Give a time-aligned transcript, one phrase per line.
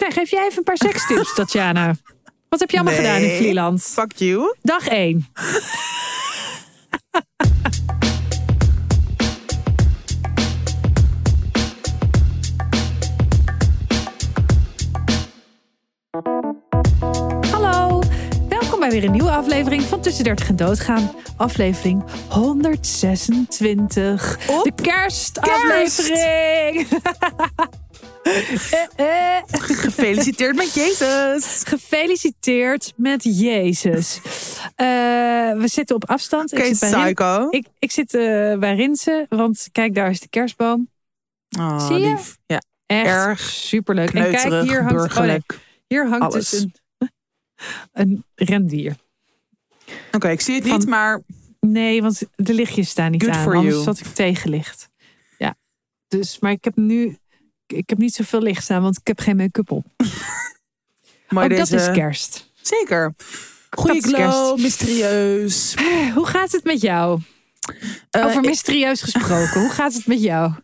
[0.00, 1.94] Nee, geef jij even een paar sekstips, Tatjana.
[2.48, 3.04] Wat heb je allemaal Nee.
[3.04, 3.82] gedaan in Vlieland?
[3.82, 4.54] Fuck you.
[4.62, 5.26] Dag 1.
[17.50, 18.02] Hallo,
[18.48, 21.10] welkom bij weer een nieuwe aflevering van Tussen 30 en Doodgaan.
[21.36, 24.38] Aflevering 126.
[24.48, 26.86] Op de kerstaflevering.
[28.22, 28.86] Eh,
[29.36, 29.42] eh.
[29.50, 31.62] Gefeliciteerd met Jezus.
[31.66, 34.20] Gefeliciteerd met Jezus.
[34.74, 34.86] Eh,
[35.56, 36.52] we zitten op afstand.
[36.52, 37.46] Oké, ik zit, bij psycho.
[37.50, 38.20] ik, ik zit eh,
[38.58, 40.88] bij Rinse, want kijk, daar is de kerstboom.
[41.58, 42.08] Oh, Zie je?
[42.08, 42.38] lief.
[42.46, 44.10] Ja, Echt erg superleuk.
[44.14, 45.40] En kijk, hier hangt, oh nee,
[45.86, 46.50] hier hangt Alles.
[46.50, 46.60] dus
[46.98, 47.12] een,
[47.92, 48.96] een rendier.
[50.12, 51.22] Oké, ik zie het Van- niet, maar
[51.60, 53.42] Nee, want de lichtjes staan niet Good aan.
[53.42, 53.84] for anders you.
[53.84, 54.88] zat ik tegenlicht.
[55.38, 55.54] Ja,
[56.08, 57.18] dus, maar ik heb nu...
[57.72, 59.86] Ik heb niet zoveel licht staan, want ik heb geen make-up op.
[61.34, 61.70] Ook deze...
[61.76, 62.52] dat is kerst.
[62.62, 63.14] Zeker.
[63.70, 65.74] Goeie glow, mysterieus.
[66.14, 67.20] Hoe gaat het met jou?
[68.10, 69.60] Eh, Over ik- mysterieus gesproken.
[69.60, 70.52] Hoe gaat het met jou?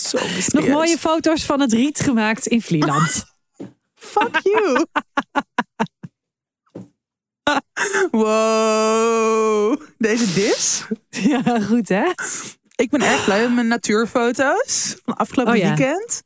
[0.00, 0.48] Zo mysterieus.
[0.48, 3.24] Nog mooie foto's van het riet gemaakt in Vlieland.
[3.94, 4.86] Fuck you.
[8.10, 9.80] wow.
[9.98, 10.86] Deze dis.
[11.08, 12.10] ja, goed hè?
[12.82, 15.74] Ik ben erg blij met mijn natuurfoto's van afgelopen Oh ja.
[15.74, 16.22] weekend.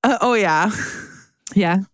[0.00, 0.70] Eh, oh ja.
[1.42, 1.88] Ja.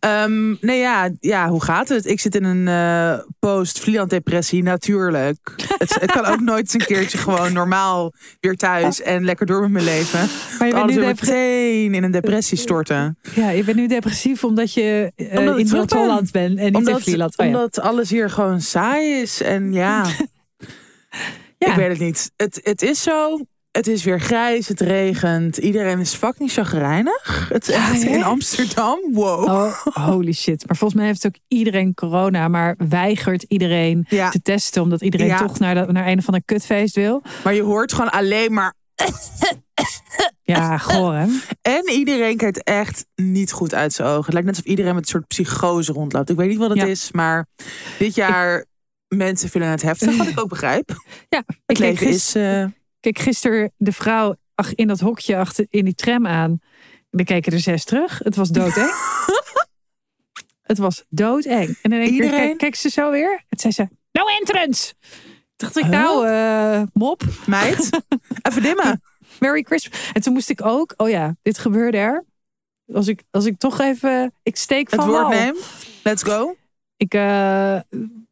[0.00, 2.06] Ehm, nee, ja, ja, hoe gaat het?
[2.06, 5.54] Ik zit in een eh, post-Vlieland-depressie, natuurlijk.
[5.78, 9.60] het, het kan ook nooit eens een keertje gewoon normaal weer thuis en lekker door
[9.60, 10.28] met mijn leven.
[10.58, 13.18] Maar je bent, nu meteen in een depressie storten.
[13.34, 15.66] ja, je bent nu depressief omdat je eh, Omdat in.
[15.66, 17.38] Noord-Holland bent en niet in Vlieland.
[17.38, 17.52] Oh, ja.
[17.52, 19.42] omdat alles hier gewoon saai is.
[19.42, 20.04] En ja,
[21.66, 21.70] Ja.
[21.70, 22.30] ik weet het niet.
[22.36, 23.38] Het, het is zo.
[23.70, 25.56] Het is weer grijs, het regent.
[25.56, 27.46] Iedereen is fucking chagrijnig.
[27.52, 28.98] Het is echt in Amsterdam.
[29.12, 29.44] Wow.
[29.44, 30.66] Oh, holy shit.
[30.66, 35.36] Maar volgens mij heeft ook iedereen corona, maar weigert iedereen Ja, te testen omdat iedereen
[35.36, 37.22] toch naar, naar een of ander kutfeest wil.
[37.44, 38.74] maar je hoort gewoon alleen maar
[40.42, 41.26] Ja, goor hè?
[41.62, 44.24] En iedereen kijkt echt niet goed uit zijn ogen.
[44.24, 46.30] Het lijkt net alsof iedereen met een soort psychose rondloopt.
[46.30, 46.84] Ik weet niet wat het Ja.
[46.84, 47.46] is, maar
[47.98, 48.64] dit jaar
[49.08, 50.16] mensen vinden het heftig.
[50.16, 50.96] Wat ik ook begrijp.
[51.28, 52.34] Ja, Het ik leven is...
[52.34, 52.64] eh,
[53.00, 56.58] keek gisteren de vrouw ach, in dat hokje achter in die tram aan.
[57.10, 58.18] Er keken er zes terug.
[58.18, 58.92] Het was doodeng.
[60.62, 61.78] het was doodeng.
[61.82, 62.38] En dan denk Iedereen?
[62.38, 63.44] kijk, kijk ze zo weer.
[63.48, 64.94] En zei ze, no entrance.
[65.56, 67.22] Dacht ik, nou, eh, mop.
[67.46, 67.90] meid,
[68.48, 69.02] even dimmen.
[69.40, 70.10] Merry Christmas.
[70.12, 72.24] En toen moest ik ook, oh ja, dit gebeurde er.
[72.92, 75.54] Als ik, als ik toch even, ik steek van Het woord neem.
[76.02, 76.56] Let's go.
[76.96, 77.78] Ik eh,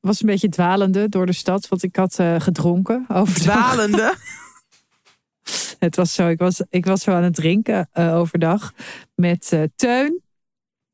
[0.00, 3.04] was een beetje dwalende door de stad, want ik had eh, gedronken.
[3.08, 3.72] Overdag.
[3.72, 4.14] Dwalende.
[5.78, 8.72] Het was zo, ik was, ik was zo aan het drinken eh, overdag
[9.14, 10.22] met Teun,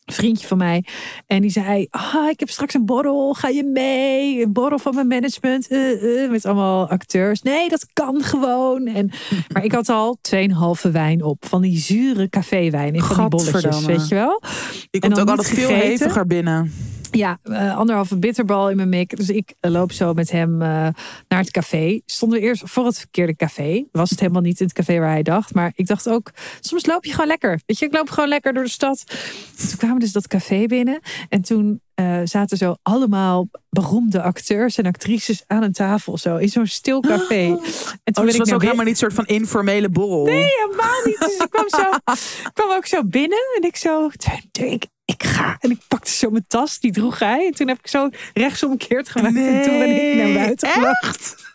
[0.04, 0.84] vriendje van mij.
[1.26, 4.42] En die zei, ah, ik heb straks een borrel, ga je mee?
[4.42, 5.68] Een borrel van mijn management,
[6.30, 7.42] met allemaal acteurs.
[7.42, 8.86] Nee, dat kan gewoon.
[8.86, 9.10] En,
[9.52, 10.18] maar ik had al
[10.84, 14.40] 2,5 wijn op, van die zure caféwijn in van die bolletjes, weet je wel?
[14.40, 16.72] Die En komt dan ook altijd veel heviger binnen.
[17.10, 19.16] Ja, eh, anderhalve bitterbal in mijn mik.
[19.16, 20.68] Dus ik eh, loop zo met hem eh,
[21.28, 22.00] naar het café.
[22.06, 23.84] Stonden we eerst voor het verkeerde café.
[23.92, 25.54] Was het helemaal niet het café waar hij dacht.
[25.54, 26.30] Maar ik dacht ook,
[26.60, 27.60] soms loop je gewoon lekker.
[27.66, 29.04] Weet je, ik loop gewoon lekker door de stad.
[29.68, 31.00] Toen kwamen we dus dat café binnen.
[31.28, 31.80] En toen
[32.24, 36.18] zaten zo allemaal beroemde acteurs en actrices aan een tafel.
[36.18, 37.44] Zo in zo'n stil café.
[37.44, 39.88] En toen Oh, dus ik was naar ook binnen- helemaal niet een soort van informele
[39.88, 40.24] borrel.
[40.24, 41.18] Nee, helemaal niet.
[41.18, 41.80] Dus ik kwam, zo,
[42.48, 44.10] ik kwam ook zo binnen en ik zo,
[44.52, 45.56] ik, ik ga.
[45.60, 47.46] En ik pakte zo mijn tas, die droeg hij.
[47.46, 49.36] En toen heb ik zo rechtsomkeerd gemaakt.
[49.36, 50.68] en toen ben ik naar buiten.
[50.84, 51.46] Echt?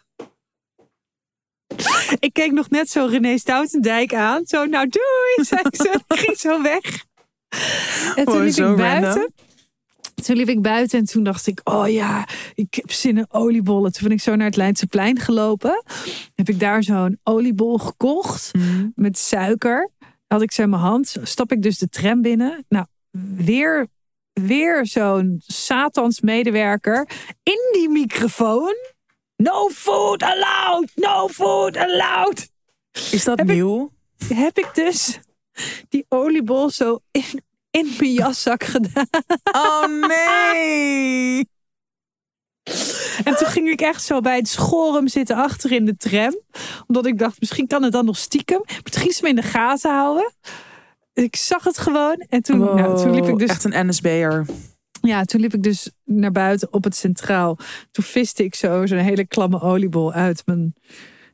[2.20, 4.42] Ik keek nog net zo René Stoutendijk aan.
[4.46, 5.92] Zo, nou doei, zei zo.
[6.16, 7.06] Ik ging zo weg.
[8.16, 9.10] En toen Oh, liep ik buiten.
[9.12, 9.28] random.
[10.24, 13.92] Toen liep ik buiten en toen dacht ik, oh ja, ik heb zin in oliebollen.
[13.92, 15.84] Toen ben ik zo naar het Leidseplein gelopen.
[16.36, 18.88] Heb ik daar zo'n oliebol gekocht Mhm.
[18.96, 19.90] met suiker.
[20.28, 21.16] Had ik ze in mijn hand.
[21.24, 22.66] Stap ik dus de tram binnen.
[22.70, 22.86] Nou,
[23.22, 23.88] weer,
[24.34, 27.08] weer zo'n Satans medewerker
[27.44, 28.76] in die microfoon.
[29.36, 32.50] No food allowed, no food allowed.
[33.12, 33.92] Is dat Heb ik- nieuw?
[34.34, 35.20] Heb ik dus
[35.90, 39.08] die oliebol zo in, in mijn jaszak gedaan.
[39.52, 41.48] Oh nee!
[43.24, 46.40] En toen ging ik echt zo bij het schorum zitten achter in de tram.
[46.88, 48.62] Omdat ik dacht, misschien kan het dan nog stiekem.
[48.66, 50.32] Maar toen ging ze me in de gaten houden.
[51.14, 52.26] Ik zag het gewoon.
[52.30, 54.46] En toen, nou, toen liep ik dus Echt een NSB'er.
[55.02, 57.58] Ja, toen liep ik dus naar buiten op het centraal.
[57.92, 60.74] Toen viste ik zo zo'n hele klamme oliebol uit mijn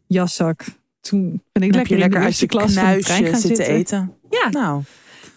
[0.08, 0.66] jaszak.
[1.02, 3.76] Toen ben ik lekker, lekker uit je klas van de trein gaan zitten zitten.
[3.76, 4.14] eten.
[4.30, 4.84] Ja, Nou,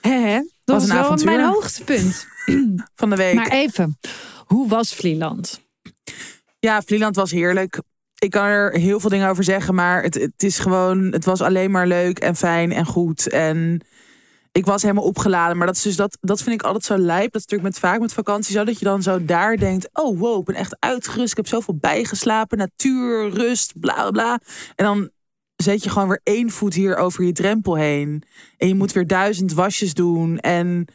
[0.00, 0.34] Hè, hè?
[0.64, 1.26] Dat Was was een wel avontuur.
[1.26, 2.26] mijn hoogtepunt.
[2.94, 3.34] van de week.
[3.34, 3.98] Maar even,
[4.46, 5.60] hoe was Vlieland?
[6.58, 7.80] Ja, Vlieland was heerlijk.
[8.18, 11.40] Ik kan er heel veel dingen over zeggen, maar het, het is gewoon, het was
[11.40, 13.28] alleen maar leuk en fijn en goed.
[13.28, 13.80] En
[14.52, 15.56] ik was helemaal opgeladen.
[15.56, 17.32] Maar dat is dus dat, dat vind ik altijd zo lijp.
[17.32, 20.19] Dat is natuurlijk met vaak met vakantie zo dat je dan zo daar denkt: oh
[20.19, 21.31] wow, ik ben echt uitgerust.
[21.31, 24.40] Ik heb zoveel bijgeslapen, natuur, rust, bla bla bla.
[24.75, 25.10] En dan
[25.56, 28.22] zet je gewoon weer één voet hier over je drempel heen.
[28.56, 30.38] En je moet weer duizend wasjes doen.
[30.38, 30.87] En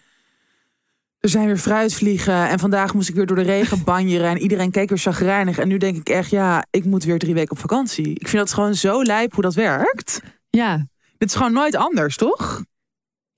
[1.20, 2.48] er zijn weer fruitvliegen.
[2.50, 4.30] En vandaag moest ik weer door de regen banjeren.
[4.30, 5.58] En iedereen keek weer chagrijnig.
[5.58, 8.10] En nu denk ik echt, ja, ik moet weer drie weken op vakantie.
[8.10, 10.22] Ik vind dat gewoon zo lijp hoe dat werkt.
[10.50, 10.88] Ja,
[11.18, 12.64] Dit is gewoon nooit anders, toch?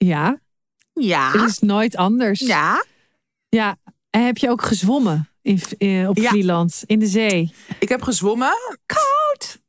[0.06, 0.40] Ja.
[0.94, 1.32] Ja.
[1.32, 2.40] Het is nooit anders.
[2.40, 2.86] Ja.
[3.50, 3.78] Ja,
[4.10, 6.30] en heb je ook gezwommen in, eh, op Ja.
[6.30, 7.54] Vlieland, in de zee?
[7.80, 8.54] Ik heb gezwommen.
[8.86, 9.60] Koud.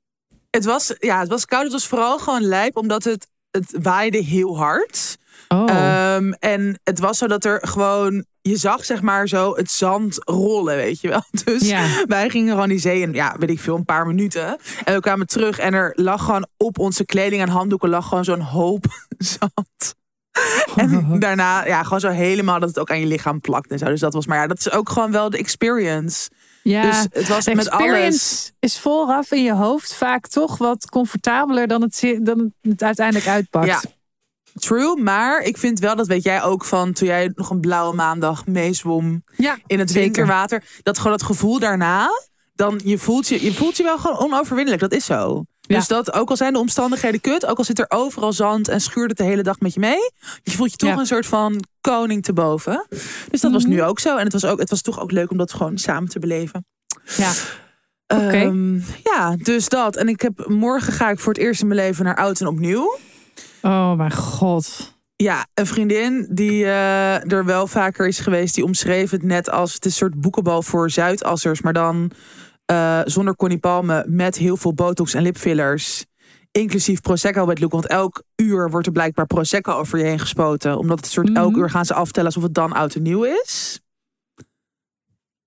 [0.50, 1.62] Het was, ja, het was koud.
[1.62, 5.16] Het was vooral gewoon lijp, omdat het, het waaide heel hard.
[5.48, 9.70] Oh, Ehm, en het was zo dat er gewoon, je zag zeg maar zo het
[9.70, 11.22] zand rollen, weet je wel.
[11.44, 12.04] Dus Ja.
[12.06, 14.58] wij gingen gewoon die zee in, ja, weet ik veel, een paar minuten.
[14.84, 18.24] En we kwamen terug en er lag gewoon op onze kleding en handdoeken lag gewoon
[18.24, 18.84] zo'n hoop
[19.18, 19.94] zand.
[20.76, 23.84] En daarna, ja, gewoon zo helemaal dat het ook aan je lichaam plakt en zo.
[23.84, 26.30] Dus dat was, maar ja, dat is ook gewoon wel de experience.
[26.62, 26.82] ja.
[26.90, 27.86] Dus het was met alles.
[27.86, 33.26] experience is vooraf in je hoofd vaak toch wat comfortabeler dan het, dan het uiteindelijk
[33.28, 33.66] uitpakt.
[33.66, 33.80] Ja.
[34.54, 37.94] True, maar ik vind wel, dat weet jij ook van toen jij nog een blauwe
[37.94, 40.04] maandag meezwom Ja, in het zeker.
[40.04, 40.64] winterwater.
[40.82, 42.08] Dat gewoon het gevoel daarna,
[42.54, 44.82] dan je voelt je, je voelt je wel gewoon onoverwinnelijk.
[44.82, 45.44] Dat is zo.
[45.70, 45.76] Ja.
[45.76, 48.80] Dus dat, ook al zijn de omstandigheden kut, ook al zit er overal zand en
[48.80, 50.10] schuurt het de hele dag met je mee,
[50.42, 50.98] je voelt je toch Ja.
[50.98, 52.86] een soort van koning te boven.
[53.30, 53.72] Dus dat was Mhm.
[53.72, 54.16] nu ook zo.
[54.16, 56.66] En het was, ook, het was toch ook leuk om dat gewoon samen te beleven.
[57.16, 57.32] Ja.
[58.06, 59.96] Ehm, ja, dus dat.
[59.96, 62.46] En ik heb morgen ga ik voor het eerst in mijn leven naar oud en
[62.46, 62.98] opnieuw.
[63.62, 64.98] Oh mijn god.
[65.16, 69.74] Ja, een vriendin die eh, er wel vaker is geweest, die omschreef het net als
[69.74, 72.10] het is een soort boekenbal voor Zuidassers, maar dan
[72.70, 76.04] eh, zonder Connie Palme met heel veel botox en lipfillers.
[76.50, 77.72] Inclusief Prosecco met look.
[77.72, 80.78] Want elk uur wordt er blijkbaar Prosecco over je heen gespoten.
[80.78, 81.60] Omdat het soort elk Mhm.
[81.60, 83.80] uur gaan ze aftellen alsof het dan oud en nieuw is.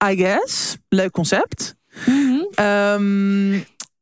[0.05, 0.77] I guess.
[0.89, 1.75] Leuk concept.
[2.05, 2.43] Mhm.
[2.53, 3.53] Ehm,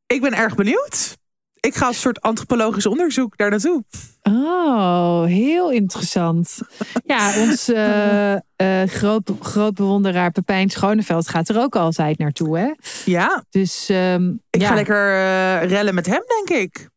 [0.06, 1.18] ik ben erg benieuwd.
[1.61, 3.83] Ik ga als een soort antropologisch onderzoek daar naartoe.
[4.23, 6.57] Oh, heel interessant.
[7.05, 12.57] Ja, ons eh, eh, groot, groot bewonderaar Pepijn Schoneveld gaat er ook altijd naartoe.
[12.57, 12.71] Hè?
[13.05, 14.67] Ja, Dus ehm, ik ja.
[14.67, 16.89] ga lekker eh, rellen met hem, denk ik.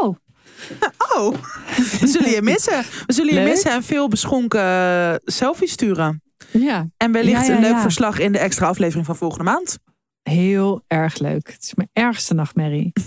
[0.00, 0.16] Oh,
[1.16, 1.34] Oh,
[2.00, 2.84] we zullen je missen.
[3.06, 3.48] We zullen je Leuk.
[3.48, 6.22] missen en veel beschonken eh, selfies sturen.
[6.50, 9.78] ja, En wellicht Ja, ja, een leuk verslag in de extra aflevering van volgende maand.
[10.30, 11.50] Heel erg leuk.
[11.52, 12.92] Het is mijn ergste nachtmerrie.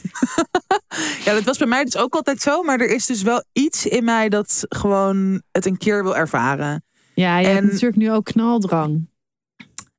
[1.25, 2.63] Ja, dat was bij mij dus ook altijd zo.
[2.63, 6.83] Maar er is dus wel iets in mij dat gewoon het een keer wil ervaren.
[7.15, 9.09] Ja, je hebt En- natuurlijk nu ook knaldrang.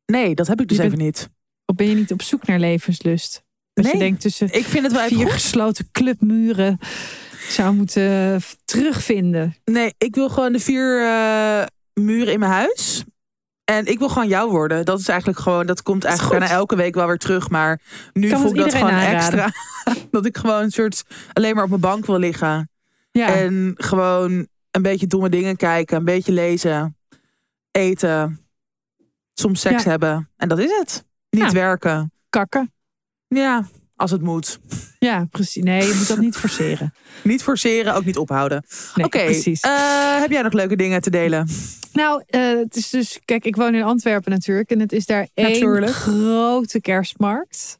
[0.06, 1.28] Nee, dat heb ik dus Je bent- even niet.
[1.67, 3.43] Of ben je niet op zoek naar levenslust?
[3.73, 3.93] Dat Nee.
[3.93, 5.34] je denkt tussen Ik vind het wel even vier goed.
[5.34, 6.78] gesloten clubmuren
[7.49, 9.56] zou moeten terugvinden.
[9.64, 13.05] Nee, ik wil gewoon de vier eh, muren in mijn huis.
[13.70, 14.84] En ik wil gewoon jou worden.
[14.84, 17.50] Dat is eigenlijk gewoon, dat komt eigenlijk bijna elke week wel weer terug.
[17.50, 17.81] Maar
[18.12, 19.14] nu Kan voel ik dat gewoon aanraden.
[19.17, 19.50] extra.
[20.11, 22.70] dat ik gewoon een soort alleen maar op mijn bank wil liggen.
[23.11, 26.96] Ja, En gewoon een beetje domme dingen kijken, een beetje lezen,
[27.70, 28.40] eten,
[29.35, 29.90] soms seks Ja.
[29.90, 30.30] hebben.
[30.37, 31.04] En dat is het.
[31.30, 31.50] Niet Ja.
[31.52, 32.12] werken.
[32.30, 32.73] kakken.
[33.28, 33.64] Ja,
[34.00, 34.59] als het moet.
[34.99, 35.62] Ja, precies.
[35.62, 36.95] Nee, je moet dat niet forceren.
[37.23, 38.64] Niet forceren, ook niet ophouden.
[38.95, 39.61] Nee, Oké, precies.
[39.61, 41.49] eh, heb jij nog leuke dingen te delen?
[41.92, 44.71] Nou, eh, het is dus, kijk, ik woon in Antwerpen natuurlijk.
[44.71, 45.92] En het is daar één Natuurlijk.
[45.92, 47.78] grote kerstmarkt.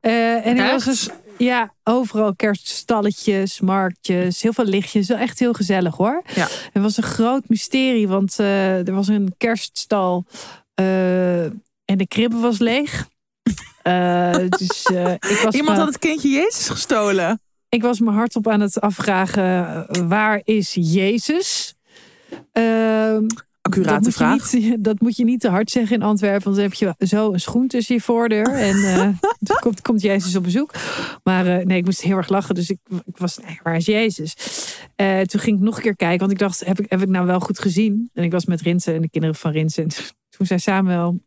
[0.00, 1.08] Eh, en er was dus,
[1.38, 5.08] ja, overal kerststalletjes, marktjes, heel veel lichtjes.
[5.08, 6.22] Wel echt heel gezellig hoor.
[6.34, 6.48] Ja.
[6.72, 10.24] Het was een groot mysterie, want er was een kerststal
[11.84, 13.10] en de kribbe was leeg.
[13.82, 17.40] Eh, dus eh, ik, was Iemand had het kindje Jezus gestolen.
[17.68, 21.74] ik was me hardop aan het afvragen, waar is Jezus?
[22.52, 23.26] Ehm
[23.62, 24.52] Accurate dat vraag.
[24.52, 26.44] Niet, dat moet je niet te hard zeggen in Antwerpen.
[26.44, 28.46] Want dan heb je zo een schoen tussen je voordeur.
[28.46, 29.08] En eh,
[29.40, 30.74] dan komt, komt Jezus op bezoek.
[31.22, 32.54] Maar nee, ik moest heel erg lachen.
[32.54, 34.34] Dus ik, ik was, nee, waar is Jezus?
[35.24, 36.18] Toen ging ik nog een keer kijken.
[36.18, 38.10] Want ik dacht, heb ik, heb ik nou wel goed gezien?
[38.14, 39.82] En ik was met Rinsen en de kinderen van Rinsen.
[39.82, 39.90] En
[40.28, 41.20] toen zei Samuel,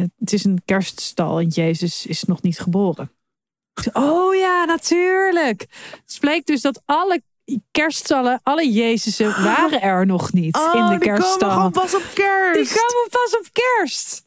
[0.00, 3.10] het is een kerststal en Jezus is nog niet geboren.
[3.92, 5.66] Oh ja, natuurlijk.
[6.06, 7.22] Het bleek dus dat alle
[7.70, 12.54] kerststallen, alle Jezusen waren er nog niet Oh, in de die komen pas op kerst.
[12.54, 14.24] Die komen pas op kerst.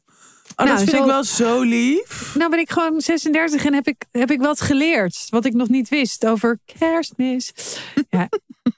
[0.55, 2.35] Oh, Nou, dat vind zo- ik wel zo lief.
[2.35, 5.25] Nou ben ik gewoon 36 en heb ik, heb ik wat geleerd.
[5.29, 7.51] Wat ik nog niet wist over kerstmis.
[8.09, 8.29] Ja,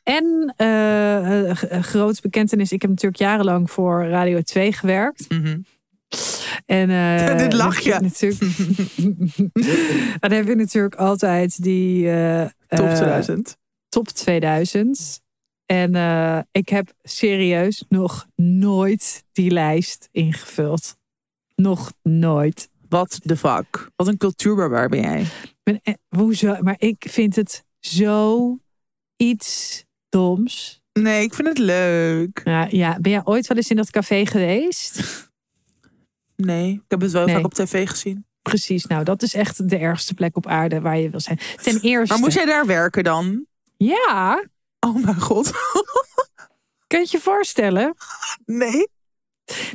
[0.04, 2.72] en uh, een grote bekentenis.
[2.72, 5.30] Ik heb natuurlijk jarenlang voor Radio 2 gewerkt.
[5.30, 5.60] Mhm.
[6.66, 8.00] En uh, Dit lach je.
[8.00, 8.40] Natuurlijk,
[10.22, 13.58] dan heb je natuurlijk altijd die uh, top 2000.
[13.90, 15.22] top 2000.
[15.66, 20.98] En ik heb serieus nog nooit die lijst ingevuld.
[21.56, 22.70] Nog nooit.
[22.90, 23.90] Wat de fuck?
[23.96, 25.26] Wat een cultuurbarbaar ben jij.
[25.64, 26.58] Ben, eh, hoezo?
[26.62, 28.58] Maar ik vind het zo
[29.16, 30.82] iets doms.
[30.94, 32.42] Nee, ik vind het leuk.
[32.44, 33.00] Ja, ja.
[33.00, 35.00] Ben jij ooit wel eens in dat café geweest?
[36.46, 37.36] Nee, ik heb het wel Nee.
[37.36, 38.26] vaak op tv gezien.
[38.42, 41.40] Precies, nou dat is echt de ergste plek op aarde waar je wil zijn.
[41.62, 42.14] Ten eerste.
[42.14, 43.46] Maar moest jij daar werken dan?
[43.78, 44.44] Ja,
[44.80, 45.52] Oh mijn god.
[46.88, 47.96] kun je het je voorstellen?
[48.46, 48.88] Nee.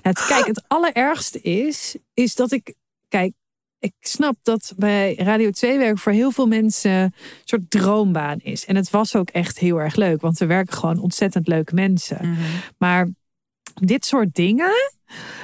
[0.03, 2.75] Nou, kijk, het allerergste is, is dat ik.
[3.09, 3.33] Kijk,
[3.79, 7.13] ik snap dat bij Radio 2 werken voor heel veel mensen een
[7.45, 8.65] soort droombaan is.
[8.65, 12.37] En het was ook echt heel erg leuk, want er werken gewoon ontzettend leuke mensen.
[12.79, 13.09] Maar
[13.75, 14.93] dit soort dingen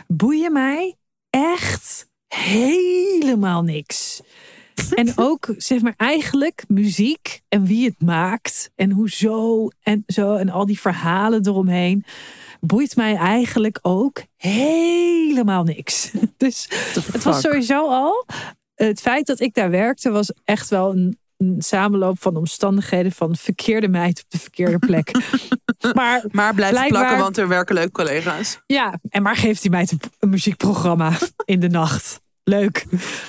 [0.06, 0.96] boeien mij
[1.40, 4.20] echt helemaal niks.
[4.94, 10.48] En ook, zeg maar, eigenlijk muziek en wie het maakt en hoezo en zo en
[10.48, 12.04] al die verhalen eromheen
[12.60, 16.10] boeit mij eigenlijk ook helemaal niks.
[16.36, 16.68] Dus
[17.12, 18.26] het was sowieso al.
[18.74, 23.36] Het feit dat ik daar werkte was echt wel een, een samenloop van omstandigheden van
[23.36, 25.10] verkeerde meid op de verkeerde plek.
[25.94, 28.60] maar Maar blijf Blijkbaar- plakken, want er werken leuke collega's.
[28.66, 31.12] ja, en maar geeft die meid een, een muziekprogramma
[31.44, 32.20] in de nacht.
[32.44, 32.84] Leuk,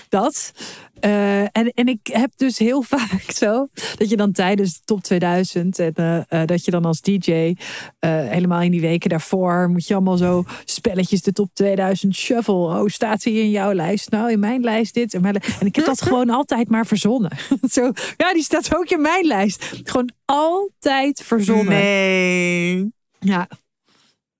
[0.09, 0.53] dat.
[0.99, 3.67] Eh, en, en ik heb dus heel vaak zo
[3.97, 7.55] dat je dan tijdens de top 2000 en eh, eh, dat je dan als DJ
[7.99, 12.53] helemaal in die weken daarvoor moet je allemaal zo spelletjes de top 2000 shuffle.
[12.53, 14.09] Oh, staat hij in jouw lijst?
[14.09, 15.13] Nou, in mijn lijst dit.
[15.13, 17.31] En, mijn en ik heb dat gewoon altijd maar verzonnen.
[17.71, 19.81] zo, ja, die staat ook in mijn lijst.
[19.83, 21.73] Gewoon altijd verzonnen.
[21.73, 22.93] Nee.
[23.19, 23.47] Ja.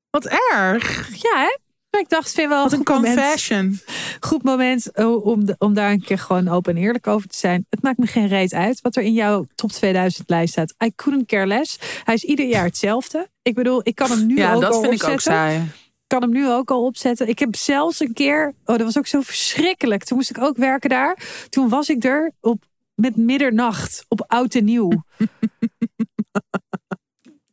[0.10, 1.10] Wat erg.
[1.22, 1.63] ja, hè?
[1.94, 3.80] Maar ik dacht, het vind wel Wat een goed moment confession.
[4.20, 7.38] goed moment oh, om, de- om daar een keer gewoon open en eerlijk over te
[7.38, 7.66] zijn.
[7.70, 10.74] Het maakt me geen reet uit wat er in jouw top 2000 lijst staat.
[10.86, 11.78] I couldn't care less.
[12.04, 13.30] Hij is ieder jaar hetzelfde.
[13.42, 15.32] Ik bedoel, ik kan hem nu Ja, ook dat al vind ik opzetten.
[15.34, 15.58] ook saai.
[16.04, 17.28] Ik kan hem nu ook al opzetten.
[17.28, 20.04] Ik heb zelfs een keer, oh, dat was ook zo verschrikkelijk.
[20.04, 21.18] Toen moest ik ook werken daar.
[21.50, 22.64] Toen was ik er op
[22.96, 24.90] met middernacht op oud en nieuw.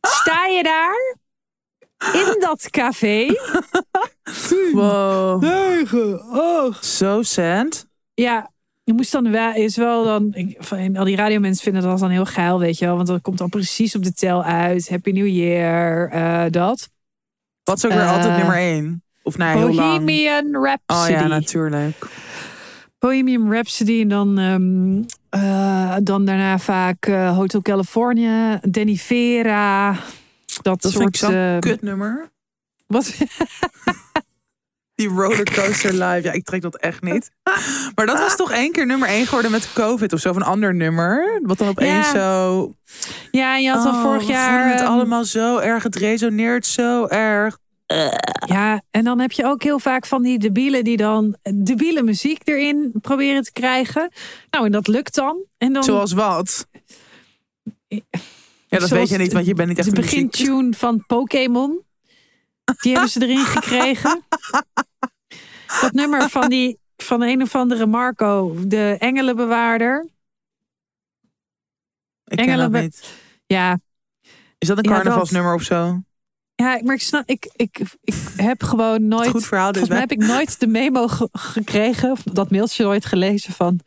[0.01, 1.15] Sta je daar
[2.13, 3.27] in dat café?
[4.73, 5.41] Wow.
[5.41, 7.85] Negen, acht, So sad.
[8.13, 8.51] Ja,
[8.83, 12.09] je moest dan wel, is wel dan, ik- van- al die radiomensen vinden dat dan
[12.09, 12.95] heel geil, weet je wel.
[12.95, 14.89] Want dat komt dan precies op de tel uit.
[14.89, 16.89] Happy New Year, eh, dat.
[17.63, 19.03] Wat is ook weer Eh, altijd nummer één?
[19.23, 20.05] Of nou, heel lang.
[20.05, 21.11] Bohemian Oh Rhapsody.
[21.11, 22.07] ja, natuurlijk.
[22.99, 25.01] Bohemian Rhapsody en dan, ehm,
[25.43, 29.95] eh, dan daarna vaak eh, Hotel California, Danny Vera.
[30.61, 31.03] Dat, Dat soort...
[31.03, 32.29] vind ik zo'n eh, kutnummer.
[32.87, 33.13] wat,
[34.95, 36.21] Die rollercoaster live.
[36.23, 37.31] Ja, ik trek dat echt niet.
[37.95, 40.29] Maar dat was toch één keer nummer één geworden met COVID of zo.
[40.29, 41.39] Of een ander nummer.
[41.43, 42.13] Wat dan opeens Ja.
[42.13, 42.73] zo...
[43.31, 44.69] ja, en je had dan Oh, vorig jaar...
[44.71, 45.83] het ehm, allemaal zo erg.
[45.83, 47.57] Het resoneert zo erg.
[48.45, 52.41] Ja, en dan heb je ook heel vaak van die debielen die dan debiele muziek
[52.43, 54.11] erin proberen te krijgen.
[54.49, 55.37] Nou, en dat lukt dan.
[55.57, 56.67] En dan Zoals wat?
[58.71, 60.31] Ja, dat weet je niet, want je bent niet echt de muziek.
[60.31, 61.83] begintune van Pokémon.
[62.81, 64.23] Die hebben ze erin gekregen.
[65.81, 70.07] Dat nummer van die van een of andere Marco, de engelenbewaarder.
[72.25, 73.13] Ik ken dat niet.
[73.45, 73.79] Ja,
[74.57, 76.01] Is dat een Ja, carnavalsnummer of zo?
[76.61, 79.29] Ja maar ik, snap, ik, ik, ik heb gewoon nooit.
[79.29, 79.77] Goed verhaal dus.
[79.81, 83.79] Volgens mij heb ik nooit de memo ge- gekregen, of dat mailtje nooit gelezen van.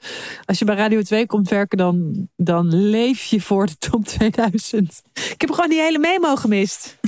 [0.44, 5.02] Als je bij Radio 2 komt werken, dan, dan leef je voor de top 2000.
[5.14, 6.98] Ik heb gewoon die hele memo gemist.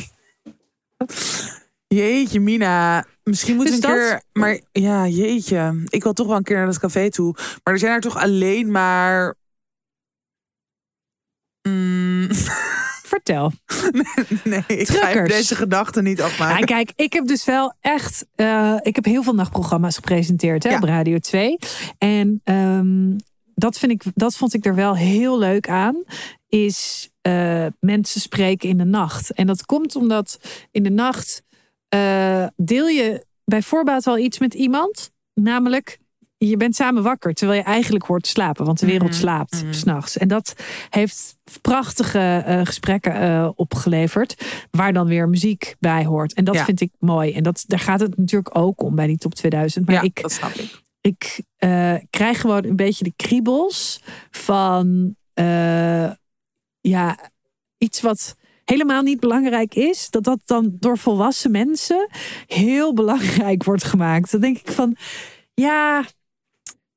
[1.87, 3.05] Jeetje, Mina.
[3.23, 4.23] Misschien moet Dus een dat- keer...
[4.33, 5.83] Maar ja, jeetje.
[5.89, 7.33] Ik wil toch wel een keer naar dat café toe.
[7.65, 9.35] Maar er zijn er toch alleen maar...
[11.69, 12.29] Mm,
[13.17, 13.53] Vertel.
[14.45, 15.33] nee, ik ga Truckers.
[15.33, 16.67] deze gedachten niet Ja, afmaken.
[16.67, 18.27] kijk, ik heb dus wel echt.
[18.35, 20.77] eh, ik heb heel veel nachtprogramma's gepresenteerd hè, Ja.
[20.77, 21.59] op Radio 2.
[21.99, 23.17] En ehm,
[23.55, 26.03] dat, vind ik, dat vond ik er wel heel leuk aan.
[26.49, 29.33] Is eh, mensen spreken in de nacht.
[29.33, 30.39] En dat komt omdat
[30.71, 31.43] in de nacht
[31.89, 35.11] eh, deel je bij voorbaat al iets met iemand.
[35.35, 35.99] Namelijk,
[36.39, 38.65] je bent samen wakker terwijl je eigenlijk hoort te slapen.
[38.65, 39.73] Want de wereld Mhm, slaapt mhm.
[39.73, 40.17] s'nachts.
[40.19, 40.55] En dat
[40.91, 44.45] heeft prachtige eh, gesprekken eh, opgeleverd.
[44.71, 46.33] Waar dan weer muziek bij hoort.
[46.35, 46.65] En dat Ja.
[46.65, 47.33] vind ik mooi.
[47.33, 49.87] En dat, daar gaat het natuurlijk ook om bij die top 2000.
[49.87, 50.83] Maar ja, ik, dat snap ik.
[51.01, 54.01] ik eh, krijg gewoon een beetje de kriebels
[54.31, 55.15] van
[56.81, 57.19] ja,
[57.79, 62.09] iets wat helemaal niet belangrijk is, dat dat dan door volwassen mensen
[62.47, 64.31] heel belangrijk wordt gemaakt.
[64.31, 64.97] Dan denk ik van,
[65.55, 66.05] ja,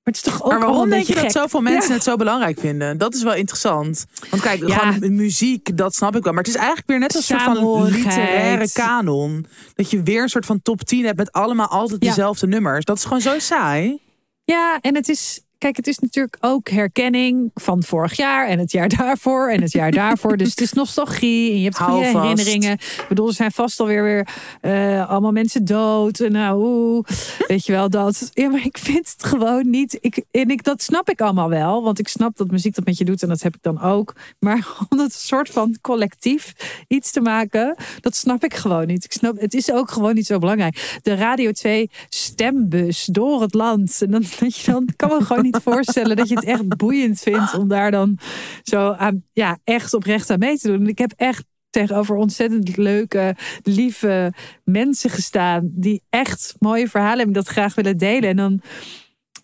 [0.03, 1.21] maar het is toch ook maar waarom denk je gek?
[1.23, 2.97] dat zoveel mensen het zo belangrijk vinden?
[2.97, 4.05] Dat is wel interessant.
[4.29, 4.91] Want kijk, Ja.
[4.91, 6.33] gewoon muziek, dat snap ik wel.
[6.33, 9.45] Maar het is eigenlijk weer net als een soort van literaire kanon.
[9.75, 12.09] Dat je weer een soort van top 10 hebt met allemaal altijd Ja.
[12.09, 12.85] dezelfde nummers.
[12.85, 13.99] Dat is gewoon zo saai.
[14.43, 15.41] Ja, en het is.
[15.59, 19.71] Kijk, het is natuurlijk ook herkenning van vorig jaar en het jaar daarvoor en het
[19.71, 20.37] jaar daarvoor.
[20.37, 22.71] Dus het is nostalgie en je hebt goede herinneringen.
[22.71, 24.27] Ik bedoel, er zijn vast alweer weer
[24.61, 26.19] eh, allemaal mensen dood.
[26.19, 27.05] En nou, oeh,
[27.47, 28.29] weet je wel dat.
[28.33, 29.97] Ja, maar ik vind het gewoon niet.
[30.01, 32.97] Ik, en ik, dat snap ik allemaal wel, want ik snap dat muziek dat met
[32.97, 34.15] je doet en dat heb ik dan ook.
[34.39, 36.53] Maar om dat soort van collectief
[36.87, 39.03] iets te maken, dat snap ik gewoon niet.
[39.03, 40.99] Ik snap, het is ook gewoon niet zo belangrijk.
[41.01, 44.01] De Radio 2 stembus door het land.
[44.01, 47.19] En dan, dat je dan kan me gewoon niet voorstellen dat je het echt boeiend
[47.19, 48.17] vindt om daar dan
[48.63, 50.79] zo aan, ja, echt oprecht aan mee te doen.
[50.81, 57.33] En ik heb echt tegenover ontzettend leuke, lieve mensen gestaan die echt mooie verhalen hebben
[57.35, 58.29] dat graag willen delen.
[58.29, 58.61] En dan,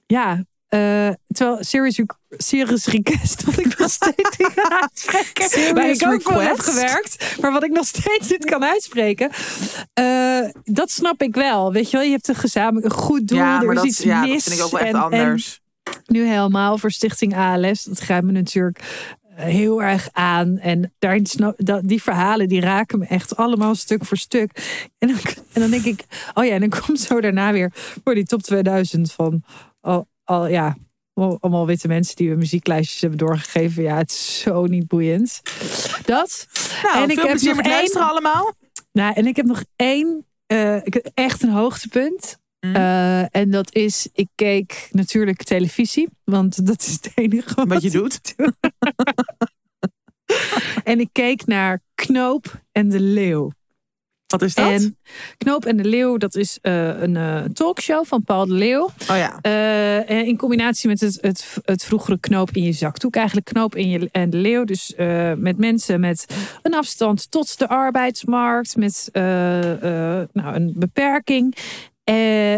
[0.05, 6.05] ja, eh, terwijl Serious, Serious Request, wat ik nog steeds niet kan uitspreken, waar ik
[6.07, 9.29] ook voor heb gewerkt, maar wat ik nog steeds niet kan uitspreken,
[9.93, 11.71] eh, dat snap ik wel.
[11.71, 13.97] Weet je wel, je hebt een gezamenlijk een goed doel, ja, er is dat, iets
[13.99, 14.43] ja, dat mis.
[14.43, 15.61] vind ik ook wel echt en- en anders.
[16.05, 17.83] Nu helemaal voor Stichting ALS.
[17.83, 18.79] Dat grijpt me natuurlijk
[19.35, 20.57] eh, heel erg aan.
[20.57, 20.93] En
[21.57, 24.51] dat, die verhalen die raken me echt allemaal stuk voor stuk.
[24.97, 25.17] En dan,
[25.53, 27.71] en dan denk ik, oh ja, en dan komt zo daarna weer
[28.03, 29.43] voor die top 2000 van
[29.81, 30.75] al, al ja.
[31.13, 33.83] al- Allemaal witte mensen die we muzieklijstjes hebben doorgegeven.
[33.83, 35.41] Ja, het is zo niet boeiend.
[36.05, 36.47] Dat.
[36.83, 38.53] Nou, en ik heb nog één- allemaal.
[38.91, 42.37] Nou, en ik heb nog één, eh, ik heb echt een hoogtepunt.
[42.65, 42.75] Mm.
[42.75, 47.91] Eh, en dat is, ik keek natuurlijk televisie, want dat is het enige Wat je
[47.91, 48.21] doet.
[48.35, 48.53] doe.
[50.83, 53.51] en ik keek naar Knoop en de Leeuw.
[54.27, 54.69] Wat is dat?
[54.69, 54.97] En
[55.37, 58.83] Knoop en de Leeuw, dat is eh, een eh, talkshow van Paul de Leeuw.
[58.83, 59.43] oh ja.
[60.07, 63.15] In combinatie met het, het, het vroegere knoop in je zakdoek.
[63.15, 64.63] Eigenlijk knoop in je en de leeuw.
[64.63, 64.93] Dus
[65.37, 66.25] met mensen met
[66.61, 68.75] een afstand tot de arbeidsmarkt.
[68.75, 71.55] Met nou, een beperking.
[72.05, 72.55] Eh,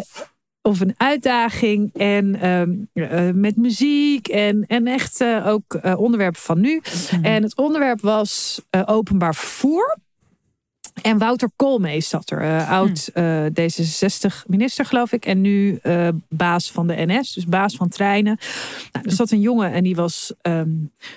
[0.68, 1.94] of een uitdaging.
[1.94, 4.28] En ehm, eh, met muziek.
[4.28, 6.82] En, en echt eh, ook eh, onderwerpen van nu.
[7.22, 9.98] En het onderwerp was eh, openbaar vervoer.
[11.02, 15.26] En Wouter Koolmees zat er, eh, oud eh, D66-minister geloof ik.
[15.26, 18.38] En nu eh, baas van de NS, dus baas van treinen.
[18.92, 20.70] Nou, er zat een jongen en die was ehm,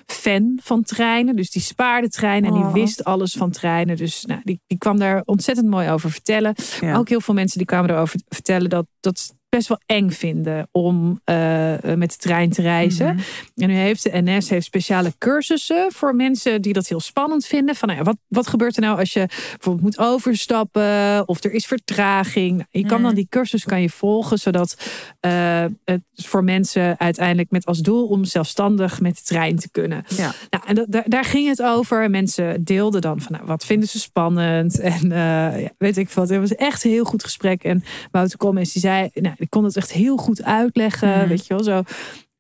[0.07, 1.37] fan van treinen.
[1.37, 2.73] Dus die spaarde treinen en Oh.
[2.73, 3.97] die wist alles van treinen.
[3.97, 6.55] Dus nou, die, die kwam daar ontzettend mooi over vertellen.
[6.81, 6.97] Ja.
[6.97, 11.20] Ook heel veel mensen die kwamen erover vertellen dat, dat best wel eng vinden om
[11.24, 13.14] eh, eh, met de trein te reizen.
[13.14, 13.24] Mhm.
[13.56, 17.74] En nu heeft de NS heeft speciale cursussen voor mensen die dat heel spannend vinden.
[17.74, 21.52] Van, nou ja, wat, wat gebeurt er nou als je bijvoorbeeld moet overstappen of er
[21.52, 22.66] is vertraging?
[22.70, 23.02] Je kan Mhm.
[23.02, 24.76] dan die cursus kan je volgen, zodat
[25.20, 30.04] eh, het voor mensen uiteindelijk met als doel om zelfstandig met de trein te kunnen.
[30.16, 30.32] Ja.
[30.50, 32.02] Nou, en dat, daar, daar ging het over.
[32.04, 34.78] En mensen deelden dan van nou, wat vinden ze spannend.
[34.90, 36.28] En ja, weet ik wat.
[36.28, 37.64] Het was echt een heel goed gesprek.
[37.64, 41.18] En Wouter Koolmees die zei, nou, ik kon het echt heel goed uitleggen.
[41.18, 41.29] Mhm.
[41.29, 41.83] Weet je wel, zo.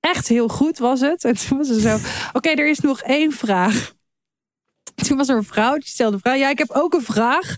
[0.00, 1.24] Echt heel goed was het.
[1.24, 1.98] En toen was er zo,
[2.32, 3.92] oké, er is nog één vraag.
[4.94, 6.36] Toen was er een vrouw, die stelde een vraag.
[6.36, 7.56] Ja, ik heb ook een vraag.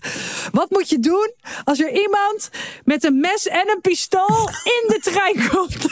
[0.51, 2.49] Wat moet je doen als er iemand
[2.83, 5.77] met een mes en een pistool in de trein komt?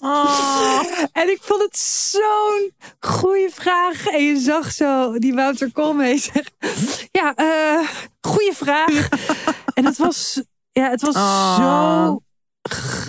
[0.00, 0.80] Oh.
[1.12, 4.06] En ik vond het zo'n goede vraag.
[4.06, 6.52] En je zag zo die Wouter Koolmees zeggen.
[7.12, 7.88] Ja, eh
[8.20, 9.08] goede vraag.
[9.74, 11.56] En het was, ja, het was Oh.
[11.56, 12.20] zo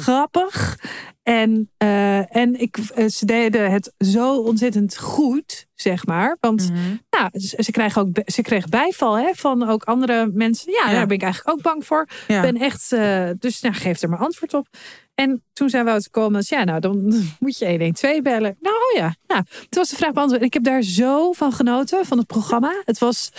[0.01, 0.79] grappig.
[1.23, 6.37] En, eh, en ik, eh, ze deden het zo ontzettend goed, zeg maar.
[6.39, 6.95] Want Mhm.
[7.09, 10.71] nou, ze, ze krijgen ook ze kregen bijval hè, van ook andere mensen.
[10.71, 10.91] Ja, Ja.
[10.95, 12.07] daar ben ik eigenlijk ook bang voor.
[12.27, 12.41] Ja.
[12.41, 14.67] ben echt, eh, dus nou, geef er maar antwoord op.
[15.15, 18.57] En toen zijn we uitgekomen, ja, nou, dan moet je 112 bellen.
[18.59, 20.41] Nou oh ja, nou, het was de vraag beantwoord.
[20.41, 22.81] En ik heb daar zo van genoten, van het programma.
[22.85, 23.31] Het was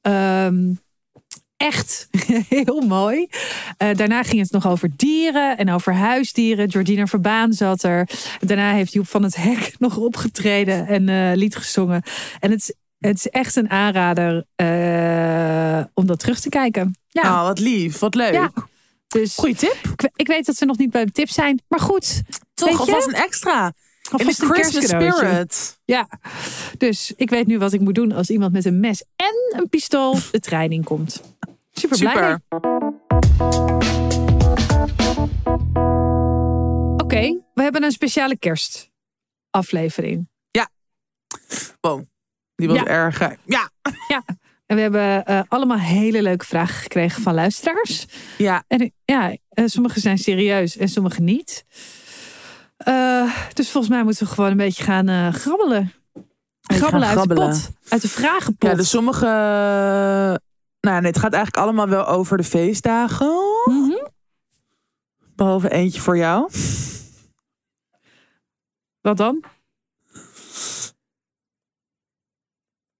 [0.00, 0.72] ehm,
[1.62, 2.08] echt
[2.48, 3.26] heel mooi.
[3.76, 6.68] Eh, daarna ging het nog over dieren en over huisdieren.
[6.68, 8.08] Jordina Verbaan zat er.
[8.40, 12.02] Daarna heeft Joep van het Hek nog opgetreden en eh, lied gezongen.
[12.40, 16.96] En het, is- het is echt een aanrader eh, om dat terug te kijken.
[17.08, 18.32] Ja, Oh, wat lief, wat leuk.
[18.32, 18.50] Ja.
[19.08, 19.76] dus Goeie tip.
[19.92, 21.62] ik, ik weet dat ze nog niet bij de tip zijn.
[21.68, 22.22] Maar goed,
[22.54, 23.72] Toch, alvast een extra.
[24.10, 25.78] In alvast een Christmas spirit.
[25.84, 26.08] Ja,
[26.78, 29.68] dus ik weet nu wat ik moet doen als iemand met een mes en een
[29.68, 30.84] pistool de trein.
[31.72, 32.14] Super blij.
[32.14, 32.36] mee.
[32.38, 32.40] Super.
[36.96, 40.30] Oké, we hebben een speciale kerstaflevering.
[41.80, 42.02] Wow.
[42.54, 42.86] Die was Ja.
[42.86, 43.20] erg.
[43.20, 43.70] eh, Ja,
[44.66, 48.06] En we hebben eh, allemaal hele leuke vragen gekregen van luisteraars.
[48.38, 48.64] ja.
[48.68, 51.64] En ja, eh, sommige zijn serieus en sommige niet.
[52.84, 55.92] Eh, dus volgens mij moeten we gewoon een beetje gaan eh, grabbelen.
[56.62, 57.70] Grabbelen gaan uit de pot.
[57.88, 58.70] Uit de vragenpot.
[58.70, 59.26] Ja, dus sommige.
[60.80, 63.32] Nou, nee, het gaat eigenlijk allemaal wel over de feestdagen.
[63.64, 64.06] Mhm.
[65.34, 66.50] Behalve eentje voor jou.
[69.00, 69.44] Wat dan?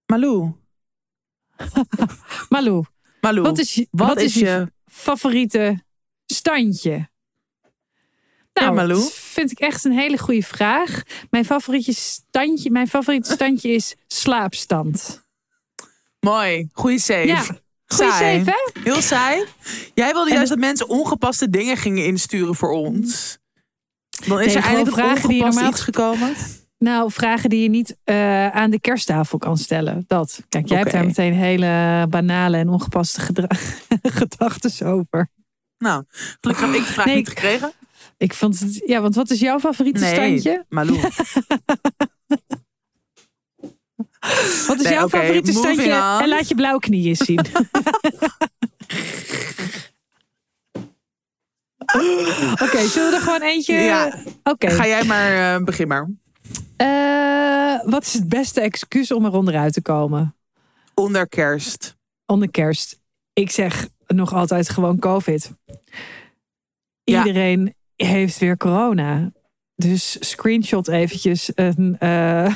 [0.05, 0.53] Malou.
[2.49, 2.83] Malou,
[3.21, 3.43] Malou.
[3.43, 4.71] wat is, wat wat is je.
[4.85, 5.83] favoriete
[6.25, 7.09] standje?
[8.53, 11.01] Nou, Ja, dat vind ik echt een hele goede vraag.
[11.29, 15.23] Mijn favoriete standje, mijn favoriete standje is slaapstand.
[16.19, 16.69] Mooi.
[16.73, 17.27] Goeie save.
[17.27, 17.41] Ja,
[17.85, 18.39] Goeie Saai.
[18.45, 18.81] save, hè?
[18.83, 19.45] Heel saai.
[19.93, 23.37] Jij wilde En juist dat mensen ongepaste dingen gingen insturen voor ons.
[24.27, 26.33] Dan is Nee, er een vragen die normaal- iets gekomen.
[26.77, 30.03] Nou, vragen die je niet eh, aan de kersttafel kan stellen.
[30.07, 30.39] Dat.
[30.49, 33.21] Kijk, jij hebt daar meteen hele banale en ongepaste
[34.19, 35.29] gedachten over.
[35.77, 36.03] Nou,
[36.41, 37.71] gelukkig heb ik de vraag Nee, niet gekregen.
[38.17, 40.65] Ik vond het, ja, want wat is jouw favoriete standje?
[40.69, 40.99] Malou.
[44.67, 45.91] Wat is Nee, jouw favoriete standje?
[45.91, 46.21] on.
[46.21, 47.39] En laat je blauwe knieën zien.
[52.61, 53.73] Oké, zullen we er gewoon eentje...
[53.73, 54.23] Ja.
[54.43, 54.69] Oké.
[54.69, 56.09] Ga jij maar, eh, begin maar.
[56.75, 60.35] Eh, wat is het beste excuus om er onderuit te komen?
[60.93, 61.97] Onder kerst.
[62.25, 62.99] Onder kerst.
[63.33, 65.51] Ik zeg nog altijd gewoon COVID.
[67.03, 67.23] Ja.
[67.95, 69.31] Heeft weer corona.
[69.75, 72.55] Dus screenshot eventjes een, eh,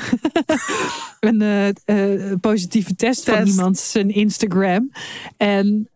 [1.20, 4.90] een eh, eh, positieve test, van iemand zijn Instagram.
[5.36, 5.90] En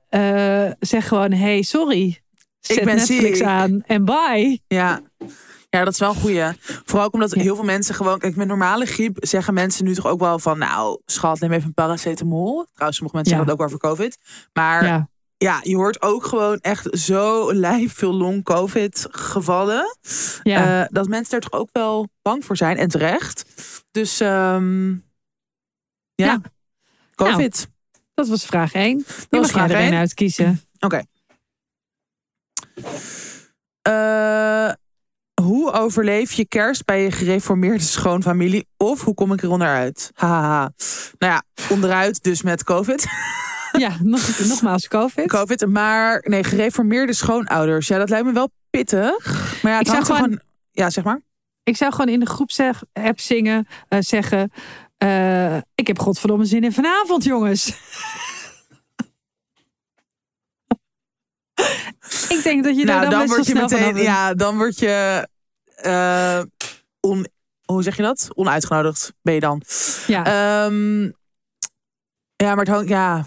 [0.81, 2.20] zeg gewoon, hey, sorry.
[2.61, 3.46] Zet ben Netflix ziek.
[3.46, 4.61] aan en bye.
[4.66, 5.00] Ja.
[5.70, 6.44] Ja, dat is wel een goeie.
[6.85, 7.40] Vooral ook omdat Ja.
[7.40, 8.18] heel veel mensen gewoon...
[8.18, 10.59] Kijk, met normale griep zeggen mensen nu toch ook wel van...
[10.59, 12.66] Nou, schat, neem even een paracetamol.
[12.72, 13.44] Trouwens, sommige mensen Ja.
[13.44, 14.18] zeggen dat ook wel voor COVID.
[14.52, 15.09] Maar ja.
[15.42, 19.96] Ja, je hoort ook gewoon echt zo lijf veel long-COVID gevallen.
[20.42, 20.83] ja.
[20.83, 22.76] eh, dat mensen er toch ook wel bang voor zijn.
[22.76, 23.44] En terecht.
[23.90, 24.98] Dus ehm, ja,
[26.14, 26.40] Ja.
[27.14, 27.68] COVID.
[28.14, 28.96] dat was vraag 1.
[28.96, 29.98] Nu was mag jij vraag er een één.
[29.98, 30.61] uitkiezen.
[30.78, 31.02] Oké.
[33.83, 34.72] Eh,
[35.42, 38.66] hoe overleef je kerst bij je gereformeerde schoonfamilie?
[38.76, 40.11] Of hoe kom ik er onderuit?
[40.14, 40.72] Hahaha.
[41.18, 43.07] Nou ja, onderuit dus met COVID.
[43.72, 45.26] Ja, nog, nogmaals COVID.
[45.28, 45.66] COVID.
[45.66, 47.88] Maar nee, gereformeerde schoonouders.
[47.88, 49.18] Ja, dat lijkt me wel pittig.
[49.62, 50.40] Maar ja, het Ik zou gewoon- gewoon...
[50.72, 51.20] Ja, zeg maar.
[51.62, 52.80] Ik zou gewoon in de groepsapp
[53.14, 54.52] zingen, eh, zeggen...
[54.98, 57.66] eh, ik heb godverdomme zin in vanavond, jongens.
[62.28, 63.96] ik denk dat je daar nou, dan, dan word je meteen...
[63.96, 65.28] Ja, dan word je...
[65.74, 66.42] eh,
[67.00, 67.26] on,
[67.64, 68.28] hoe zeg je dat?
[68.35, 69.62] Onuitgenodigd ben je dan.
[70.06, 70.24] Ja.
[70.24, 71.02] Ehm,
[72.37, 72.88] ja, maar het hangt...
[72.88, 73.24] Ja,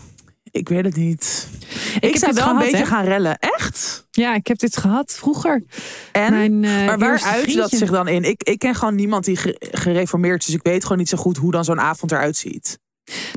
[0.55, 1.47] ik weet het niet.
[1.95, 2.85] Ik, heb zou wel een beetje hè?
[2.85, 3.37] gaan rellen.
[3.39, 4.07] Echt?
[4.11, 5.63] ja, ik heb dit gehad vroeger.
[6.11, 6.33] En?
[6.33, 8.23] Mijn, eh, maar waar uit dat zich dan in?
[8.23, 10.45] Ik, ik ken gewoon niemand die ge- gereformeerd is.
[10.45, 12.79] Dus ik weet gewoon niet zo goed hoe dan zo'n avond eruit ziet.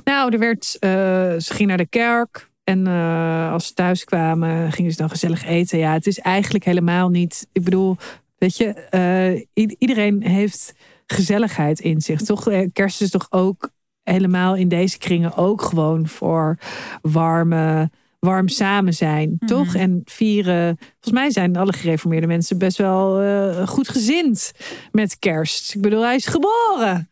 [0.04, 0.90] Nou, er werd, eh,
[1.38, 2.50] ze ging naar de kerk.
[2.64, 5.78] En eh, als ze thuis kwamen, gingen ze dan gezellig eten.
[5.78, 7.46] Ja, het is eigenlijk helemaal niet.
[7.52, 7.96] Ik bedoel,
[8.38, 9.46] weet je,
[9.78, 10.72] iedereen heeft
[11.06, 12.20] gezelligheid in zich.
[12.22, 12.48] Toch?
[12.72, 13.70] Kerst is toch ook
[14.08, 16.58] helemaal in deze kringen ook gewoon voor
[17.02, 19.36] warme, warm samen zijn.
[19.38, 19.46] Mhm.
[19.46, 19.74] Toch?
[19.74, 20.76] En vieren.
[20.78, 24.52] Volgens mij zijn alle gereformeerde mensen best wel eh, goed gezind
[24.92, 25.74] met kerst.
[25.74, 27.08] Ik bedoel, hij is geboren.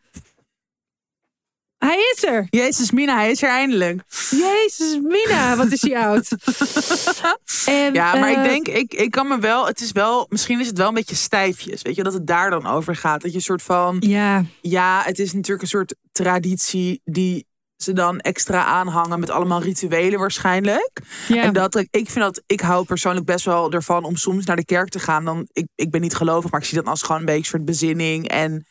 [1.77, 2.47] Hij is er.
[2.49, 4.01] Jezus, Mina, hij is er eindelijk.
[4.29, 6.27] Jezus, Mina, wat is hij oud.
[7.65, 10.59] En, Ja, maar eh, ik denk, ik, ik kan me wel, het is wel, misschien
[10.59, 11.81] is het wel een beetje stijfjes.
[11.81, 13.21] Weet je, dat het daar dan over gaat.
[13.21, 17.45] Dat je een soort van, Ja, ja, het is natuurlijk een soort traditie die
[17.77, 20.99] ze dan extra aanhangen met allemaal rituelen waarschijnlijk.
[21.27, 21.43] ja.
[21.43, 24.55] En dat, ik ik vind dat, ik hou persoonlijk best wel ervan om soms naar
[24.55, 25.25] de kerk te gaan.
[25.25, 27.45] Dan, ik, ik ben niet gelovig, maar ik zie dat als gewoon een beetje een
[27.47, 28.65] soort bezinning en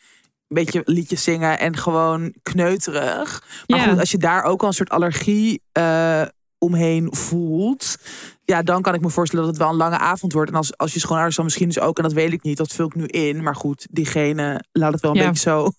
[0.48, 3.44] een beetje liedjes zingen en gewoon kneuterig.
[3.66, 3.88] Maar Ja.
[3.88, 6.22] goed, als je daar ook al een soort allergie eh,
[6.59, 7.96] omheen voelt,
[8.44, 10.50] ja, dan kan ik me voorstellen dat het wel een lange avond wordt.
[10.50, 12.72] En als, als je schoonouders dan misschien dus ook, en dat weet ik niet, dat
[12.72, 13.42] vul ik nu in.
[13.42, 15.26] Maar goed, diegene laat het wel een Ja.
[15.28, 15.70] beetje zo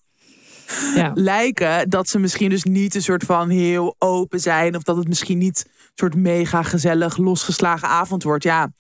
[0.95, 1.12] ja.
[1.13, 4.75] lijken dat ze misschien dus niet een soort van heel open zijn.
[4.75, 8.43] Of dat het misschien niet een soort mega gezellig losgeslagen avond wordt.
[8.43, 8.71] Ja,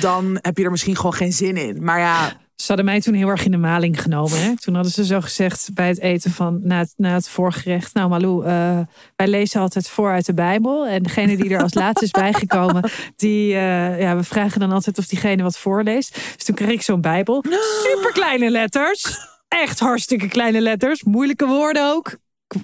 [0.00, 1.84] dan heb je er misschien gewoon geen zin in.
[1.84, 4.42] Maar ja, Ze hadden mij toen heel erg in de maling genomen.
[4.42, 4.56] Hè?
[4.56, 7.94] Toen hadden ze zo gezegd bij het eten van na het, na het voorgerecht.
[7.94, 8.78] Nou Malou, eh,
[9.16, 10.86] wij lezen altijd voor uit de Bijbel.
[10.86, 14.98] En degene die er als laatste is bijgekomen, die, eh, ja, we vragen dan altijd
[14.98, 16.14] of diegene wat voorleest.
[16.14, 17.44] Dus toen kreeg ik zo'n Bijbel.
[17.82, 19.18] Super kleine letters.
[19.48, 21.02] Echt hartstikke kleine letters.
[21.02, 22.16] Moeilijke woorden ook.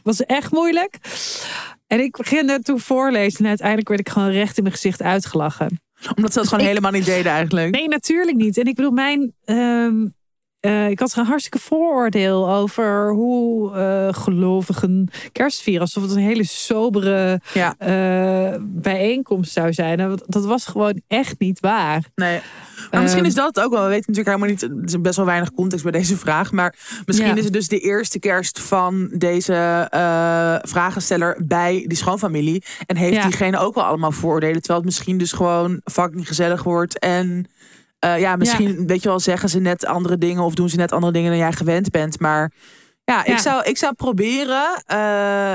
[0.02, 0.98] was echt moeilijk.
[1.86, 5.02] En ik begin er toen voorlezen en uiteindelijk werd ik gewoon recht in mijn gezicht
[5.02, 5.80] uitgelachen.
[6.16, 7.70] Omdat ze dat gewoon helemaal niet deden eigenlijk.
[7.70, 8.58] Nee, natuurlijk niet.
[8.58, 9.34] En ik bedoel, mijn.
[9.44, 10.06] ehm,
[10.60, 15.82] eh, ik had een hartstikke vooroordeel over hoe eh, gelovigen kerst vieren.
[15.82, 17.74] Alsof het een hele sobere Ja.
[17.78, 20.00] eh, bijeenkomst zou zijn.
[20.00, 22.02] En Dat, dat was gewoon echt niet waar.
[22.14, 22.40] Nee.
[22.90, 23.82] Maar misschien Ehm, is dat ook wel.
[23.82, 24.62] We weten natuurlijk helemaal niet.
[24.62, 26.52] Er is best wel weinig context bij deze vraag.
[26.52, 26.74] Maar
[27.06, 27.36] misschien Ja.
[27.36, 29.86] is het dus de eerste kerst van deze
[30.62, 32.62] vragensteller bij die schoonfamilie.
[32.86, 33.22] En heeft Ja.
[33.22, 34.56] diegene ook wel allemaal vooroordelen.
[34.60, 36.98] Terwijl het misschien dus gewoon fucking gezellig wordt.
[36.98, 37.46] En
[38.00, 40.92] eh, ja, misschien weet je wel, zeggen ze net andere dingen of doen ze net
[40.92, 42.20] andere dingen dan jij gewend bent.
[42.20, 42.52] Maar
[43.04, 43.32] ja, Ja.
[43.32, 44.82] Ik, zou, ik zou proberen.
[44.86, 44.96] eh,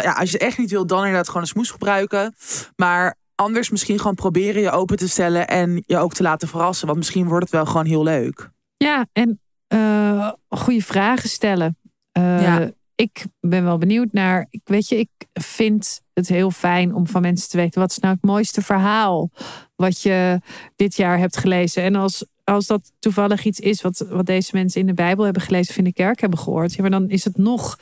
[0.04, 2.36] ja, als je het echt niet wil, dan inderdaad gewoon een smoes gebruiken.
[2.76, 6.86] Maar anders misschien gewoon proberen je open te stellen en je ook te laten verrassen.
[6.88, 8.50] Want misschien wordt het wel gewoon heel leuk.
[8.78, 11.78] Ja, en eh, goede vragen stellen.
[12.12, 12.70] Ja.
[12.96, 14.48] Ik ben wel benieuwd naar.
[14.50, 17.98] Ik weet je, ik vind het heel fijn om van mensen te weten wat is
[18.00, 19.30] nou het mooiste verhaal
[19.76, 20.40] wat je
[20.76, 21.84] dit jaar hebt gelezen.
[21.84, 25.42] En als, als dat toevallig iets is wat, wat deze mensen in de Bijbel hebben
[25.42, 27.80] gelezen of in de kerk hebben gehoord, ja, maar dan is het nog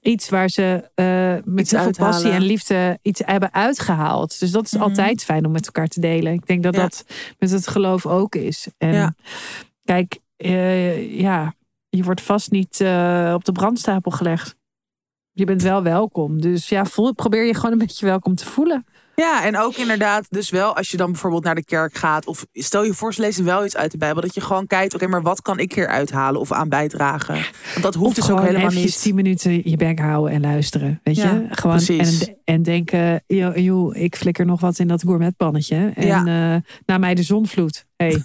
[0.00, 4.40] iets waar ze eh, met zoveel passie en liefde iets hebben uitgehaald.
[4.40, 4.82] Dus dat is Mhm.
[4.82, 6.32] altijd fijn om met elkaar te delen.
[6.32, 6.80] Ik denk dat Ja.
[6.80, 7.04] dat
[7.38, 8.66] met het geloof ook is.
[8.78, 9.14] En Ja.
[9.84, 11.54] kijk, eh, ja,
[11.88, 14.56] je wordt vast niet eh, op de brandstapel gelegd.
[15.32, 16.40] Je bent wel welkom.
[16.40, 18.86] Dus ja, voel, probeer je gewoon een beetje welkom te voelen.
[19.14, 22.26] Ja, en ook inderdaad, dus wel als je dan bijvoorbeeld naar de kerk gaat.
[22.26, 24.22] Of stel je voor, ze lezen wel iets uit de Bijbel.
[24.22, 27.34] Dat je gewoon kijkt, oké, maar wat kan ik hier uithalen of aan bijdragen?
[27.34, 29.00] Want dat hoeft of dus ook helemaal niet.
[29.02, 31.00] tien minuten je bek houden en luisteren.
[31.02, 31.46] Weet Ja, je?
[31.50, 32.26] Gewoon precies.
[32.28, 35.92] en, en denken, joh, joh, ik flikker nog wat in dat gourmetpannetje.
[35.94, 36.54] En Ja.
[36.54, 37.86] eh na mij de zonvloed.
[37.96, 38.24] Hey.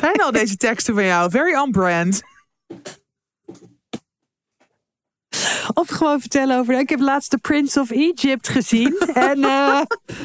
[0.00, 1.30] Fijn al deze teksten van jou.
[1.30, 2.22] Very on brand.
[5.74, 8.98] Of gewoon vertellen over, ik heb laatst de Prince of Egypt gezien.
[9.14, 9.80] en eh,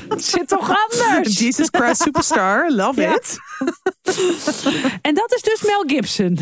[0.10, 1.40] het zit toch anders?
[1.40, 2.72] Jesus Christ Superstar.
[2.72, 3.16] Love Ja.
[3.16, 3.38] it.
[5.02, 6.38] En dat is dus Mel Gibson.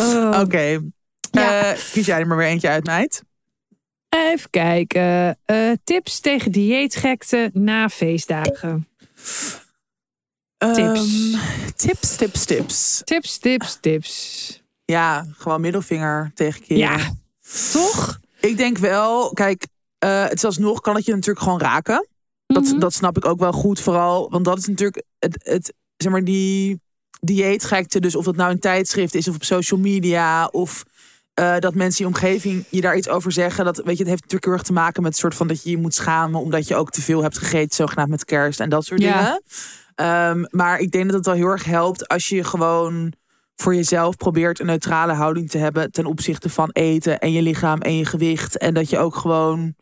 [0.00, 0.38] Oh.
[0.42, 0.80] Oké.
[1.30, 1.62] Ja.
[1.72, 3.22] Eh, kies jij er maar weer eentje uit, meid.
[4.08, 5.38] Even kijken.
[5.44, 8.88] Eh, tips tegen dieetgekte na feestdagen.
[10.72, 11.32] Tips.
[11.32, 11.40] Ehm,
[11.76, 13.00] tips, tips, tips.
[13.04, 14.62] Tips, tips, tips.
[14.84, 16.78] Ja, gewoon middelvinger tegen keren.
[16.98, 17.14] Ja,
[17.72, 18.18] toch?
[18.40, 19.66] Ik denk wel, kijk,
[19.98, 22.06] eh, het is alsnog kan het je natuurlijk gewoon raken.
[22.46, 22.78] Dat, Mhm.
[22.78, 24.30] dat snap ik ook wel goed, vooral.
[24.30, 26.80] Want dat is natuurlijk het, het zeg maar, die
[27.20, 28.00] dieetgekte.
[28.00, 30.46] Dus of het nou een tijdschrift is of op social media.
[30.46, 30.84] Of
[31.34, 33.64] eh, dat mensen in je omgeving je daar iets over zeggen.
[33.64, 35.62] Dat, weet je, het heeft natuurlijk heel erg te maken met het soort van dat
[35.62, 36.40] je je moet schamen.
[36.40, 39.18] Omdat je ook te veel hebt gegeten, zogenaamd met kerst en dat soort Ja.
[39.22, 39.42] dingen.
[39.94, 43.12] Ehm, maar ik denk dat het wel heel erg helpt als je gewoon
[43.56, 47.80] voor jezelf probeert een neutrale houding te hebben ten opzichte van eten en je lichaam
[47.80, 48.58] en je gewicht.
[48.58, 49.74] En dat je ook gewoon, en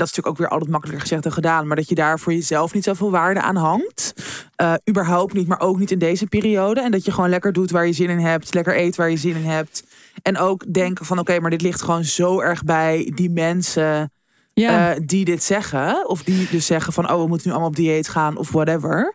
[0.00, 2.32] dat is natuurlijk ook weer altijd makkelijker gezegd dan gedaan, maar dat je daar voor
[2.32, 4.12] jezelf niet zoveel waarde aan hangt.
[4.56, 6.80] Eh, überhaupt niet, maar ook niet in deze periode.
[6.80, 9.16] En dat je gewoon lekker doet waar je zin in hebt, lekker eet waar je
[9.16, 9.84] zin in hebt.
[10.22, 14.12] En ook denken van oké, maar dit ligt gewoon zo erg bij die mensen
[14.52, 14.94] Ja.
[14.94, 16.08] eh, die dit zeggen.
[16.08, 19.14] Of die dus zeggen van oh, we moeten nu allemaal op dieet gaan of whatever.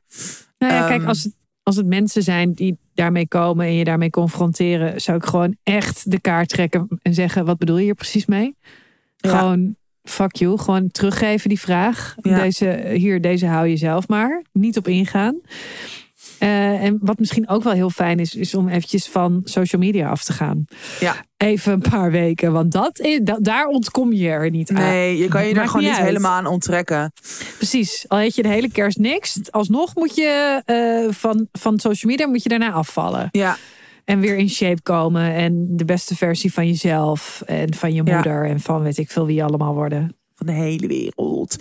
[0.58, 1.34] nou ja, kijk, ehm, als het,
[1.64, 6.12] als het mensen zijn die daarmee komen en je daarmee confronteren, zou ik gewoon echt
[6.12, 8.56] de kaart trekken en zeggen: wat bedoel je hier precies mee?
[9.18, 9.38] Ja.
[9.40, 12.16] Gewoon fuck you, gewoon teruggeven die vraag.
[12.22, 12.40] Ja.
[12.40, 14.44] Deze, hier, deze hou je zelf maar.
[14.52, 15.40] Niet op ingaan.
[16.40, 20.10] Eh, en wat misschien ook wel heel fijn is, is om eventjes van social media
[20.10, 20.66] af te gaan.
[21.00, 21.16] Ja.
[21.38, 24.76] Even een paar weken, want dat is, da- daar ontkom je er niet aan.
[24.76, 26.06] Nee, je kan je er gewoon niet uit.
[26.06, 27.12] helemaal aan onttrekken.
[27.58, 28.06] Precies.
[28.08, 32.28] Al eet je de hele kerst niks, alsnog moet je eh, van, van social media
[32.28, 33.28] moet je daarna afvallen.
[33.32, 33.58] Ja,
[34.06, 35.34] En weer in shape komen.
[35.34, 37.42] En de beste versie van jezelf.
[37.46, 38.14] En van je Ja.
[38.16, 38.46] moeder.
[38.46, 40.14] En van weet ik veel wie allemaal worden.
[40.36, 41.58] van de hele wereld.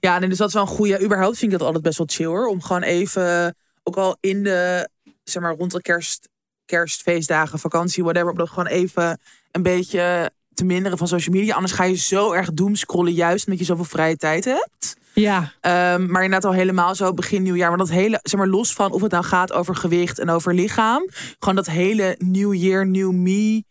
[0.00, 1.02] Ja, nee, dus dat is wel een goede.
[1.04, 2.46] Überhaupt vind ik dat altijd best wel chill hoor.
[2.46, 4.88] Om gewoon even, ook al in de,
[5.24, 6.28] zeg maar rond de kerst,
[6.64, 8.30] kerstfeestdagen, vakantie, whatever.
[8.30, 11.54] Om dat gewoon even een beetje te minderen van social media.
[11.54, 14.96] Anders ga je zo erg doomscrollen, juist omdat je zoveel vrije tijd hebt.
[15.14, 15.52] Ja.
[15.60, 17.68] Ehm, maar inderdaad al helemaal zo begin nieuwjaar.
[17.68, 20.54] Maar dat hele, zeg maar, los van of het nou gaat over gewicht en over
[20.54, 21.08] lichaam.
[21.38, 23.64] Gewoon dat hele New Year, New Me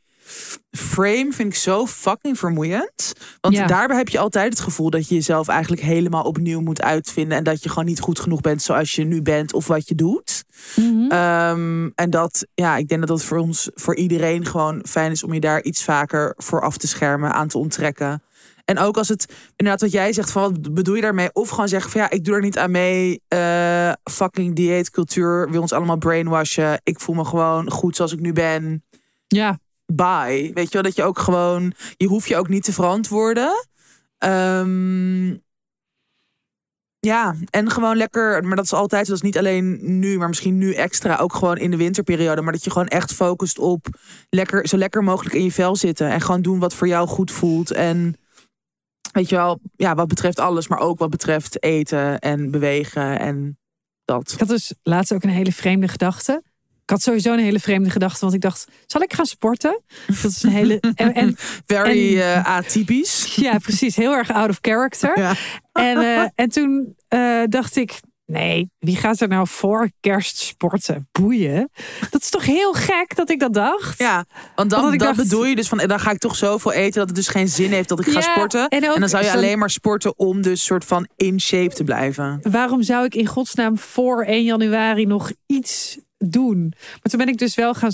[0.72, 3.14] frame vind ik zo fucking vermoeiend.
[3.42, 3.68] Want Ja.
[3.68, 7.38] daarbij heb je altijd het gevoel dat je jezelf eigenlijk helemaal opnieuw moet uitvinden.
[7.38, 9.96] En dat je gewoon niet goed genoeg bent zoals je nu bent of wat je
[9.96, 10.44] doet.
[10.76, 11.12] Mhm.
[11.12, 15.24] Ehm, en dat, ja, ik denk dat dat voor ons, voor iedereen gewoon fijn is
[15.24, 18.24] om je daar iets vaker voor af te schermen, aan te onttrekken.
[18.66, 21.30] En ook als het inderdaad wat jij zegt van wat bedoel je daarmee?
[21.34, 23.22] Of gewoon zeggen van ja, ik doe er niet aan mee.
[23.28, 26.80] Eh, fucking dieetcultuur wil ons allemaal brainwashen.
[26.84, 28.84] Ik voel me gewoon goed zoals ik nu ben.
[29.28, 29.60] Ja,
[29.96, 30.52] Bye.
[30.54, 33.68] Weet je wel, dat je ook gewoon, je hoeft je ook niet te verantwoorden.
[34.18, 35.30] Ehm,
[37.00, 40.58] ja, en gewoon lekker, maar dat is altijd, dat is niet alleen nu, maar misschien
[40.58, 42.42] nu extra, ook gewoon in de winterperiode.
[42.42, 43.88] Maar dat je gewoon echt focust op
[44.30, 46.10] lekker, zo lekker mogelijk in je vel zitten.
[46.10, 47.72] En gewoon doen wat voor jou goed voelt.
[47.72, 48.16] En
[49.12, 53.58] weet je wel, ja, wat betreft alles, maar ook wat betreft eten en bewegen en
[54.06, 54.36] dat.
[54.38, 56.44] had dus laatst ook een hele vreemde gedachte.
[56.92, 59.82] Ik had sowieso een hele vreemde gedachte, want ik dacht, zal ik gaan sporten?
[60.22, 60.80] Dat is een hele.
[60.96, 63.36] En, en Very En- eh, atypisch.
[63.36, 65.20] ja, precies, heel erg out of character.
[65.20, 65.34] Ja.
[65.72, 71.08] En, eh, en toen eh, dacht ik, nee, wie gaat er nou voor kerst sporten?
[71.12, 71.70] Boeien.
[72.10, 74.00] Dat is toch heel gek dat ik dat dacht?
[74.00, 74.26] Ja,
[74.56, 77.08] want dan, dan dacht- bedoel je dus van, dan ga ik toch zoveel eten dat
[77.08, 78.68] het dus geen zin heeft dat ik ga sporten.
[78.68, 81.84] en en dan zou je alleen maar sporten om dus soort van in shape te
[81.84, 82.40] blijven.
[82.52, 85.98] Waarom zou ik in godsnaam voor 1 januari nog iets
[86.30, 86.74] doen?
[86.78, 87.92] Maar toen ben ik dus wel gaan,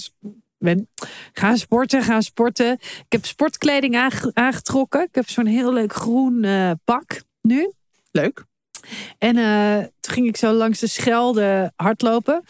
[0.58, 0.88] ben,
[1.34, 2.72] gaan sporten, gaan sporten.
[2.82, 5.02] Ik heb sportkleding aange- aangetrokken.
[5.04, 7.72] Ik heb zo'n heel leuk groen eh, pak nu.
[8.12, 8.46] Leuk.
[9.18, 12.44] En eh, toen ging ik zo langs de Schelde hardlopen.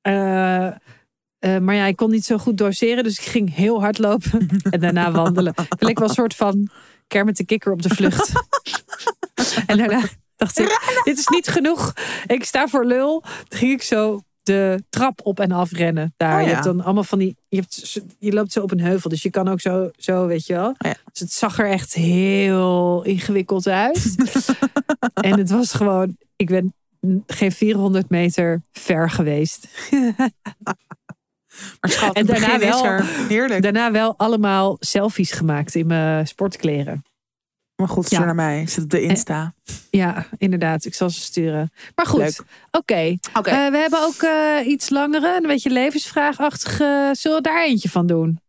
[0.00, 4.48] Eh, maar ja, ik kon niet zo goed doseren, dus ik ging heel hard lopen
[4.70, 5.52] en daarna wandelen.
[5.68, 6.68] Het leek wel een soort van
[7.06, 8.32] Kermit de Kikker op de vlucht.
[9.66, 10.02] en daarna
[10.36, 11.92] dacht ik, dit is niet genoeg.
[12.26, 13.20] Ik sta voor lul.
[13.20, 16.14] Toen ging ik zo de trap op en af rennen.
[16.16, 16.40] Daar.
[16.40, 17.36] Oh Je hebt dan allemaal van die.
[17.48, 20.46] Je, hebt, je loopt zo op een heuvel, dus je kan ook zo, zo weet
[20.46, 20.68] je wel.
[20.68, 20.94] Oh ja.
[21.12, 24.14] Dus het zag er echt heel ingewikkeld uit.
[25.14, 26.16] en het was gewoon.
[26.36, 26.74] Ik ben
[27.26, 29.68] geen 400 meter ver geweest.
[31.80, 33.04] Maar schat, En daarna wel- er.
[33.28, 33.62] Heerlijk.
[33.62, 37.02] Daarna wel allemaal selfies gemaakt in mijn sportkleren.
[37.76, 38.24] Maar goed, stuur Ja.
[38.24, 38.66] naar mij.
[38.66, 39.54] Zit op de Insta.
[39.90, 40.84] Ja, inderdaad.
[40.84, 41.72] Ik zal ze sturen.
[41.94, 43.16] Maar goed, oké.
[43.34, 43.50] Oké.
[43.50, 47.10] Eh, we hebben ook eh, iets langere, een beetje levensvraagachtige.
[47.12, 48.40] Zullen we daar eentje van doen?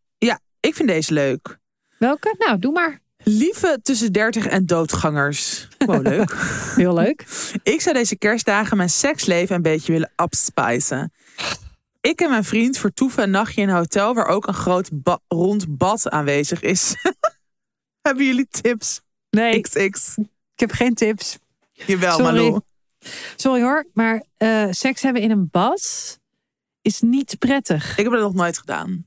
[0.60, 1.58] ik vind deze leuk.
[1.98, 2.36] Welke?
[2.38, 3.00] Nou, doe maar.
[3.24, 5.68] Lieve tussen 30 en doodgangers.
[5.78, 6.32] Wow, leuk.
[6.76, 7.26] Heel leuk.
[7.63, 11.12] Ik zou deze kerstdagen mijn seksleven een beetje willen upspicen.
[12.02, 15.20] Ik en mijn vriend vertoeven een nachtje in een hotel waar ook een groot ba-
[15.28, 16.96] rond bad aanwezig is.
[18.08, 19.02] Hebben jullie tips?
[19.38, 20.17] Nee, XX.
[20.54, 21.38] ik heb geen tips.
[21.71, 22.23] Jawel, Sorry.
[22.34, 22.62] Malou.
[23.36, 26.19] Sorry hoor, maar eh, seks hebben in een bad
[26.82, 27.97] is niet prettig.
[27.97, 29.06] Ik heb dat nog nooit gedaan.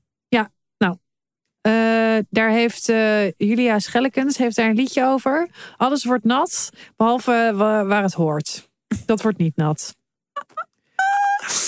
[1.60, 5.48] Eh, daar heeft eh, Julia Schellekens heeft daar een liedje over.
[5.76, 8.70] Alles wordt nat, behalve wa- waar het hoort.
[9.06, 9.94] Dat wordt niet nat.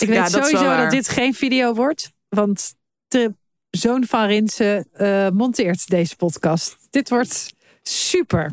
[0.00, 2.12] Ik weet Ja, dat sowieso dat dit geen video wordt.
[2.28, 2.74] Want
[3.08, 3.34] de
[3.70, 6.76] zoon van Rinse eh, monteert deze podcast.
[6.90, 8.52] Dit wordt super.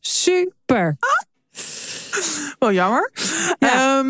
[0.00, 0.96] Super.
[2.58, 3.10] Wel jammer.
[3.58, 4.02] Ja.
[4.02, 4.04] Ja,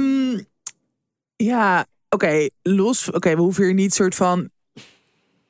[1.37, 2.49] ja oké.
[2.63, 3.11] los.
[3.11, 4.51] Oké, we hoeven hier niet soort van.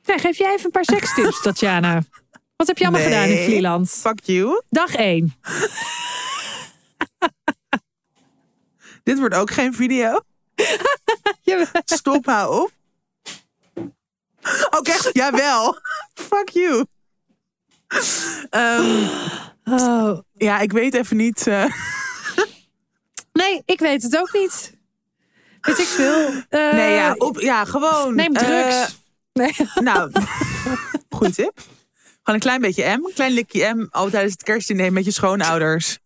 [0.05, 2.03] Nee, geef jij even een paar sekstips, Tatjana.
[2.57, 3.13] Wat heb je allemaal Nee.
[3.13, 3.91] gedaan in Vlieland?
[3.91, 4.63] Fuck you.
[4.71, 5.35] Dag 1.
[9.03, 10.21] Dit wordt ook geen video.
[11.85, 12.71] Stop, hou op.
[14.71, 15.79] Oké, jawel.
[16.15, 16.85] Fuck you.
[18.51, 19.07] Ehm,
[19.65, 20.19] Oh.
[20.33, 21.47] ja, ik weet even niet.
[21.47, 21.65] eh,
[23.33, 24.73] Nee, ik weet het ook niet.
[25.61, 26.27] Weet ik veel.
[26.49, 28.15] Eh, nee, ja, op, ja, gewoon.
[28.15, 28.75] Neem drugs.
[28.75, 28.87] eh,
[29.33, 29.55] nee.
[29.75, 30.11] nou,
[31.17, 31.53] goede tip.
[31.59, 33.05] Gewoon een klein beetje M.
[33.05, 33.87] Een klein likje M.
[33.91, 35.99] Al tijdens het kerstdiner met je schoonouders.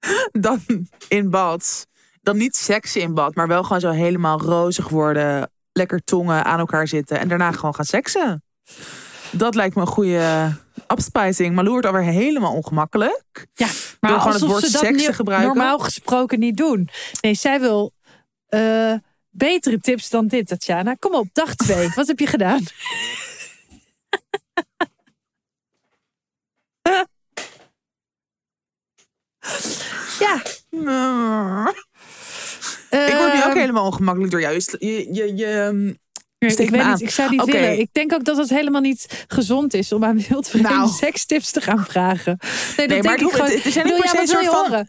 [0.32, 0.60] Dan
[1.08, 1.86] in bad.
[2.22, 5.50] Dan niet seks in bad, maar wel gewoon zo helemaal rozig worden.
[5.72, 7.18] Lekker tongen aan elkaar zitten.
[7.18, 8.42] En daarna gewoon gaan seksen.
[9.30, 10.56] Dat lijkt me een goede
[10.92, 11.54] upspicing.
[11.54, 13.46] Malou wordt alweer helemaal ongemakkelijk.
[13.54, 15.54] Ja, Door maar gewoon het woord seks te gebruiken.
[15.54, 16.88] normaal gesproken niet doen.
[17.20, 17.92] Nee, zij wil
[18.48, 18.92] eh,
[19.30, 20.94] betere tips dan dit, Tatjana.
[20.94, 21.88] Kom op, dag twee.
[21.94, 22.60] Wat heb je gedaan?
[30.18, 30.42] ja.
[32.90, 34.54] Ik word nu ook ehm, helemaal ongemakkelijk door jou.
[34.54, 34.78] Je,
[35.14, 35.94] je, je,
[36.38, 36.90] ik weet aan.
[36.92, 37.78] niet, ik zou niet willen.
[37.78, 40.88] Ik denk ook dat het helemaal niet gezond is om aan wildvreemde Nou.
[40.88, 42.38] sekstips te gaan vragen.
[42.76, 43.50] Nee, dat Nee, denk ik gewoon.
[43.50, 44.88] het- het zijn niet Wil per jij se wat wil een je soort van- horen?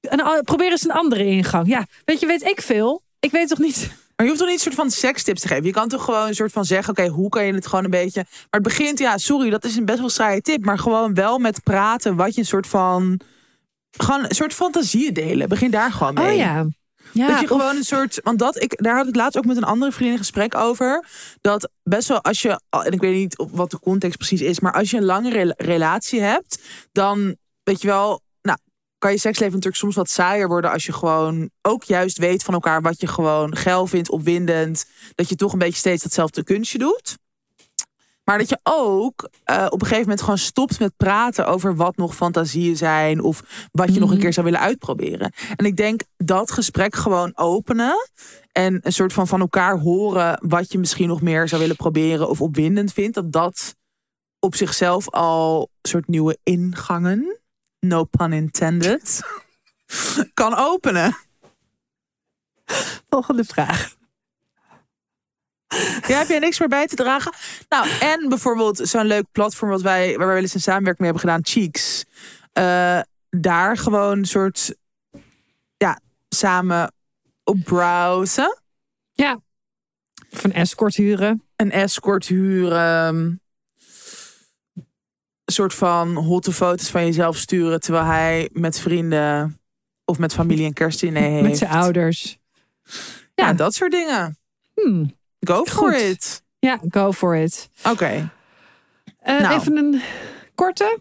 [0.00, 1.66] Een, a- probeer eens een andere ingang.
[1.68, 3.02] Ja, weet je, weet ik veel.
[3.20, 3.76] Ik weet toch niet.
[4.16, 5.64] Maar je hoeft toch niet een soort van sekstips te geven.
[5.64, 7.90] Je kan toch gewoon een soort van zeggen: oké, hoe kan je het gewoon een
[7.90, 8.24] beetje.
[8.30, 10.64] Maar het begint, ja, sorry, dat is een best wel saaie tip.
[10.64, 13.20] Maar gewoon wel met praten wat je een soort van.
[13.96, 15.48] Gewoon een soort fantasieën delen.
[15.48, 16.30] Begin daar gewoon mee.
[16.30, 16.66] Oh ja.
[17.12, 18.20] Ja, dat je of- gewoon een soort.
[18.22, 21.04] Want dat, ik, daar had ik laatst ook met een andere vriendin een gesprek over.
[21.40, 22.60] Dat best wel als je.
[22.70, 24.60] En ik weet niet wat de context precies is.
[24.60, 26.62] Maar als je een lange rela- relatie hebt.
[26.92, 28.22] Dan weet je wel.
[28.42, 28.58] Nou,
[28.98, 30.70] kan je seksleven natuurlijk soms wat saaier worden.
[30.70, 32.82] Als je gewoon ook juist weet van elkaar.
[32.82, 34.84] Wat je gewoon geil vindt, opwindend.
[35.14, 37.16] Dat je toch een beetje steeds datzelfde kunstje doet.
[38.24, 41.96] Maar dat je ook eh, op een gegeven moment gewoon stopt met praten over wat
[41.96, 43.20] nog fantasieën zijn.
[43.22, 44.22] Of wat je nog een Mhm.
[44.24, 45.32] keer zou willen uitproberen.
[45.56, 48.08] En ik denk dat gesprek gewoon openen.
[48.52, 52.28] En een soort van van elkaar horen wat je misschien nog meer zou willen proberen
[52.28, 53.14] of opwindend vindt.
[53.14, 53.74] Dat dat
[54.38, 57.40] op zichzelf al een soort nieuwe ingangen,
[57.80, 59.20] no pun intended,
[60.34, 61.16] kan openen.
[63.08, 63.94] Volgende vraag.
[66.08, 67.32] Ja, heb jij niks meer bij te dragen?
[67.68, 71.10] Nou, en bijvoorbeeld zo'n leuk platform wat wij, waar wij wel eens een samenwerking mee
[71.10, 72.04] hebben gedaan, Cheeks.
[72.52, 73.00] Eh,
[73.30, 74.74] daar gewoon een soort,
[75.76, 76.92] ja, samen
[77.44, 78.58] op browsen.
[80.30, 81.42] Of een escort huren.
[81.56, 83.40] Een escort huren.
[85.44, 89.60] Een soort van hotte foto's van jezelf sturen terwijl hij met vrienden
[90.04, 91.42] of met familie een kerstdiner heeft.
[91.48, 92.38] Met zijn ouders.
[93.34, 93.52] Ja, Ja.
[93.52, 94.38] dat soort dingen.
[94.74, 95.16] Hmm.
[95.44, 96.00] Go for Goed.
[96.00, 96.42] it.
[96.58, 97.68] Ja, go for it.
[97.84, 98.32] Oké,
[99.18, 99.60] Eh, Nou.
[99.60, 100.00] Even een
[100.54, 100.98] korte.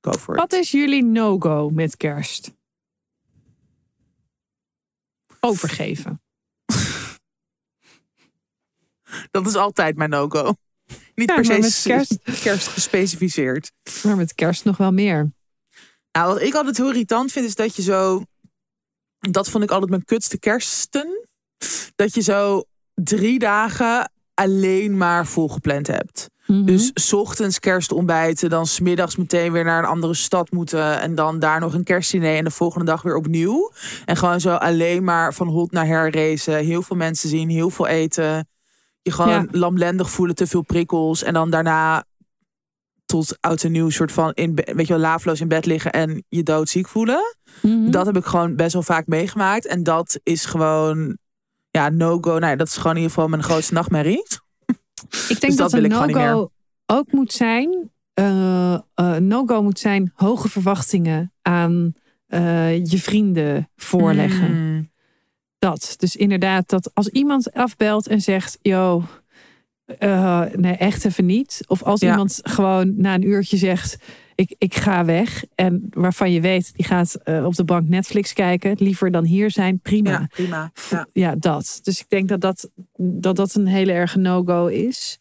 [0.00, 0.40] go for it.
[0.40, 2.52] Wat is jullie no-go met kerst?
[5.40, 6.20] Overgeven.
[9.30, 10.54] Dat is altijd mijn no-go.
[11.14, 13.72] Niet Ja, per se met kerst- kerst gespecificeerd.
[14.02, 15.32] Maar met kerst nog wel meer.
[16.12, 18.22] Nou, wat ik altijd heel irritant vind, is dat je zo...
[19.18, 21.28] Dat vond ik altijd mijn kutste kersten.
[21.94, 22.64] Dat je zo
[23.04, 26.28] drie dagen alleen maar volgepland hebt.
[26.46, 26.64] Mhm.
[26.64, 31.00] Dus 's ochtends kerstontbijten, dan smiddags meteen weer naar een andere stad moeten.
[31.00, 33.72] En dan daar nog een kerstdiner en de volgende dag weer opnieuw.
[34.04, 36.64] En gewoon zo alleen maar van hot naar her racen.
[36.64, 38.48] Heel veel mensen zien, heel veel eten.
[39.02, 39.46] Je gewoon Ja.
[39.50, 41.22] lamlendig voelen, te veel prikkels.
[41.22, 42.04] En dan daarna
[43.06, 46.24] tot oud en nieuw soort van in, weet je wel, laafloos in bed liggen en
[46.28, 47.36] je doodziek voelen.
[47.62, 47.90] Mhm.
[47.90, 49.66] Dat heb ik gewoon best wel vaak meegemaakt.
[49.66, 51.18] En dat is gewoon,
[51.70, 52.38] ja, no-go.
[52.38, 54.22] Nou, dat is gewoon in ieder geval mijn grootste nachtmerrie.
[54.22, 56.50] Ik denk Dus dat dat, een no-go
[56.86, 57.90] ook moet zijn.
[58.14, 58.78] eh,
[59.18, 61.94] no-go moet zijn hoge verwachtingen aan
[62.26, 64.50] eh, je vrienden voorleggen.
[64.56, 64.90] Mm.
[65.58, 65.94] Dat.
[65.96, 69.02] Dus inderdaad, dat als iemand afbelt en zegt: Yo,
[70.56, 71.60] nee, echt even niet.
[71.66, 72.10] Of als Ja.
[72.10, 73.96] iemand gewoon na een uurtje zegt:
[74.40, 75.44] ik, ik ga weg.
[75.54, 78.76] En waarvan je weet, die gaat eh, op de bank Netflix kijken.
[78.78, 80.10] Liever dan hier zijn, prima.
[80.10, 80.72] Ja, prima.
[80.90, 81.06] Ja.
[81.12, 81.80] Ja, dat.
[81.82, 85.18] Dus ik denk dat dat, dat, dat een hele erge no-go is.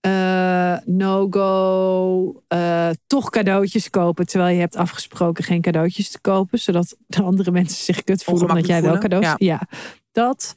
[0.00, 2.42] Eh, no-go.
[2.48, 4.26] eh, toch cadeautjes kopen.
[4.26, 6.58] Terwijl je hebt afgesproken geen cadeautjes te kopen.
[6.58, 8.48] Zodat de andere mensen zich kut voelen.
[8.48, 9.34] Omdat jij wel cadeautjes.
[9.38, 9.78] voelen, Ja.
[10.12, 10.54] dat.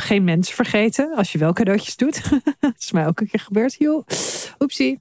[0.00, 2.22] Geen mensen vergeten als je wel cadeautjes doet.
[2.60, 3.74] dat is mij ook een keer gebeurd.
[3.78, 4.06] Joh.
[4.58, 5.00] Oepsie.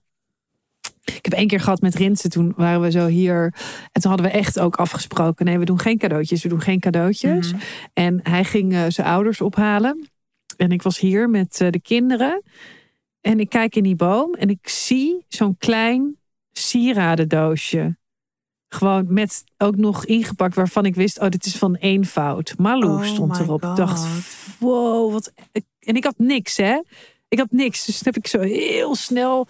[1.03, 2.29] Ik heb één keer gehad met Rinsen.
[2.29, 3.53] Toen waren we zo hier.
[3.91, 5.45] En toen hadden we echt ook afgesproken.
[5.45, 6.43] Nee, we doen geen cadeautjes.
[6.43, 7.51] We doen geen cadeautjes.
[7.51, 7.61] Mhm.
[7.93, 10.09] En hij ging eh, zijn ouders ophalen.
[10.57, 12.43] En ik was hier met eh, de kinderen.
[13.21, 16.17] En ik kijk in die boom en ik zie zo'n klein
[16.51, 17.97] sieradendoosje.
[18.67, 22.53] Gewoon met ook nog ingepakt waarvan ik wist, oh, dit is van eenvoud.
[22.57, 23.63] Malou Oh stond erop.
[23.63, 24.07] Ik dacht,
[24.59, 25.33] wow, wat.
[25.79, 26.81] En ik had niks, hè?
[27.27, 27.85] Ik had niks.
[27.85, 29.47] Dus heb ik zo heel snel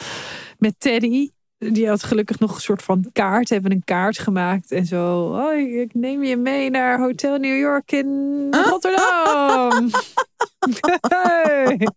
[0.57, 1.29] met Teddy.
[1.69, 3.49] Die had gelukkig nog een soort van kaart.
[3.49, 4.71] Hebben een kaart gemaakt.
[4.71, 5.25] En zo.
[5.25, 9.89] Oh, ik- neem je mee naar Hotel New York in Rotterdam.
[11.07, 11.87] Hey.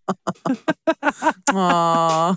[1.44, 2.32] Ah,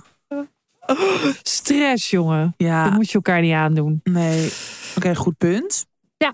[1.43, 2.53] Stress, jongen.
[2.57, 3.99] Dat ja, moet je elkaar niet aandoen.
[4.03, 4.51] nee.
[4.97, 5.85] Oké, goed punt.
[6.17, 6.33] Ja.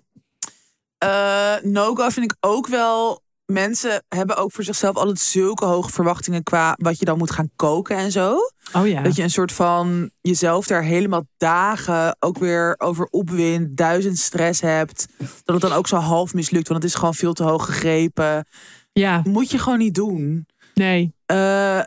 [0.98, 3.22] Eh, no-go vind ik ook wel.
[3.46, 7.50] Mensen hebben ook voor zichzelf altijd zulke hoge verwachtingen qua wat je dan moet gaan
[7.56, 8.38] koken en zo.
[8.74, 9.02] Oh ja.
[9.02, 14.62] Dat je een soort van jezelf daar helemaal dagen ook weer over opwint, duizend stress
[14.62, 15.08] hebt.
[15.18, 18.46] Dat het dan ook zo half mislukt, want het is gewoon veel te hoog gegrepen.
[18.94, 20.48] Ja, Moet je gewoon niet doen.
[20.74, 21.14] nee.
[21.26, 21.80] Eh,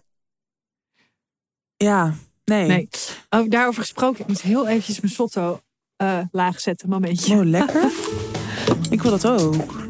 [1.76, 2.66] ja, nee.
[2.66, 2.88] nee.
[3.30, 4.20] Oh, daarover gesproken.
[4.20, 5.60] Ik moet heel eventjes mijn sotto
[5.96, 6.88] eh, laag zetten.
[6.88, 7.34] Momentje.
[7.36, 7.90] Oh, lekker.
[8.90, 9.85] Ik wil dat ook.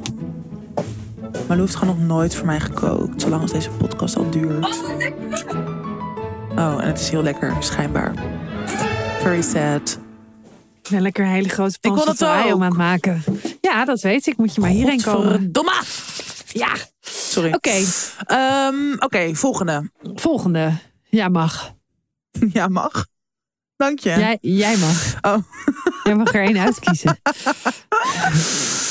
[1.38, 3.20] Maar Lou heeft gewoon nog nooit voor mij gekookt.
[3.22, 4.64] Zolang als deze podcast al duurt.
[6.56, 8.14] Oh, en het is heel lekker, schijnbaar.
[9.20, 9.98] Very sad.
[10.82, 12.54] Ik ben lekker een hele grote pansatterij ook.
[12.54, 13.22] om aan het maken.
[13.60, 14.36] Ja, dat weet ik.
[14.36, 15.28] Moet je maar hierheen komen.
[15.30, 15.82] Godverdomme!
[16.46, 17.52] Ja, Sorry.
[17.52, 17.82] oké.
[18.26, 19.90] Ehm, Oké, volgende.
[20.14, 20.72] Volgende.
[21.08, 21.74] Ja, mag.
[22.52, 23.06] Ja, mag.
[23.76, 24.08] Dank je.
[24.08, 25.14] Jij, jij mag.
[25.20, 25.36] Oh.
[26.04, 27.18] Jij mag er één uitkiezen.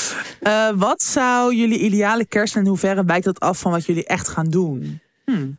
[0.46, 4.06] Eh, wat zou jullie ideale kerst en in hoeverre wijkt dat af van wat jullie
[4.06, 5.00] echt gaan doen?
[5.24, 5.58] Hmm.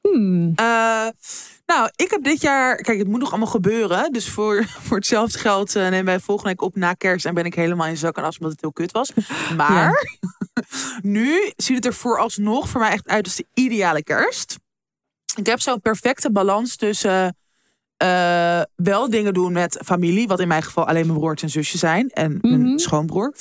[0.00, 0.52] Hmm.
[0.56, 1.08] Eh,
[1.66, 2.76] nou, ik heb dit jaar.
[2.76, 4.12] Kijk, het moet nog allemaal gebeuren.
[4.12, 7.26] Dus voor, voor hetzelfde geld uh, nemen wij volgende week op na kerst.
[7.26, 9.12] En ben ik helemaal in zak en as omdat het heel kut was.
[9.56, 10.08] Maar
[11.02, 14.58] nu ziet het er vooralsnog voor mij echt uit als de ideale kerst.
[15.36, 17.36] Ik heb zo'n perfecte balans tussen.
[18.02, 21.78] Uh, wel dingen doen met familie, wat in mijn geval alleen mijn broertje en zusje
[21.78, 22.08] zijn.
[22.10, 22.62] En mm -hmm.
[22.62, 23.34] mijn schoonbroer.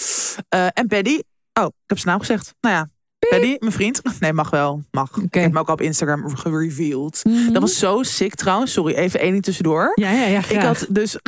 [0.56, 1.20] Uh, en Paddy.
[1.54, 2.54] Oh, ik heb zijn naam gezegd.
[2.62, 2.90] Nou ja,
[3.30, 4.02] Paddy, mijn vriend.
[4.20, 4.84] Nee, mag wel.
[4.92, 5.10] Mag.
[5.10, 5.24] Okay.
[5.24, 7.20] Ik heb hem ook op Instagram gereveeld.
[7.24, 7.54] Mm -hmm.
[7.54, 8.72] Dat was zo sick trouwens.
[8.72, 9.92] Sorry, even één ding tussendoor.
[9.96, 10.42] Ja, ja, ja.
[10.50, 11.18] Ik had dus...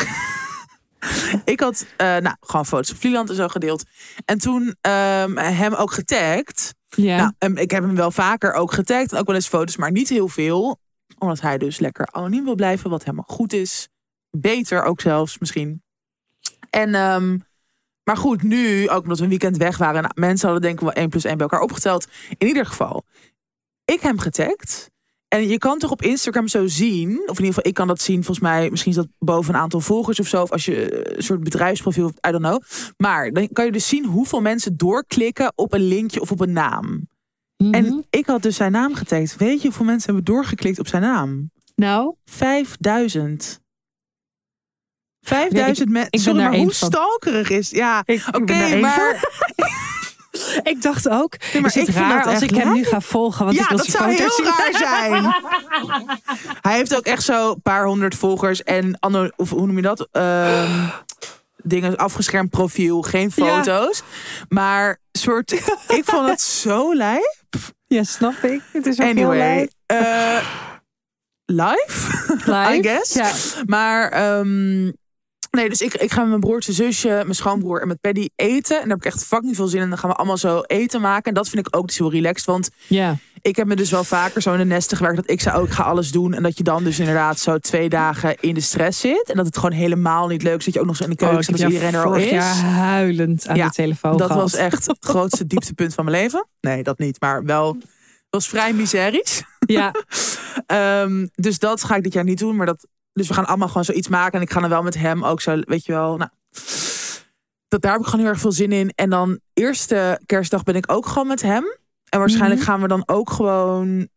[1.46, 3.84] ik had uh, nou, gewoon foto's op Vlieland en zo gedeeld.
[4.26, 6.74] En toen um, hem ook getagd.
[6.90, 7.18] Ja.
[7.18, 9.16] Nou, um, ik heb hem wel vaker ook getagd.
[9.16, 10.80] Ook wel eens foto's, maar niet heel veel.
[11.18, 12.90] Omdat hij dus lekker anoniem wil blijven.
[12.90, 13.90] Wat helemaal goed is.
[14.30, 15.84] Beter ook zelfs misschien.
[16.70, 16.96] En...
[16.96, 17.44] Um,
[18.06, 20.12] maar goed, nu, ook omdat we een weekend weg waren.
[20.16, 22.08] Mensen hadden denk ik wel 1 plus 1 bij elkaar opgeteld.
[22.38, 23.06] In ieder geval,
[23.86, 24.90] ik heb hem getagd.
[25.28, 28.02] En je kan toch op Instagram zo zien, of in ieder geval ik kan dat
[28.02, 31.16] zien, volgens mij, misschien is dat boven een aantal volgers of zo, of als je
[31.18, 32.62] een soort bedrijfsprofiel, I don't know.
[32.98, 36.54] Maar dan kan je dus zien hoeveel mensen doorklikken op een linkje of op een
[36.54, 37.08] naam.
[37.58, 37.74] Mm Mhm.
[37.76, 39.36] En ik had dus zijn naam getagd.
[39.36, 41.52] Weet je hoeveel mensen hebben doorgeklikt op zijn naam?
[41.76, 43.62] Nou, 5000.
[45.22, 46.12] 5000 mensen.
[46.12, 46.90] ben Sorry, maar hoe van.
[46.90, 47.70] stalkerig is.
[47.70, 49.30] Ja, oké, maar.
[50.64, 52.84] ik dacht ook, Nee, maar is het ik vind raar dat als ik hem nu
[52.84, 53.46] ga volgen?
[53.46, 54.46] Want ja, ik wil dat zou heel zien.
[54.46, 55.24] raar zijn.
[56.68, 59.82] Hij heeft ook echt zo een paar honderd volgers en anno, of hoe noem je
[59.82, 60.08] dat?
[60.12, 60.88] Ehm,
[61.64, 63.46] dingen afgeschermd profiel, geen Ja.
[63.64, 64.04] foto's.
[64.50, 65.52] Maar soort,
[65.88, 67.44] ik vond het zo lijp.
[67.88, 68.62] Ja, snap ik.
[68.72, 69.72] Het is ook heel Anyway, lijp.
[69.86, 70.46] eh,
[71.46, 72.74] live, Live?
[72.78, 73.14] I guess.
[73.14, 73.32] Ja.
[73.66, 74.92] Maar ehm,
[75.56, 78.76] nee, dus ik, ik ga met mijn broertje, zusje, mijn schoonbroer en met Paddy eten.
[78.76, 79.90] En daar heb ik echt fucking veel zin in.
[79.90, 81.24] Dan gaan we allemaal zo eten maken.
[81.24, 82.46] En dat vind ik ook dus heel relaxed.
[82.46, 83.18] Want ja.
[83.42, 85.68] ik heb me dus wel vaker zo in de nesten gewerkt dat ik zou ook
[85.68, 86.34] ik ga alles doen.
[86.34, 89.30] En dat je dan dus inderdaad zo twee dagen in de stress zit.
[89.30, 90.66] En dat het gewoon helemaal niet leuk is.
[90.66, 92.30] Dat je ook nog zo in de keuken Oh, zit jou iedereen er al is.
[92.30, 94.42] jaar huilend aan Ja, de telefoon Dat gehad.
[94.42, 96.48] was echt het grootste dieptepunt van mijn leven.
[96.62, 97.20] Nee, dat niet.
[97.22, 97.86] Maar wel, het
[98.30, 99.44] was vrij miserisch.
[99.60, 99.92] Ja,
[100.66, 102.56] Ehm, dus dat ga ik dit jaar niet doen.
[102.56, 104.34] Maar dat, dus we gaan allemaal gewoon zoiets maken.
[104.34, 106.18] En ik ga dan wel met hem ook zo, weet je wel.
[106.18, 106.30] Nou,
[107.68, 108.92] dat, daar heb ik gewoon heel erg veel zin in.
[108.96, 111.64] En dan eerste kerstdag ben ik ook gewoon met hem.
[112.10, 112.70] En waarschijnlijk Mhm.
[112.70, 114.08] gaan we dan ook gewoon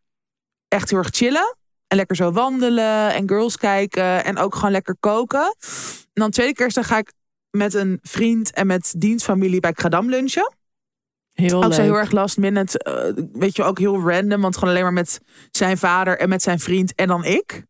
[0.67, 1.57] echt heel erg chillen.
[1.87, 4.23] En lekker zo wandelen en girls kijken.
[4.23, 5.55] En ook gewoon lekker koken.
[6.03, 7.13] En dan tweede kerstdag ga ik
[7.49, 10.53] met een vriend en met dienstfamilie bij Kradam lunchen.
[11.33, 12.79] heel Ook zo heel erg last minute.
[12.79, 14.41] eh, weet je, ook heel random.
[14.41, 15.19] Want gewoon alleen maar met
[15.51, 17.63] zijn vader en met zijn vriend en dan ik.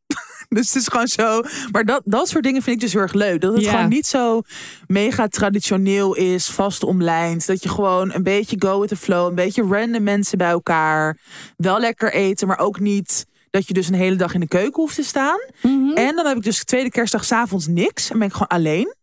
[0.58, 1.42] dus het is gewoon zo.
[1.72, 3.42] Maar dat, dat soort dingen vind ik dus heel erg leuk.
[3.42, 4.42] Dat het gewoon niet zo
[4.88, 7.48] mega traditioneel is, vast omlijnd.
[7.48, 9.28] Dat je gewoon een beetje go with the flow.
[9.28, 11.18] Een beetje random mensen bij elkaar.
[11.58, 14.82] Wel lekker eten, maar ook niet dat je dus een hele dag in de keuken
[14.82, 15.40] hoeft te staan.
[15.62, 15.92] Mhm.
[15.94, 18.10] En dan heb ik dus tweede kerstdag s'avonds niks.
[18.12, 18.96] En ben ik gewoon alleen.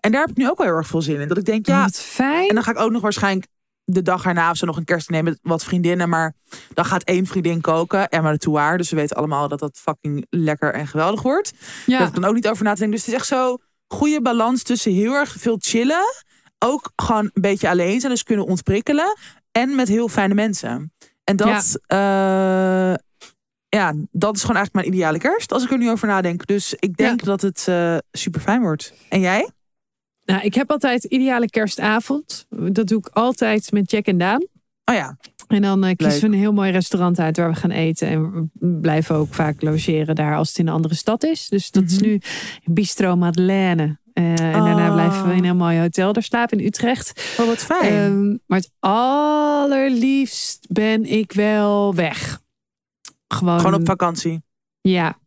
[0.00, 1.28] En daar heb ik nu ook wel heel erg veel zin in.
[1.28, 2.48] Dat ik denk, ja, Wat fijn.
[2.48, 3.46] en dan ga ik ook nog waarschijnlijk
[3.90, 6.08] de dag erna of zo nog een kerst nemen met wat vriendinnen.
[6.08, 6.34] Maar
[6.74, 8.08] dan gaat één vriendin koken.
[8.08, 8.76] Emma de Touaar.
[8.76, 11.52] Dus we weten allemaal dat dat fucking lekker en geweldig wordt.
[11.86, 12.06] Ja.
[12.06, 12.96] dan ook niet over na te denken.
[12.96, 16.04] Dus het is echt zo goede balans tussen heel erg veel chillen.
[16.58, 18.12] Ook gewoon een beetje alleen zijn.
[18.12, 19.16] Dus kunnen ontprikkelen.
[19.52, 20.92] En met heel fijne mensen.
[21.24, 21.78] En dat...
[21.86, 22.98] Ja.
[23.68, 25.52] ja, dat is gewoon eigenlijk mijn ideale kerst.
[25.52, 26.46] Als ik er nu over nadenk.
[26.46, 27.68] Dus ik denk dat het
[28.12, 28.92] super fijn wordt.
[29.08, 29.50] En jij?
[30.28, 32.46] Nou, ik heb altijd ideale kerstavond.
[32.50, 34.46] Dat doe ik altijd met Jack en Daan.
[34.84, 35.16] Oh ja.
[35.46, 36.20] En dan eh, kiezen Leuk.
[36.30, 38.08] we een heel mooi restaurant uit waar we gaan eten.
[38.08, 41.48] En we blijven ook vaak logeren daar als het in een andere stad is.
[41.48, 42.04] Dus dat is Mhm.
[42.04, 42.20] nu
[42.64, 43.98] Bistro Madeleine.
[44.12, 44.92] Eh, en daarna Oh.
[44.94, 47.36] blijven we in een heel mooi hotel daar slapen in Utrecht.
[47.40, 47.92] Oh, wat fijn.
[47.92, 52.40] Ehm, maar het allerliefst ben ik wel weg.
[53.28, 54.42] Gewoon, Gewoon op vakantie.
[54.80, 55.18] Ja.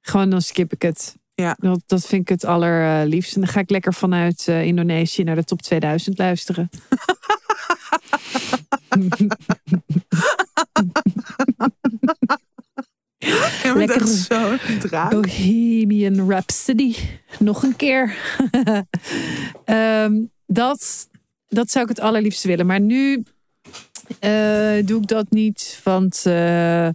[0.00, 1.16] Gewoon dan skip ik het.
[1.40, 1.56] Ja.
[1.58, 3.34] Dat, dat vind ik het allerliefst.
[3.34, 6.68] En dan ga ik lekker vanuit eh, Indonesië naar de top 2000 luisteren.
[13.62, 13.98] Ja, Lekker.
[13.98, 15.10] dat is zo draag.
[15.10, 16.94] Bohemian Rhapsody.
[17.38, 18.16] Nog een keer.
[19.64, 20.12] Ehm,
[20.46, 21.08] dat,
[21.48, 22.66] dat zou ik het allerliefst willen.
[22.66, 23.24] Maar nu
[24.18, 25.80] eh, doe ik dat niet.
[25.84, 26.88] Want eh,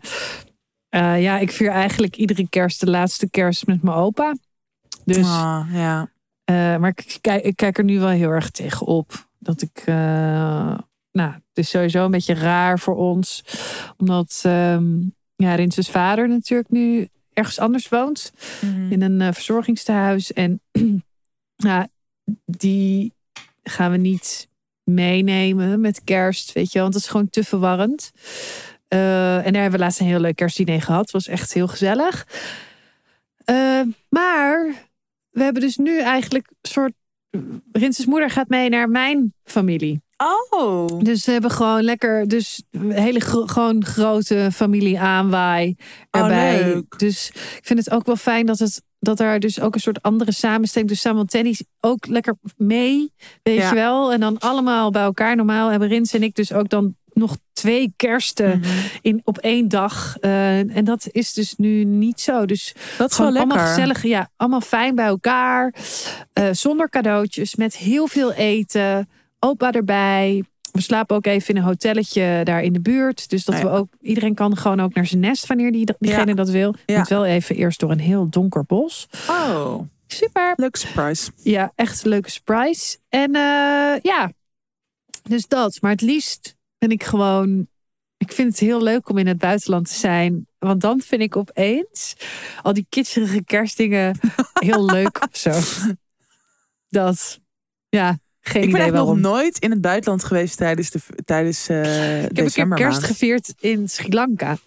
[0.95, 4.35] eh, ja, ik vier eigenlijk iedere kerst de laatste kerst met mijn opa.
[5.05, 6.09] Dus, Ah, ja.
[6.43, 9.27] eh, maar ik kijk, ik kijk er nu wel heel erg tegenop.
[9.39, 9.81] Dat ik.
[9.85, 10.77] eh,
[11.11, 13.43] nou, het is sowieso een beetje raar voor ons.
[13.97, 14.85] Omdat ehm
[15.35, 18.31] ja, Rinses vader natuurlijk nu ergens anders woont
[18.61, 18.91] Mhm.
[18.91, 20.33] in een eh, verzorgingstehuis.
[20.33, 20.61] En
[21.55, 21.87] ja,
[22.45, 23.13] die
[23.63, 24.47] gaan we niet
[24.83, 26.79] meenemen met kerst, weet je.
[26.79, 28.11] Want dat is gewoon te verwarrend.
[28.95, 31.11] Eh, en daar hebben we laatst een heel leuk kerstdiner gehad.
[31.11, 32.27] was echt heel gezellig.
[33.45, 34.73] Eh, maar
[35.29, 36.93] we hebben dus nu eigenlijk een soort...
[37.71, 40.01] Rinses moeder gaat mee naar mijn familie.
[40.49, 40.99] Oh.
[40.99, 45.75] Dus we hebben gewoon lekker, dus een hele gro- gewoon grote familie aanwaai
[46.11, 46.63] Oh, erbij.
[46.63, 46.99] leuk.
[46.99, 50.01] Dus ik vind het ook wel fijn dat het dat er dus ook een soort
[50.01, 50.89] andere samenstelling.
[50.89, 53.11] Dus Tennis ook lekker mee,
[53.43, 53.69] weet Ja.
[53.69, 54.13] je wel.
[54.13, 55.35] En dan allemaal bij elkaar.
[55.35, 58.69] Normaal hebben Rins en ik dus ook dan nog twee kersten Mhm.
[59.01, 60.17] in, op één dag.
[60.19, 62.45] Eh, en dat is dus nu niet zo.
[62.45, 63.51] Dus Dat is wel gewoon lekker.
[63.51, 64.03] allemaal gezellig.
[64.03, 65.73] Ja, allemaal fijn bij elkaar.
[66.33, 67.55] Eh, zonder cadeautjes.
[67.55, 69.09] Met heel veel eten.
[69.39, 70.43] Opa erbij.
[70.71, 73.29] We slapen ook even in een hotelletje daar in de buurt.
[73.29, 73.61] Dus dat ja.
[73.63, 76.75] we ook, iedereen kan gewoon ook naar zijn nest wanneer die, diegene dat wil.
[76.85, 76.97] Ja.
[76.97, 79.07] Moet wel even eerst door een heel donker bos.
[79.29, 80.53] Oh, Super.
[80.55, 81.31] leuke surprise.
[81.35, 82.97] Ja, echt een leuke surprise.
[83.09, 84.31] En eh, ja,
[85.23, 85.77] dus dat.
[85.81, 87.67] Maar het liefst ben ik gewoon.
[88.17, 90.47] Ik vind het heel leuk om in het buitenland te zijn.
[90.59, 92.15] Want dan vind ik opeens
[92.61, 94.19] al die kitscherige kerstdingen
[94.53, 95.51] heel leuk of zo.
[96.89, 97.39] Dat,
[97.89, 102.23] ja, geen Ik ben idee nog nooit in het buitenland geweest tijdens, de, tijdens eh
[102.23, 104.57] ik heb een keer kerst gevierd in Sri Lanka.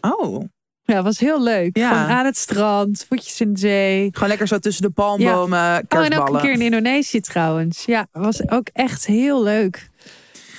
[0.00, 0.44] Oh,
[0.82, 1.76] Ja, was heel leuk.
[1.76, 1.88] Ja.
[1.88, 4.08] Gewoon aan het strand, voetjes in de zee.
[4.12, 7.84] gewoon lekker zo tussen de palmbomen, Oh, en ook een keer in Indonesië trouwens.
[7.84, 9.90] Ja, was ook echt heel leuk.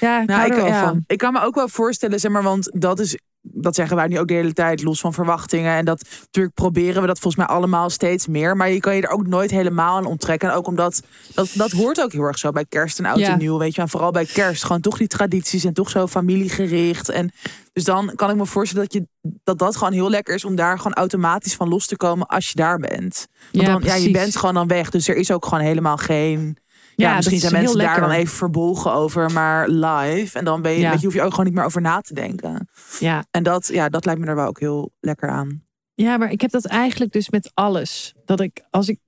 [0.06, 1.04] Ja, ik Nou, ik, wel ja, van.
[1.08, 4.20] ik kan me ook wel voorstellen, zeg maar, want dat is, dat zeggen wij nu
[4.20, 5.76] ook de hele tijd, los van verwachtingen.
[5.76, 8.56] En dat natuurlijk proberen we dat volgens mij allemaal steeds meer.
[8.58, 10.50] Maar je kan je er ook nooit helemaal aan onttrekken.
[10.50, 11.02] En ook omdat,
[11.34, 13.32] dat, dat hoort ook heel erg zo bij kerst en oud Ja.
[13.32, 13.82] en nieuw, weet je.
[13.82, 17.10] En vooral bij kerst, gewoon toch die tradities en toch zo familiegericht.
[17.10, 17.32] En
[17.74, 20.56] dus dan kan ik me voorstellen dat, je, dat dat gewoon heel lekker is om
[20.56, 23.28] daar gewoon automatisch van los te komen als je daar bent.
[23.52, 24.90] Want Ja, dan, ja, je bent gewoon dan weg.
[24.90, 26.58] Dus er is ook gewoon helemaal geen...
[26.96, 30.38] Ja, Ja, misschien zijn mensen daar dan even verbolgen over, maar live.
[30.38, 30.90] En dan ben je, Ja.
[30.90, 32.70] weet je, hoef je ook gewoon niet meer over na te denken.
[33.00, 33.26] Ja.
[33.32, 35.64] En dat, ja, dat lijkt me er wel ook heel lekker aan.
[35.94, 38.14] ja, maar ik heb dat eigenlijk dus met alles.
[38.26, 39.00] Dat ik, als ik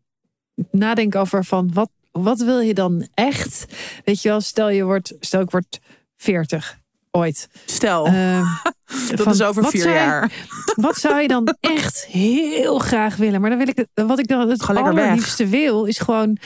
[0.72, 3.66] nadenk over van wat, wat wil je dan echt?
[4.06, 5.80] Weet je wel, stel je wordt, stel ik word
[6.16, 6.78] 40
[7.12, 7.48] ooit.
[7.66, 8.44] Stel, Ehm,
[9.10, 10.32] dat van, is over vier zou jaar.
[10.76, 13.42] Wat zou je dan echt heel graag willen?
[13.42, 16.38] Maar dan wil ik wat ik dan het allerliefste wil, is gewoon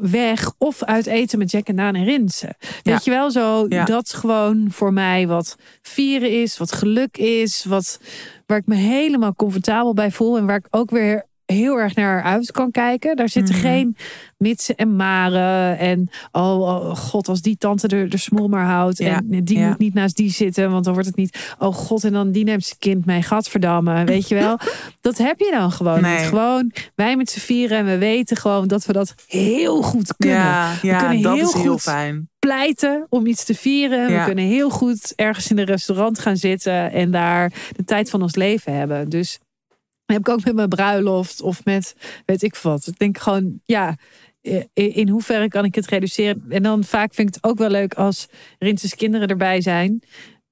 [0.00, 2.56] weg of uit eten met Jack en Daan en Rinsen.
[2.58, 3.00] Weet Ja.
[3.04, 3.84] je wel, zo Ja.
[3.84, 8.00] dat gewoon voor mij wat vieren is, wat geluk is, wat
[8.46, 12.22] waar ik me helemaal comfortabel bij voel en waar ik ook weer heel erg naar
[12.22, 13.16] uit kan kijken.
[13.16, 13.64] Daar zitten Mhm.
[13.64, 13.96] geen
[14.36, 18.98] mitsen en maren en oh, oh god, als die tante de, de smol maar houdt
[18.98, 19.20] Ja.
[19.30, 19.68] en die Ja.
[19.68, 22.44] moet niet naast die zitten, want dan wordt het niet oh god en dan die
[22.44, 24.58] neemt zijn kind mee, gadverdamme, weet je wel.
[25.00, 26.16] dat heb je dan gewoon Nee.
[26.18, 26.26] niet.
[26.28, 30.36] Gewoon wij met z'n vieren en we weten gewoon dat we dat heel goed kunnen.
[30.38, 32.28] Ja, ja kunnen dat heel is heel goed fijn.
[32.38, 34.18] pleiten om iets te vieren.
[34.18, 38.22] We kunnen heel goed ergens in een restaurant gaan zitten en daar de tijd van
[38.22, 39.08] ons leven hebben.
[39.08, 39.38] Dus
[40.12, 41.94] heb ik ook met mijn bruiloft of met
[42.26, 42.86] weet ik wat.
[42.86, 43.96] Ik denk gewoon, ja,
[44.72, 46.44] in, hoeverre kan ik het reduceren?
[46.48, 50.02] En dan vaak vind ik het ook wel leuk als Rinses kinderen erbij zijn.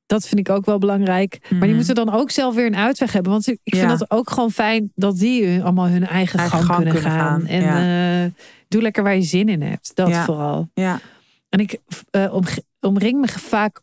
[0.07, 1.39] Dat vind ik ook wel belangrijk.
[1.41, 1.77] Maar die Mhm.
[1.77, 3.33] moeten dan ook zelf weer een uitweg hebben.
[3.33, 3.97] Want ik vind Ja.
[3.97, 7.41] dat ook gewoon fijn dat die allemaal hun eigen, Eigen gang, gang kunnen, kunnen gaan.
[7.41, 8.25] gaan, En ja.
[8.25, 8.31] eh,
[8.69, 9.91] doe lekker waar je zin in hebt.
[9.95, 10.25] Dat Ja.
[10.25, 10.69] vooral.
[10.75, 11.01] Ja.
[11.49, 11.79] En ik
[12.11, 12.45] eh, om,
[12.81, 13.81] omring me vaak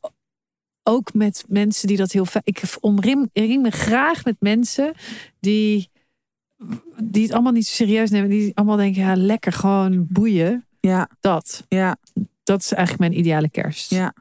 [0.87, 2.45] ook met mensen die dat heel vaak.
[2.45, 4.93] Ik omring ring me graag met mensen
[5.39, 5.89] die,
[7.03, 8.29] die het allemaal niet zo serieus nemen.
[8.29, 10.65] Die allemaal denken, ja, lekker gewoon boeien.
[10.79, 11.65] Ja, Dat.
[11.67, 11.97] ja,
[12.43, 13.89] Dat is eigenlijk mijn ideale kerst.
[13.89, 14.13] ja.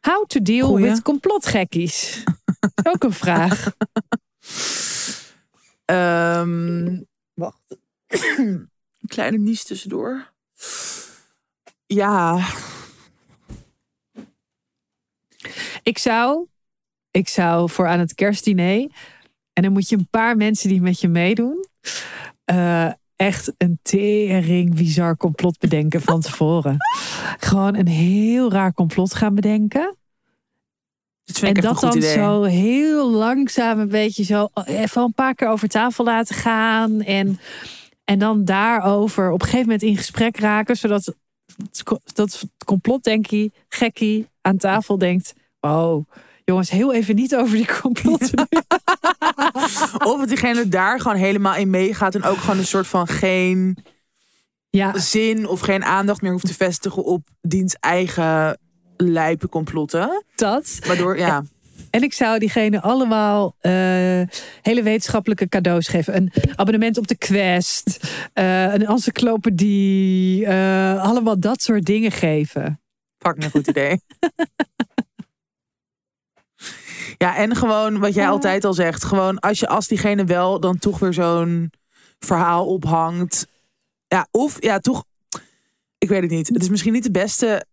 [0.00, 0.90] How to deal Goeie.
[0.90, 2.22] with complotgekkies?
[2.92, 3.72] Ook een vraag.
[5.84, 7.00] Ehm,
[7.34, 7.60] wacht.
[8.08, 8.70] Een
[9.06, 10.32] kleine nies tussendoor.
[11.86, 12.46] Ja,
[15.82, 16.46] Ik zou,
[17.10, 18.88] ik zou voor aan het kerstdiner.
[19.52, 21.66] En dan moet je een paar mensen die met je meedoen.
[22.44, 26.76] eh, echt een tering bizar complot bedenken van tevoren.
[27.38, 29.96] Gewoon een heel raar complot gaan bedenken.
[31.24, 32.12] vind En dat dan idee.
[32.12, 37.00] zo heel langzaam een beetje zo even een paar keer over tafel laten gaan.
[37.00, 37.40] En,
[38.04, 40.76] en dan daarover op een gegeven moment in gesprek raken.
[40.76, 41.14] Zodat
[42.12, 45.32] dat complotdenkie, gekkie aan tafel denkt.
[45.60, 46.04] Oh,
[46.44, 48.48] jongens, heel even niet over die complotten.
[50.08, 52.14] Of dat diegene daar gewoon helemaal in meegaat.
[52.14, 53.78] En ook gewoon een soort van geen
[54.70, 58.58] ja, zin of geen aandacht meer hoeft te vestigen op diens eigen
[58.96, 60.24] lijpe complotten.
[60.34, 60.78] dat.
[60.86, 61.44] Waardoor, ja.
[61.90, 63.72] En ik zou diegene allemaal eh,
[64.62, 66.16] hele wetenschappelijke cadeaus geven.
[66.16, 72.80] Een abonnement op de Quest, uh, een encyclopedie, uh, allemaal dat soort dingen geven.
[73.18, 74.00] Fucking een goed idee.
[77.20, 79.04] ja, en gewoon wat jij altijd al zegt.
[79.04, 81.72] Gewoon als je als diegene wel dan toch weer zo'n
[82.18, 83.46] verhaal ophangt.
[84.06, 85.04] Ja, of ja, toch.
[85.98, 86.48] Ik weet het niet.
[86.48, 87.64] Het is misschien niet de beste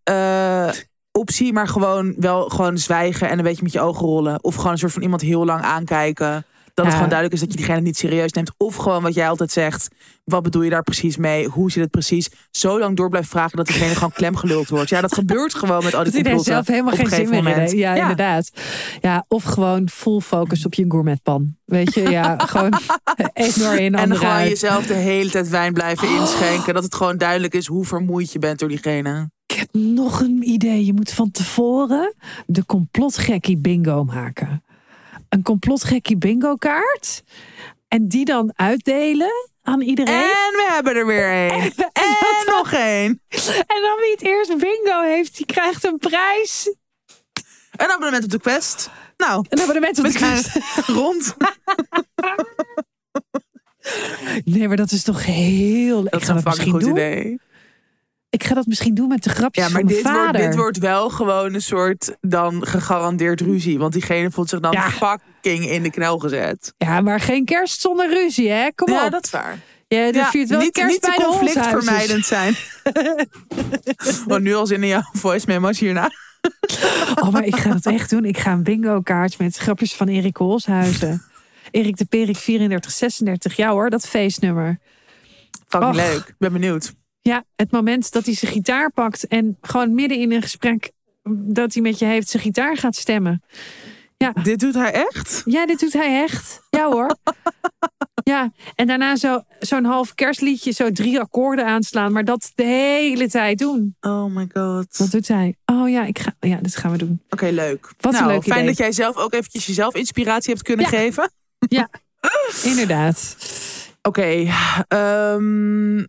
[1.11, 4.43] optie, maar gewoon wel gewoon zwijgen en een beetje met je ogen rollen.
[4.43, 6.45] Of gewoon een soort van iemand heel lang aankijken.
[6.77, 8.51] Dat het gewoon duidelijk is dat je diegene niet serieus neemt.
[8.57, 9.87] Of gewoon wat jij altijd zegt.
[10.23, 11.47] Wat bedoel je daar precies mee?
[11.47, 12.29] Hoe zit het precies?
[12.51, 14.89] Zo lang door blijven vragen dat diegene gewoon klemgeluld wordt.
[14.89, 16.43] Ja, dat gebeurt gewoon met al die complotten.
[16.43, 17.71] zelf helemaal geen zin meer moment.
[17.71, 18.51] Ja, ja, inderdaad.
[19.01, 21.55] Ja, of gewoon full focus op je gourmetpan.
[21.65, 22.79] Weet je, ja, gewoon
[23.33, 26.73] enorm in En gewoon jezelf de hele tijd wijn blijven inschenken.
[26.73, 29.29] Dat het gewoon duidelijk is hoe vermoeid je bent door diegene.
[29.45, 30.85] Ik heb nog een idee.
[30.85, 32.13] Je moet van tevoren
[32.45, 34.61] de complotgekkie bingo maken.
[35.29, 37.23] Een complotgekkie bingo kaart.
[37.87, 40.15] En die dan uitdelen aan iedereen.
[40.15, 41.73] En we hebben er weer één.
[41.93, 43.21] En, nog één.
[43.67, 46.75] En dan wie het eerst bingo heeft, die krijgt een prijs.
[47.71, 48.89] Een abonnement op de Quest.
[49.17, 50.59] Nou, een abonnement op de Quest.
[50.97, 51.35] Rond.
[54.43, 56.03] Nee, maar dat is toch heel...
[56.03, 56.91] Dat ik ga dat een goed doen.
[56.91, 57.39] idee
[58.29, 60.31] ik ga dat misschien doen met de grapjes ja, maar van dit vader.
[60.31, 63.79] Wordt, dit wordt wel gewoon een soort dan gegarandeerd ruzie.
[63.79, 64.89] Want diegene voelt zich dan ja.
[64.89, 66.73] fucking in de knel gezet.
[66.77, 68.71] Ja, maar geen kerst zonder ruzie, hè?
[68.75, 68.99] Kom op.
[68.99, 69.59] Ja, dat is waar.
[69.87, 72.55] Ja, er ja, viert wel niet, kerst niet bij conflictvermijdend zijn.
[74.25, 76.11] Want nu al zin in jouw voice memo's hierna.
[77.21, 78.25] oh, maar ik ga dat echt doen.
[78.25, 81.23] Ik ga een bingo kaart met grapjes van Erik Holshuizen.
[81.71, 83.55] Erik de Perik 3436.
[83.55, 84.79] Ja hoor, dat feestnummer.
[85.67, 86.27] Fucking leuk.
[86.27, 86.93] Ik ben benieuwd.
[87.27, 90.91] Ja, het moment dat hij zijn gitaar pakt en gewoon midden in een gesprek
[91.29, 93.43] dat hij met je heeft zijn gitaar gaat stemmen.
[94.17, 94.33] Ja.
[94.43, 95.41] Dit doet hij echt?
[95.45, 96.61] Ja, dit doet hij echt.
[96.69, 97.15] Ja hoor.
[98.33, 103.29] ja, en daarna zo, zo'n half kerstliedje, zo drie akkoorden aanslaan, maar dat de hele
[103.29, 103.95] tijd doen.
[104.01, 104.97] Oh my god.
[104.97, 105.55] Dat doet hij.
[105.65, 107.21] Oh ja, ik ga, ja dit gaan we doen.
[107.29, 107.93] Oké, leuk.
[107.97, 111.31] Wat nou, een leuk fijn dat jij zelf ook eventjes jezelf inspiratie hebt kunnen geven.
[111.59, 111.89] Ja,
[112.63, 113.35] inderdaad.
[114.01, 114.53] Oké, okay,
[114.87, 116.03] ehm,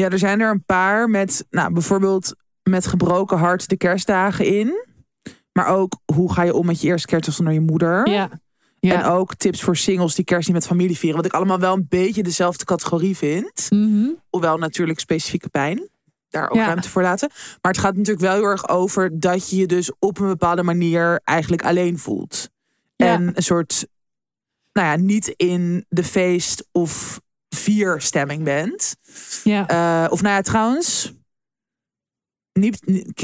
[0.00, 4.88] ja, er zijn er een paar met, nou, bijvoorbeeld met gebroken hart de kerstdagen in.
[5.52, 8.08] Maar ook hoe ga je om met je eerste kerst zonder je moeder.
[8.08, 8.30] Ja.
[8.78, 8.94] ja.
[8.94, 11.16] En ook tips voor singles die kerst niet met familie vieren.
[11.16, 13.66] Wat ik allemaal wel een beetje dezelfde categorie vind.
[13.70, 15.88] Mm Hoewel natuurlijk specifieke pijn.
[16.28, 17.28] Daar ook ruimte voor laten.
[17.60, 20.62] Maar het gaat natuurlijk wel heel erg over dat je je dus op een bepaalde
[20.62, 22.50] manier eigenlijk alleen voelt.
[22.96, 23.86] En een soort,
[24.72, 27.20] nou ja, niet in de feest of
[27.56, 28.96] vier stemming bent.
[29.44, 29.70] Ja.
[30.04, 31.12] Uh, of nou ja, trouwens.
[32.52, 32.80] Niet,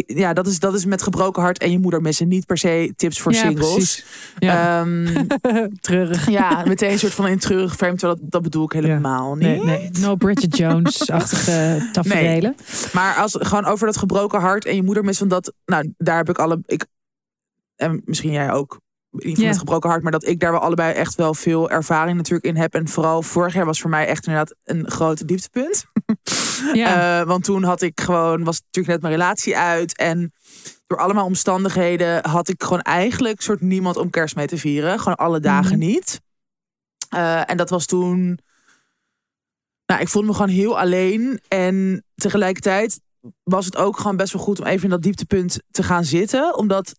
[0.06, 2.28] ja, dat is, dat is met gebroken hart en je moeder missen.
[2.28, 4.04] Niet per se tips voor ja, singles.
[4.38, 4.80] Ja.
[4.80, 5.26] Um,
[5.80, 6.30] treurig.
[6.30, 7.96] Ja, meteen een soort van in treurig frame.
[7.96, 9.46] Dat, dat bedoel ik helemaal niet.
[9.46, 9.90] Nee, nee.
[10.00, 12.54] No Bridget Jones-achtige tafereelen.
[12.56, 12.90] Nee.
[12.92, 15.28] Maar als gewoon over dat gebroken hart en je moeder missen.
[15.28, 16.60] Dat, nou, daar heb ik alle.
[16.66, 16.86] Ik,
[17.76, 18.80] en misschien jij ook
[19.24, 22.46] niet met gebroken hart, maar dat ik daar wel allebei echt wel veel ervaring natuurlijk
[22.46, 22.74] in heb.
[22.74, 25.84] En vooral vorig jaar was voor mij echt inderdaad een grote dieptepunt.
[26.74, 29.96] Uh, want toen had ik gewoon, was natuurlijk net mijn relatie uit.
[29.96, 30.32] En
[30.86, 34.98] door allemaal omstandigheden had ik gewoon eigenlijk soort niemand om kerst mee te vieren.
[34.98, 35.86] Gewoon alle dagen mhm.
[35.86, 36.20] niet.
[37.14, 38.38] Uh, en dat was toen.
[39.86, 41.40] Nou, ik voelde me gewoon heel alleen.
[41.48, 43.00] En tegelijkertijd
[43.42, 46.56] was het ook gewoon best wel goed om even in dat dieptepunt te gaan zitten.
[46.56, 46.94] Omdat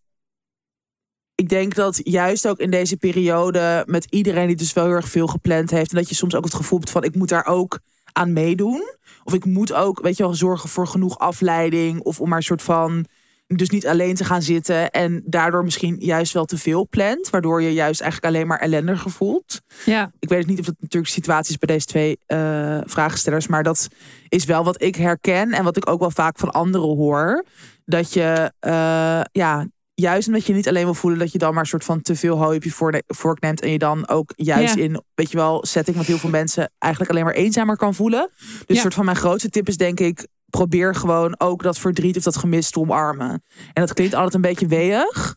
[1.37, 5.09] ik denk dat juist ook in deze periode met iedereen die dus wel heel erg
[5.09, 5.89] veel gepland heeft.
[5.89, 7.79] En dat je soms ook het gevoel hebt van ik moet daar ook
[8.11, 8.83] aan meedoen.
[9.23, 12.01] Of ik moet ook, weet je wel, zorgen voor genoeg afleiding.
[12.01, 13.05] Of om maar een soort van
[13.47, 17.61] dus niet alleen te gaan zitten en daardoor misschien juist wel te veel plant, waardoor
[17.61, 19.61] je juist eigenlijk alleen maar ellendiger voelt.
[19.85, 20.11] Ja.
[20.19, 23.87] Ik weet niet of dat natuurlijk situatie is bij deze twee uh, vraagstellers, maar dat
[24.29, 27.45] is wel wat ik herken en wat ik ook wel vaak van anderen hoor.
[27.85, 29.67] Dat je uh, ja,
[30.01, 32.15] juist omdat je niet alleen wil voelen dat je dan maar een soort van te
[32.15, 33.61] veel hooi op je vork neemt.
[33.61, 37.11] En je dan ook juist in, weet je wel, setting met heel veel mensen eigenlijk
[37.11, 38.29] alleen maar eenzamer kan voelen.
[38.47, 42.17] Dus een soort van mijn grootste tip is denk ik, probeer gewoon ook dat verdriet
[42.17, 43.43] of dat gemis te omarmen.
[43.73, 45.35] En dat klinkt altijd een beetje weeg.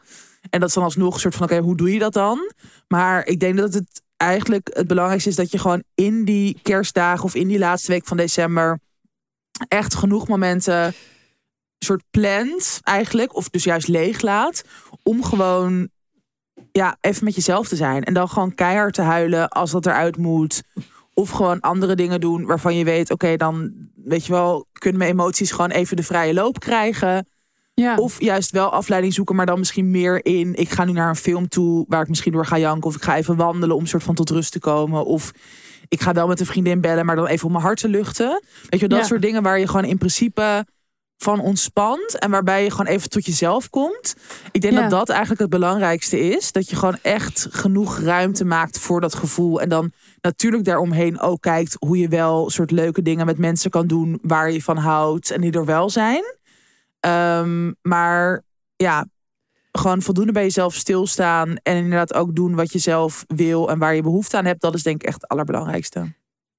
[0.50, 2.52] En dat is dan alsnog een soort van, oké, hoe doe je dat dan?
[2.88, 7.24] Maar ik denk dat het eigenlijk het belangrijkste is dat je gewoon in die kerstdagen
[7.24, 8.78] of in die laatste week van december
[9.68, 10.94] echt genoeg momenten
[11.84, 14.62] soort plant eigenlijk, of dus juist leeg laat,
[15.02, 15.88] om gewoon
[16.72, 18.04] ja, even met jezelf te zijn.
[18.04, 20.62] En dan gewoon keihard te huilen als dat eruit moet.
[21.14, 23.72] Of gewoon andere dingen doen waarvan je weet, oké, dan
[24.04, 27.28] weet je wel, kunnen mijn emoties gewoon even de vrije loop krijgen.
[27.74, 27.96] Ja.
[27.96, 30.54] Of juist wel afleiding zoeken, maar dan misschien meer in...
[30.54, 32.88] ik ga nu naar een film toe waar ik misschien door ga janken...
[32.88, 35.04] of ik ga even wandelen om soort van tot rust te komen.
[35.04, 35.32] Of
[35.88, 38.42] ik ga wel met een vriendin bellen, maar dan even om mijn hart te luchten.
[38.68, 39.04] Weet je, dat Ja.
[39.04, 40.66] soort dingen waar je gewoon in principe
[41.22, 42.18] van ontspant...
[42.18, 44.14] en waarbij je gewoon even tot jezelf komt.
[44.52, 44.80] Ik denk Ja.
[44.80, 46.52] dat dat eigenlijk het belangrijkste is.
[46.52, 49.60] Dat je gewoon echt genoeg ruimte maakt voor dat gevoel.
[49.60, 53.86] En dan natuurlijk daaromheen ook kijkt hoe je wel soort leuke dingen met mensen kan
[53.86, 56.22] doen waar je van houdt en die er wel zijn.
[57.00, 58.42] Ehm, maar
[58.76, 59.06] ja,
[59.72, 63.94] gewoon voldoende bij jezelf stilstaan en inderdaad ook doen wat je zelf wil en waar
[63.94, 64.60] je behoefte aan hebt.
[64.60, 66.12] Dat is denk ik echt het allerbelangrijkste.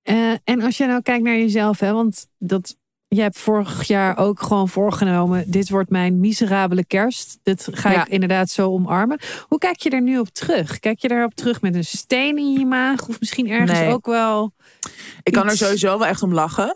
[0.04, 2.76] Eh, en als je nou kijkt naar jezelf, hè, want dat,
[3.16, 7.40] je hebt vorig jaar ook gewoon voorgenomen: dit wordt mijn miserabele kerst.
[7.44, 8.02] Dit ga Ja.
[8.06, 9.20] ik inderdaad zo omarmen.
[9.48, 10.80] Hoe kijk je er nu op terug?
[10.80, 13.08] Kijk je daarop terug met een steen in je maag?
[13.08, 13.90] Of misschien ergens Nee.
[13.94, 14.54] ook wel.
[15.24, 16.74] Ik kan er sowieso wel echt om lachen.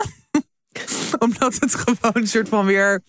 [1.19, 3.03] Omdat het gewoon een soort van weer.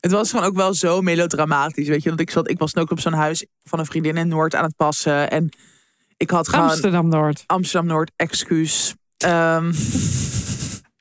[0.00, 1.88] Het was gewoon ook wel zo melodramatisch.
[1.88, 4.28] Weet je, want ik, zat, ik was ook op zo'n huis van een vriendin in
[4.28, 5.30] Noord aan het passen.
[5.30, 5.48] En
[6.16, 6.68] ik had gewoon.
[6.68, 7.44] Amsterdam Noord.
[7.46, 8.94] Amsterdam Noord, excuus.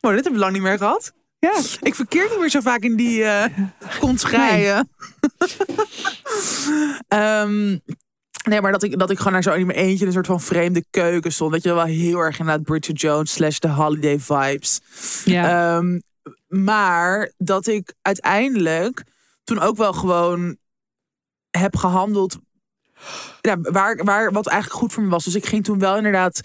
[0.03, 1.13] Oh, dit heb ik lang niet meer gehad.
[1.41, 1.61] Ja.
[1.81, 3.57] Ik verkeer niet meer zo vaak in die eh
[3.99, 4.89] kontrijen.
[7.07, 7.77] Ehm,
[8.43, 10.41] nee, maar dat ik, dat ik gewoon naar zo in mijn eentje een soort van
[10.41, 11.51] vreemde keuken stond.
[11.51, 14.81] Dat je wel heel erg inderdaad Bridget Jones slash de holiday vibes.
[15.25, 15.77] Ja.
[15.77, 15.99] Ehm,
[16.47, 19.03] maar dat ik uiteindelijk
[19.43, 20.57] toen ook wel gewoon
[21.49, 22.37] heb gehandeld.
[23.41, 25.23] Ja, waar, waar, wat eigenlijk goed voor me was.
[25.23, 26.41] Dus ik ging toen wel inderdaad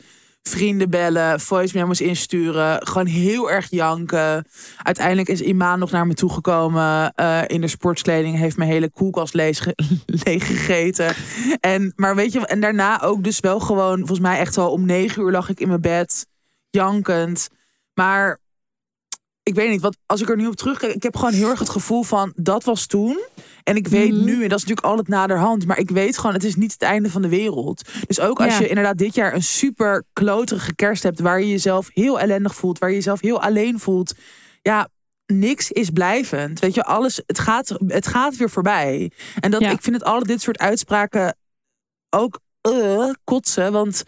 [0.48, 2.86] vrienden bellen, voice memos insturen.
[2.86, 4.46] Gewoon heel erg janken.
[4.82, 8.38] Uiteindelijk is Imaan nog naar me toegekomen eh in de sportskleding.
[8.38, 9.66] Heeft mijn hele koelkast leeg,
[10.24, 11.14] leeg gegeten.
[11.60, 14.86] En, maar weet je, en daarna ook dus wel gewoon, volgens mij echt wel om
[14.86, 16.26] negen uur lag ik in mijn bed.
[16.70, 17.48] Jankend.
[17.94, 18.40] Maar
[19.46, 21.58] ik weet niet, wat, als ik er nu op terugkijk, ik heb gewoon heel erg
[21.58, 23.18] het gevoel van dat was toen.
[23.62, 24.24] En ik weet Mhm.
[24.24, 26.82] nu, en dat is natuurlijk altijd naderhand, maar ik weet gewoon, het is niet het
[26.82, 27.88] einde van de wereld.
[28.06, 28.58] Dus ook als Ja.
[28.60, 32.78] je inderdaad dit jaar een super kloterige kerst hebt, waar je jezelf heel ellendig voelt,
[32.78, 34.14] waar je jezelf heel alleen voelt.
[34.62, 34.88] Ja,
[35.26, 36.58] niks is blijvend.
[36.60, 39.10] Weet je, alles, het gaat, het gaat weer voorbij.
[39.40, 39.70] En dat, Ja.
[39.70, 41.36] ik vind het alle dit soort uitspraken
[42.10, 44.02] ook eh, kotsen, want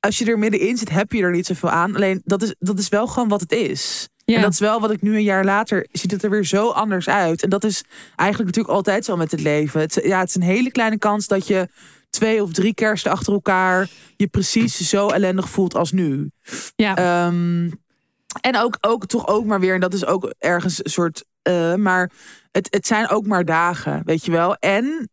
[0.00, 1.94] als je er middenin zit, heb je er niet zoveel aan.
[1.94, 4.08] Alleen dat is, dat is wel gewoon wat het is.
[4.32, 4.38] Ja.
[4.38, 6.68] En dat is wel wat ik nu een jaar later ziet het er weer zo
[6.70, 7.42] anders uit.
[7.42, 7.84] En dat is
[8.16, 9.80] eigenlijk natuurlijk altijd zo met het leven.
[9.80, 11.68] Het, ja, het is een hele kleine kans dat je
[12.10, 16.30] twee of drie kersten achter elkaar je precies zo ellendig voelt als nu.
[16.76, 16.96] ja.
[16.96, 17.70] Ehm,
[18.40, 21.24] en ook, ook toch ook maar weer, en dat is ook ergens een soort.
[21.42, 22.10] eh, maar
[22.50, 24.54] het, het zijn ook maar dagen, weet je wel.
[24.56, 25.10] En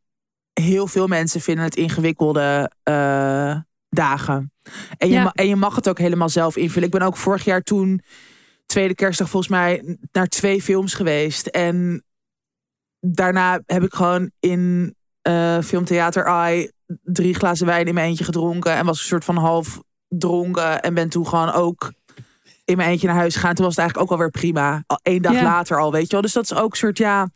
[0.54, 3.56] heel veel mensen vinden het ingewikkelde eh,
[3.90, 4.52] dagen.
[4.98, 5.32] En je, Ja.
[5.34, 6.88] en je mag het ook helemaal zelf invullen.
[6.88, 8.02] Ik ben ook vorig jaar toen,
[8.70, 11.48] tweede kerstdag volgens mij, naar twee films geweest.
[11.48, 12.04] En
[13.00, 16.72] daarna heb ik gewoon in eh filmtheater Eye
[17.04, 18.74] drie glazen wijn in mijn eentje gedronken.
[18.74, 20.82] En was een soort van half dronken.
[20.82, 21.94] En ben toen gewoon ook
[22.66, 23.56] in mijn eentje naar huis gegaan.
[23.56, 24.84] Toen was het eigenlijk ook alweer prima.
[24.88, 25.44] Al één dag Ja.
[25.44, 26.22] later al, weet je wel.
[26.22, 27.30] Dus dat is ook een soort, ja...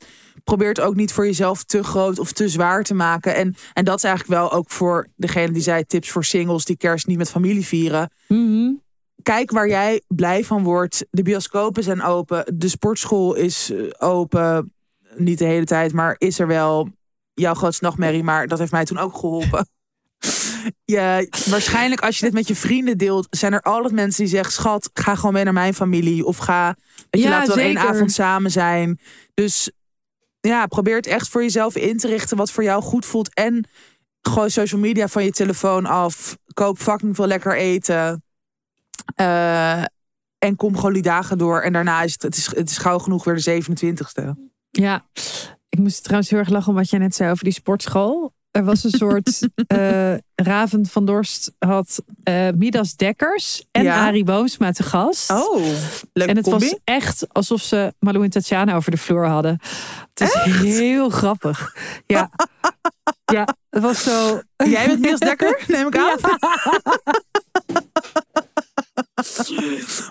[0.43, 3.35] Probeer het ook niet voor jezelf te groot of te zwaar te maken.
[3.35, 5.85] En, en dat is eigenlijk wel ook voor degene die zei...
[5.85, 8.09] tips voor singles die kerst niet met familie vieren.
[8.27, 8.71] Mhm.
[9.21, 11.05] Kijk waar jij blij van wordt.
[11.09, 12.57] De bioscopen zijn open.
[12.57, 14.73] De sportschool is eh, open.
[15.15, 16.89] Niet de hele tijd, maar is er wel.
[17.33, 19.67] Jouw grootste nachtmerrie, maar dat heeft mij toen ook geholpen.
[20.85, 24.53] Ja, waarschijnlijk als je dit met je vrienden deelt, zijn er altijd mensen die zeggen:
[24.53, 26.25] Schat, ga gewoon mee naar mijn familie.
[26.25, 26.75] Of ga,
[27.09, 28.99] weet je, Ja, laten we één avond samen zijn.
[29.33, 29.71] Dus
[30.39, 33.33] ja, probeer het echt voor jezelf in te richten wat voor jou goed voelt.
[33.33, 33.67] En
[34.21, 36.37] gooi social media van je telefoon af.
[36.53, 38.22] Koop fucking veel lekker eten.
[39.15, 39.83] Eh,
[40.37, 41.61] en kom gewoon die dagen door.
[41.61, 44.51] En daarna is het, het, is, het is gauw genoeg weer de 27ste.
[44.69, 45.05] Ja,
[45.69, 48.33] ik moest trouwens heel erg lachen om wat jij net zei over die sportschool.
[48.51, 54.05] Er was een soort eh, Raven van Dorst had eh, Midas Dekkers en Ja.
[54.07, 55.31] Arie Boomsma te gast.
[55.31, 55.65] Oh,
[56.13, 56.69] leuk en het combi.
[56.69, 59.59] was echt alsof ze Malou en Tatjana over de vloer hadden.
[60.13, 61.75] Het is heel grappig.
[62.05, 62.29] Ja.
[63.33, 64.41] ja, het was zo.
[64.55, 66.17] Jij bent Niels Dekker, neem ik aan.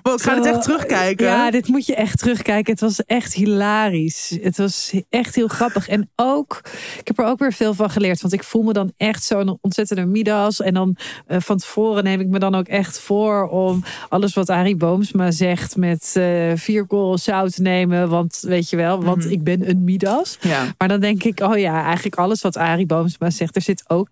[0.02, 1.26] Wow, ik ga dit Zo, echt terugkijken.
[1.26, 2.72] Ja, dit moet je echt terugkijken.
[2.72, 4.38] Het was echt hilarisch.
[4.42, 5.88] Het was echt heel grappig.
[5.88, 6.60] En ook,
[6.98, 8.20] ik heb er ook weer veel van geleerd.
[8.20, 10.60] Want ik voel me dan echt zo'n ontzettende Midas.
[10.60, 10.96] En dan
[11.26, 15.30] eh, van tevoren neem ik me dan ook echt voor om alles wat Arie Boomsma
[15.30, 18.08] zegt met eh, vier korrels zout te nemen.
[18.08, 19.32] Want weet je wel, want Mhm.
[19.32, 20.38] ik ben een Midas.
[20.40, 20.74] Ja.
[20.78, 24.08] Maar dan denk ik, oh ja, eigenlijk alles wat Arie Boomsma zegt, er zit ook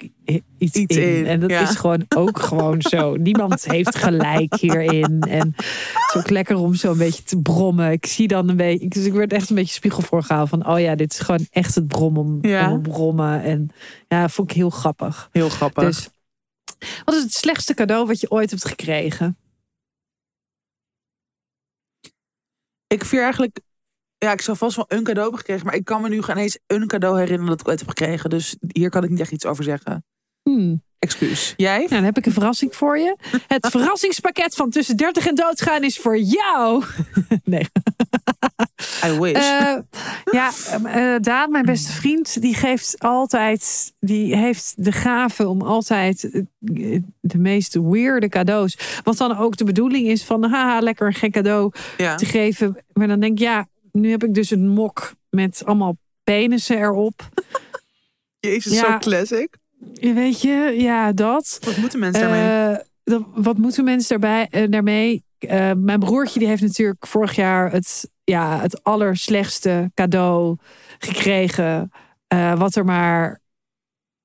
[0.58, 1.16] iets, Iets in.
[1.16, 1.60] in, En dat ja.
[1.60, 3.14] is gewoon ook gewoon zo.
[3.28, 5.20] Niemand heeft gelijk hierin.
[5.20, 7.90] En Het is ook lekker om zo een beetje te brommen.
[7.92, 8.88] Ik zie dan een beetje.
[8.88, 10.66] Dus ik werd echt een beetje spiegel voorgehaald van.
[10.66, 12.72] Oh ja, dit is gewoon echt het brommen om, Ja.
[12.72, 13.42] om brommen.
[13.42, 13.70] En
[14.08, 15.28] ja, vond ik heel grappig.
[15.32, 15.84] Heel grappig.
[15.84, 16.08] Dus
[17.04, 19.36] wat is het slechtste cadeau wat je ooit hebt gekregen?
[22.86, 23.60] Ik vier eigenlijk...
[24.18, 25.66] Ja, ik zou vast wel een cadeau hebben gekregen.
[25.66, 28.30] Maar ik kan me nu geen eens een cadeau herinneren dat ik ooit heb gekregen.
[28.30, 30.04] Dus hier kan ik niet echt iets over zeggen.
[30.42, 30.82] Hmm.
[31.00, 31.54] Excuus.
[31.56, 31.78] Jij?
[31.78, 33.16] Nou, dan heb ik een verrassing voor je.
[33.46, 36.84] Het verrassingspakket van tussen 30 en doodgaan is voor jou.
[37.44, 37.66] Nee.
[39.04, 39.34] I wish.
[39.34, 39.76] Eh,
[40.32, 40.50] ja,
[40.84, 47.00] eh, Daan, mijn beste vriend, die geeft altijd, die heeft de gave om altijd eh,
[47.20, 49.00] de meest weirde cadeaus.
[49.04, 52.14] Wat dan ook de bedoeling is van, haha, lekker een gek cadeau ja.
[52.14, 52.84] te geven.
[52.92, 57.28] Maar dan denk ik, ja, nu heb ik dus een mok met allemaal penissen erop.
[58.40, 58.92] Jezus, Ja.
[58.92, 59.59] zo classic.
[60.00, 61.58] Weet je, ja, dat.
[61.64, 62.72] Wat moeten mensen daarmee?
[62.76, 65.24] Eh, dat- wat moeten mensen daarbij, eh, daarmee?
[65.38, 70.56] Eh, mijn broertje die heeft natuurlijk vorig jaar het, ja, het allerslechtste cadeau
[70.98, 71.90] gekregen.
[72.56, 73.40] wat er maar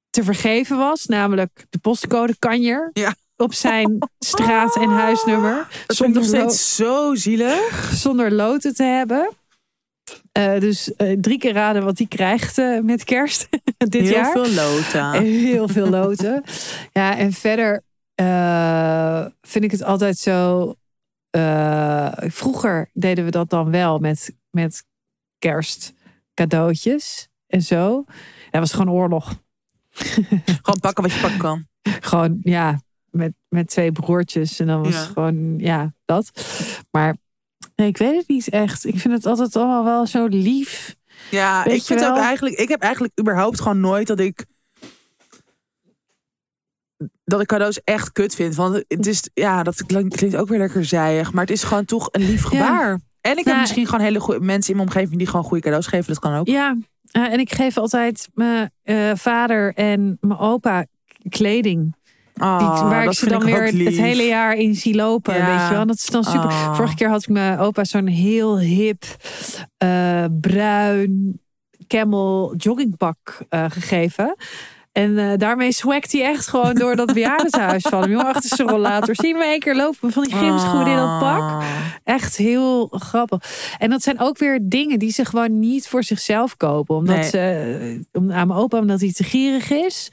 [0.10, 1.06] te vergeven was.
[1.06, 2.90] Namelijk de postcode kanjer.
[2.94, 3.16] Ja.
[3.36, 5.68] Op zijn straat- en huisnummer.
[5.88, 7.92] Dat Zonder, nog steeds zo zielig.
[7.94, 9.30] zonder loten te hebben.
[10.36, 14.32] Eh, dus eh, drie keer raden wat hij krijgt eh, met kerst dit Heel jaar.
[14.32, 15.14] veel lota.
[15.14, 16.44] En heel veel loten.
[16.92, 17.84] ja, en verder
[19.42, 20.74] vind ik het altijd zo.
[22.18, 24.84] vroeger deden we dat dan wel met, met
[25.40, 28.04] kerstcadeautjes en zo.
[28.52, 29.44] Dat was gewoon oorlog.
[30.62, 31.68] Gewoon pakken wat je pakken kan.
[31.82, 32.80] Gewoon, ja,
[33.10, 34.60] met, met twee broertjes.
[34.60, 35.00] En dan was Ja.
[35.04, 36.32] gewoon, ja, dat.
[36.92, 37.16] Maar
[37.76, 38.86] nee, ik weet het niet echt.
[38.86, 40.96] Ik vind het altijd allemaal wel zo lief.
[41.32, 42.12] Ja, Weet ik vind wel?
[42.12, 44.46] ook eigenlijk, ik heb eigenlijk überhaupt gewoon nooit dat ik
[47.26, 48.56] dat ik cadeaus echt kut vind.
[48.56, 52.08] Want het is, ja, dat klinkt ook weer lekker zijig, maar het is gewoon toch
[52.12, 53.00] een lief gebaar.
[53.22, 55.88] En ik heb misschien gewoon hele goede mensen in mijn omgeving die gewoon goede cadeaus
[55.88, 56.08] geven.
[56.08, 56.48] Dat kan ook.
[56.48, 56.78] Ja,
[57.12, 60.86] eh, en ik geef altijd mijn eh, vader en mijn opa
[61.30, 61.96] kleding.
[62.36, 65.36] Die, waar ik ze dan weer het hele jaar in zie lopen.
[65.36, 65.58] Ja.
[65.58, 65.86] Weet je wel?
[65.86, 66.50] Dat is dan super.
[66.50, 66.76] Ah.
[66.76, 69.04] Vorige keer had ik mijn opa zo'n heel hip,
[69.78, 71.40] eh, bruin
[71.88, 74.36] camel joggingpak eh, gegeven.
[74.92, 78.12] En eh, daarmee swagt hij echt gewoon door dat bejaardenhuis van hem.
[78.12, 79.16] Jongen, achter zijn rollator.
[79.16, 81.40] Zie je me één keer lopen van die gymschoenen in dat pak.
[81.40, 81.64] Ah.
[82.04, 83.40] Echt heel grappig.
[83.78, 86.96] En dat zijn ook weer dingen die ze gewoon niet voor zichzelf kopen.
[86.96, 87.30] Omdat Nee.
[87.30, 90.12] ze, om, aan mijn opa, omdat hij te gierig is.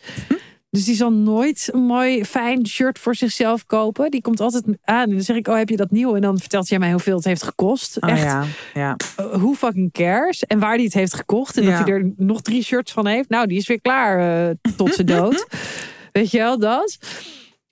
[0.77, 4.11] Dus die zal nooit een mooi, fijn shirt voor zichzelf kopen.
[4.11, 5.09] Die komt altijd aan.
[5.09, 6.15] En dan zeg ik, oh, heb je dat nieuw?
[6.15, 8.01] En dan vertelt hij mij hoeveel het heeft gekost.
[8.01, 8.45] Oh, Echt, ja,
[8.75, 8.97] ja.
[9.21, 10.45] uh, who fucking cares?
[10.45, 11.57] En waar hij het heeft gekocht.
[11.57, 11.79] En Ja.
[11.79, 13.29] dat hij er nog drie shirts van heeft.
[13.29, 15.47] Nou, die is weer klaar eh, tot zijn dood.
[16.13, 16.99] Weet je wel, dat?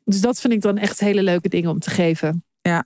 [0.05, 2.45] Dus dat vind ik dan echt hele leuke dingen om te geven.
[2.63, 2.85] Ja.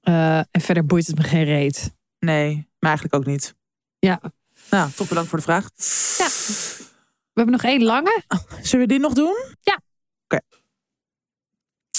[0.00, 1.94] Eh, en verder boeit het me geen reet.
[2.18, 3.54] Nee, maar eigenlijk ook niet.
[3.98, 4.20] Ja.
[4.70, 5.70] Nou, toch bedankt voor de vraag.
[6.18, 6.28] Ja.
[7.36, 8.22] We hebben nog één lange.
[8.62, 9.36] Zullen we die nog doen?
[9.60, 9.80] Ja.
[10.24, 10.40] Oké.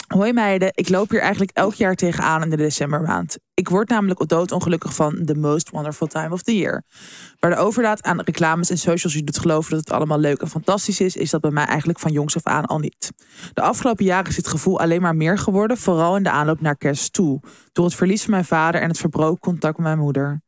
[0.08, 3.38] Hoi meiden, ik loop hier eigenlijk elk jaar tegenaan in de decembermaand.
[3.54, 6.84] Ik word namelijk doodongelukkig van The Most Wonderful Time of the Year.
[7.40, 10.50] Waar de overdaad aan reclames en socials je doet geloven dat het allemaal leuk en
[10.50, 13.12] fantastisch is, is dat bij mij eigenlijk van jongs af aan al niet.
[13.54, 16.78] De afgelopen jaren is dit gevoel alleen maar meer geworden, vooral in de aanloop naar
[16.78, 17.40] kerst toe.
[17.72, 20.42] Door het verlies van mijn vader en het verbroken contact met mijn moeder.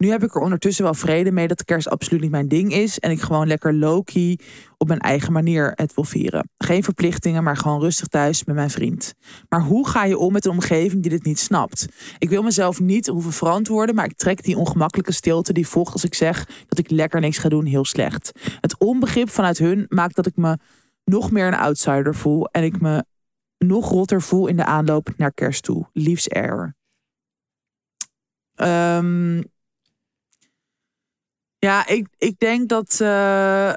[0.00, 2.72] Nu heb ik er ondertussen wel vrede mee dat de kerst absoluut niet mijn ding
[2.72, 2.98] is.
[2.98, 4.38] En ik gewoon lekker low-key
[4.76, 6.48] op mijn eigen manier het wil vieren.
[6.58, 9.14] Geen verplichtingen, maar gewoon rustig thuis met mijn vriend.
[9.48, 11.86] Maar hoe ga je om met een omgeving die dit niet snapt?
[12.18, 16.04] Ik wil mezelf niet hoeven verantwoorden, maar ik trek die ongemakkelijke stilte die volgt als
[16.04, 18.32] ik zeg dat ik lekker niks ga doen heel slecht.
[18.60, 20.58] Het onbegrip vanuit hun maakt dat ik me
[21.04, 22.46] nog meer een outsider voel.
[22.46, 23.04] En ik me
[23.58, 25.88] nog rotter voel in de aanloop naar kerst toe.
[25.92, 26.74] Liefs air.
[28.54, 29.40] Ehm,
[31.60, 33.72] ja, ik, ik denk dat eh,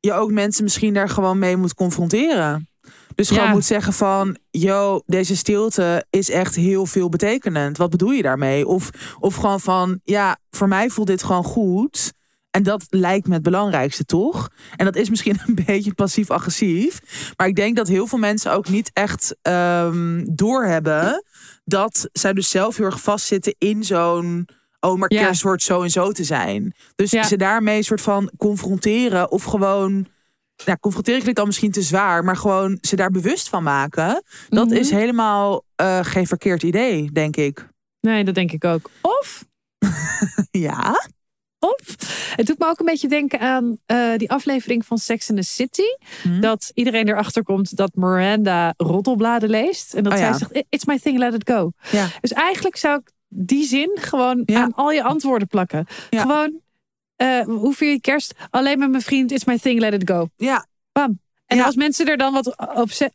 [0.00, 2.68] je ook mensen misschien daar gewoon mee moet confronteren.
[3.14, 3.52] Dus gewoon Ja.
[3.52, 7.76] moet zeggen van, yo, deze stilte is echt heel veel betekenend.
[7.76, 8.66] Wat bedoel je daarmee?
[8.66, 12.12] Of, of gewoon van, ja, voor mij voelt dit gewoon goed.
[12.50, 14.48] En dat lijkt me het belangrijkste, toch?
[14.76, 17.00] En dat is misschien een beetje passief-agressief.
[17.36, 21.24] Maar ik denk dat heel veel mensen ook niet echt ehm, doorhebben...
[21.64, 24.48] dat zij dus zelf heel erg vastzitten in zo'n...
[24.82, 25.22] oh, maar Ja.
[25.22, 26.74] kerst hoort zo en zo te zijn.
[26.94, 27.22] Dus Ja.
[27.22, 29.30] ze daarmee een soort van confronteren...
[29.30, 30.06] of gewoon...
[30.64, 32.24] Ja, confronteren klinkt al misschien te zwaar...
[32.24, 34.22] maar gewoon ze daar bewust van maken...
[34.48, 34.76] dat Mhm.
[34.76, 37.68] is helemaal eh, geen verkeerd idee, denk ik.
[38.00, 38.90] Nee, dat denk ik ook.
[39.00, 39.44] Of
[40.50, 41.00] Ja?
[41.58, 41.80] op.
[42.36, 45.42] Het doet me ook een beetje denken aan eh, die aflevering van Sex in the
[45.42, 45.82] City.
[46.22, 46.40] Hm?
[46.40, 49.94] Dat iedereen erachter komt dat Miranda roddelbladen leest.
[49.94, 50.38] En dat Oh, zij ja.
[50.38, 51.72] zegt, it's my thing, let it go.
[51.90, 52.08] Ja.
[52.20, 54.62] Dus eigenlijk zou ik die zin gewoon Ja.
[54.62, 55.86] aan al je antwoorden plakken.
[56.10, 56.20] Ja.
[56.20, 56.60] Gewoon,
[57.16, 58.34] eh, hoe vier je kerst?
[58.50, 60.28] Alleen met mijn vriend, it's my thing, let it go.
[60.36, 60.66] Ja,
[61.46, 61.64] En Ja.
[61.64, 62.56] als mensen er dan wat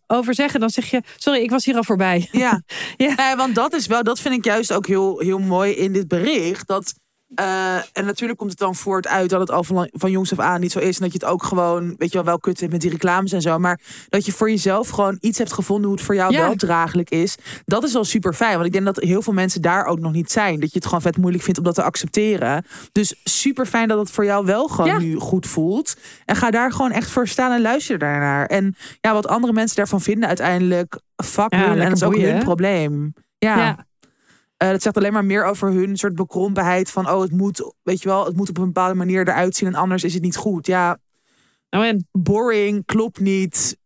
[0.08, 2.28] over zeggen, dan zeg je, sorry, ik was hier al voorbij.
[2.32, 2.62] ja.
[2.98, 3.14] Ja.
[3.16, 6.08] Nee, want dat is wel, dat vind ik juist ook heel, heel mooi in dit
[6.08, 6.68] bericht.
[6.68, 6.94] Dat,
[7.36, 10.40] eh, en natuurlijk komt het dan voort uit dat het al van, van jongs af
[10.40, 10.96] aan niet zo is.
[10.98, 13.32] En dat je het ook gewoon, weet je wel, wel kut vindt met die reclames
[13.32, 13.60] en zo.
[13.60, 16.40] Maar dat je voor jezelf gewoon iets hebt gevonden hoe het voor jou Ja.
[16.40, 17.36] wel draaglijk is.
[17.66, 18.54] Dat is wel super fijn.
[18.54, 20.60] Want ik denk dat heel veel mensen daar ook nog niet zijn.
[20.60, 22.66] Dat je het gewoon vet moeilijk vindt om dat te accepteren.
[22.92, 24.98] Dus super fijn dat het voor jou wel gewoon Ja.
[25.00, 25.96] nu goed voelt.
[26.26, 28.46] En ga daar gewoon echt voor staan en luister daarnaar.
[28.46, 31.80] En ja, wat andere mensen daarvan vinden uiteindelijk, fuck Ja, hun.
[31.80, 33.14] En dat is ook boeien, hun probleem.
[33.38, 33.87] Ja.
[34.58, 38.02] Eh, dat zegt alleen maar meer over hun soort bekrompenheid van oh, het moet, weet
[38.02, 40.36] je wel, het moet op een bepaalde manier eruit zien en anders is het niet
[40.36, 40.68] goed.
[40.68, 40.98] Ja,
[41.70, 43.78] Nou en, boring, klopt niet,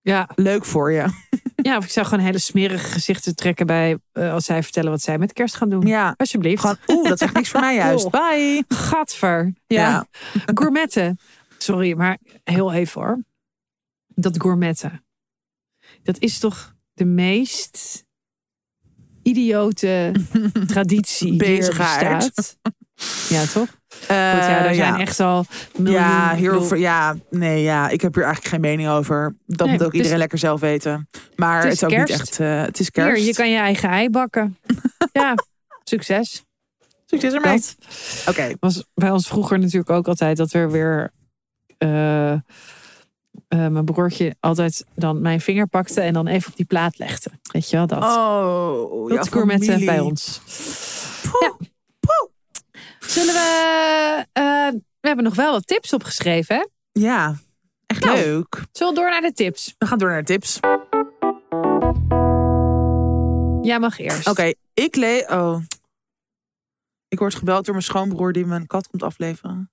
[0.00, 0.28] ja.
[0.34, 1.06] leuk voor je.
[1.56, 5.02] ja, of ik zou gewoon hele smerige gezichten trekken bij eh, als zij vertellen wat
[5.02, 5.86] zij met kerst gaan doen.
[5.86, 6.60] Ja, Alsjeblieft.
[6.60, 8.10] gewoon, oeh, dat echt niks voor mij juist.
[8.10, 8.64] Bye.
[8.68, 9.54] Gadver.
[9.66, 9.80] Ja.
[9.88, 10.06] Ja.
[10.54, 11.18] Gourmetten.
[11.58, 13.22] Sorry, maar heel even hoor.
[14.06, 15.04] Dat gourmetten.
[16.02, 18.05] Dat is toch de meest
[19.26, 20.12] idiote
[20.66, 22.56] traditie die Bezigheid.
[23.28, 23.66] Ja, toch?
[23.88, 24.08] Eh, Goed,
[24.44, 24.98] ja, er zijn ja.
[25.00, 25.44] echt al
[25.76, 26.00] miljoen...
[26.00, 29.36] Ja, hierover, ja, nee, ja, ik heb hier eigenlijk geen mening over.
[29.46, 31.08] Dat Nee, moet ook dus- iedereen lekker zelf weten.
[31.36, 32.08] Maar het het is ook kerst.
[32.12, 33.16] niet echt, eh, het is kerst.
[33.16, 34.58] Hier, je kan je eigen ei bakken.
[35.12, 35.34] ja,
[35.84, 36.44] succes.
[37.06, 37.62] Succes ermee.
[38.28, 41.10] Oké, was bij ons vroeger natuurlijk ook altijd dat er weer...
[41.78, 42.32] eh,
[43.48, 47.30] eh, mijn broertje altijd dan mijn vinger pakte en dan even op die plaat legde.
[47.52, 48.02] Weet je wel, dat.
[48.02, 49.84] oh, dat ja, familie.
[49.84, 50.40] bij ons.
[51.30, 51.66] Poeh, Ja.
[52.98, 54.24] Zullen we...
[54.32, 54.68] eh,
[55.00, 56.66] we hebben nog wel wat tips opgeschreven, hè?
[57.00, 57.34] Ja,
[57.86, 58.16] echt Nou.
[58.16, 58.62] leuk.
[58.72, 59.74] Zullen we door naar de tips?
[59.78, 60.60] We gaan door naar de tips.
[63.62, 64.28] Jij mag eerst.
[64.28, 65.26] Oké, ik lees.
[65.26, 65.60] Oh.
[67.08, 69.70] Ik word gebeld door mijn schoonbroer die mijn kat komt afleveren.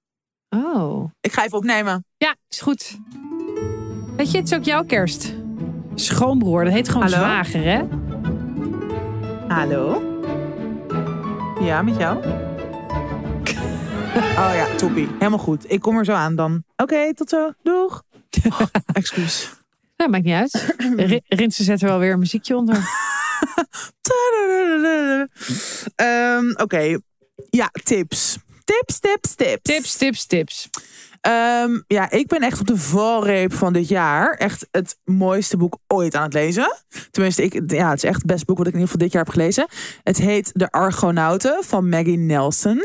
[0.50, 1.12] Oh.
[1.22, 2.06] Ik ga even opnemen.
[2.18, 2.98] Ja, is goed.
[4.18, 5.34] Weet je, het is ook jouw kerst.
[5.96, 7.18] Schoonbroer, dat heet gewoon Hallo?
[7.18, 7.82] zwager, hè?
[9.48, 10.02] Hallo?
[11.62, 12.18] Ja, met jou?
[14.38, 15.08] Oh ja, toppie.
[15.18, 15.72] Helemaal goed.
[15.72, 16.64] Ik kom er zo aan dan.
[16.76, 17.52] Oké, tot zo.
[17.64, 18.04] Doeg.
[18.50, 18.62] Oh,
[18.94, 19.50] excuus.
[19.98, 20.76] Nou, maakt niet uit.
[20.98, 22.78] R- Rinse zet er wel weer een muziekje onder.
[25.96, 26.98] Ehm, Oké.
[27.50, 28.38] Ja, tips.
[28.64, 29.60] Tips, tips, tips.
[29.62, 30.70] Tips, tips, tips.
[31.24, 34.34] Ehm, ja, ik ben echt op de valreep van dit jaar.
[34.34, 36.76] Echt het mooiste boek ooit aan het lezen.
[37.12, 39.16] Tenminste, ik, ja, het is echt het beste boek wat ik in ieder geval dit
[39.16, 39.68] jaar heb gelezen.
[40.04, 42.84] Het heet De Argonauten van Maggie Nelson.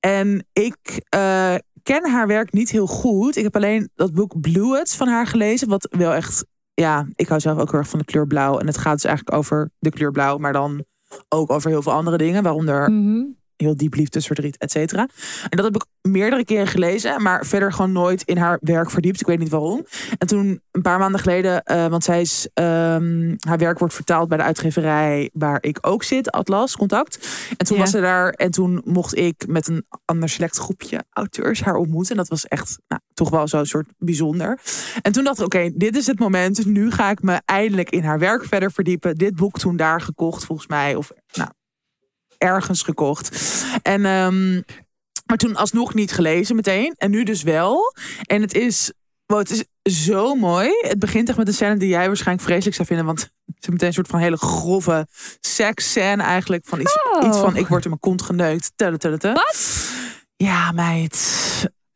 [0.00, 3.36] En ik eh, ken haar werk niet heel goed.
[3.36, 5.68] Ik heb alleen dat boek Bluets van haar gelezen.
[5.68, 6.44] Wat wel echt,
[6.74, 8.58] ja, ik hou zelf ook heel erg van de kleur blauw.
[8.58, 10.36] En het gaat dus eigenlijk over de kleur blauw.
[10.38, 10.84] Maar dan
[11.28, 12.42] ook over heel veel andere dingen.
[12.42, 13.24] Waaronder Mhm.
[13.62, 15.08] Heel diep liefdesverdriet, et cetera.
[15.48, 19.20] En dat heb ik meerdere keren gelezen, maar verder gewoon nooit in haar werk verdiept.
[19.20, 19.86] Ik weet niet waarom.
[20.18, 24.28] En toen een paar maanden geleden, eh, want zij is, ehm, haar werk wordt vertaald
[24.28, 27.28] bij de uitgeverij waar ik ook zit, Atlas Contact.
[27.56, 27.82] En toen Ja.
[27.82, 32.10] was ze daar en toen mocht ik met een ander select groepje auteurs haar ontmoeten.
[32.10, 34.58] En dat was echt nou, toch wel zo'n soort bijzonder.
[35.02, 36.66] En toen dacht ik, oké, dit is het moment.
[36.66, 39.14] Nu ga ik me eindelijk in haar werk verder verdiepen.
[39.14, 40.94] Dit boek toen daar gekocht, volgens mij.
[40.94, 41.50] Of nou,
[42.38, 43.36] ergens gekocht.
[43.82, 44.54] En, ehm,
[45.26, 46.94] maar toen alsnog niet gelezen meteen.
[46.96, 47.94] En nu dus wel.
[48.22, 48.92] En het is,
[49.26, 49.64] wow, het is
[50.06, 50.70] zo mooi.
[50.80, 53.06] Het begint echt met een scène die jij waarschijnlijk vreselijk zou vinden.
[53.06, 55.06] Want het is meteen een soort van hele grove
[55.40, 56.64] seksscène eigenlijk.
[56.66, 57.26] Van iets, Oh.
[57.28, 58.72] iets van, ik word in mijn kont geneukt.
[59.34, 59.88] Wat?
[60.36, 61.16] Ja, meid.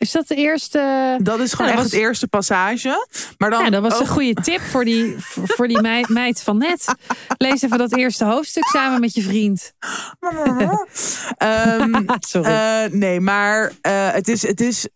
[0.03, 1.19] Is dat de eerste...
[1.23, 3.07] Dat is gewoon Ja, echt was- het eerste passage.
[3.39, 6.43] Maar dan Ja, dat was ook- een goede tip voor die, voor die meid, meid
[6.43, 6.95] van net.
[7.37, 9.73] Lees even dat eerste hoofdstuk samen met je vriend.
[11.37, 12.51] Ehm, Sorry.
[12.51, 14.89] Eh, nee, maar eh, het, is, het is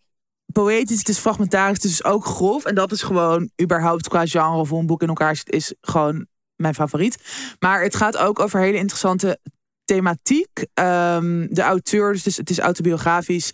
[0.53, 2.65] poëtisch, het is fragmentarisch, het is ook grof.
[2.65, 5.73] En dat is gewoon überhaupt qua genre of hoe een boek in elkaar zit, is
[5.81, 6.25] gewoon
[6.55, 7.17] mijn favoriet.
[7.59, 9.39] Maar het gaat ook over hele interessante
[9.85, 10.65] thematiek.
[10.73, 13.51] Ehm, de auteur, dus het is, het is autobiografisch,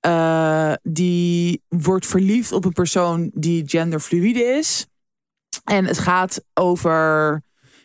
[0.00, 4.86] eh, die wordt verliefd op een persoon die genderfluïde is.
[5.64, 7.42] En het gaat over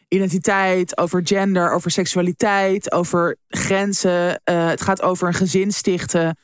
[0.07, 4.41] identiteit, over gender, over seksualiteit, over grenzen.
[4.43, 6.37] Eh, het gaat over een gezin stichten.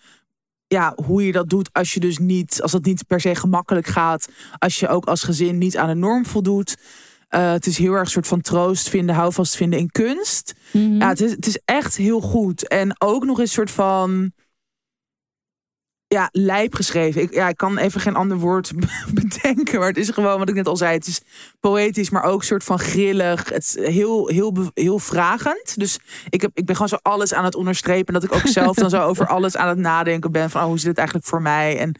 [0.68, 3.88] Ja, hoe je dat doet als je dus niet, als dat niet per se gemakkelijk
[3.88, 6.77] gaat, als je ook als gezin niet aan de norm voldoet.
[7.27, 10.53] Eh, het is heel erg een soort van troost vinden, houvast vinden in kunst.
[10.72, 10.98] Mhm.
[10.98, 12.68] Ja, het is, het is echt heel goed.
[12.68, 14.31] En ook nog eens een soort van.
[16.07, 17.21] Ja, lijp geschreven.
[17.21, 18.71] Ik, ja, ik kan even geen ander woord
[19.13, 19.79] bedenken.
[19.79, 20.93] Maar het is gewoon wat ik net al zei.
[20.93, 21.21] Het is
[21.59, 23.49] poëtisch, maar ook soort van grillig.
[23.49, 25.79] Het is heel, heel, heel vragend.
[25.79, 28.13] Dus ik, heb, ik ben gewoon zo alles aan het onderstrepen.
[28.13, 30.49] Dat ik ook zelf dan zo over alles aan het nadenken ben.
[30.49, 31.77] Van oh, hoe zit het eigenlijk voor mij?
[31.77, 31.99] En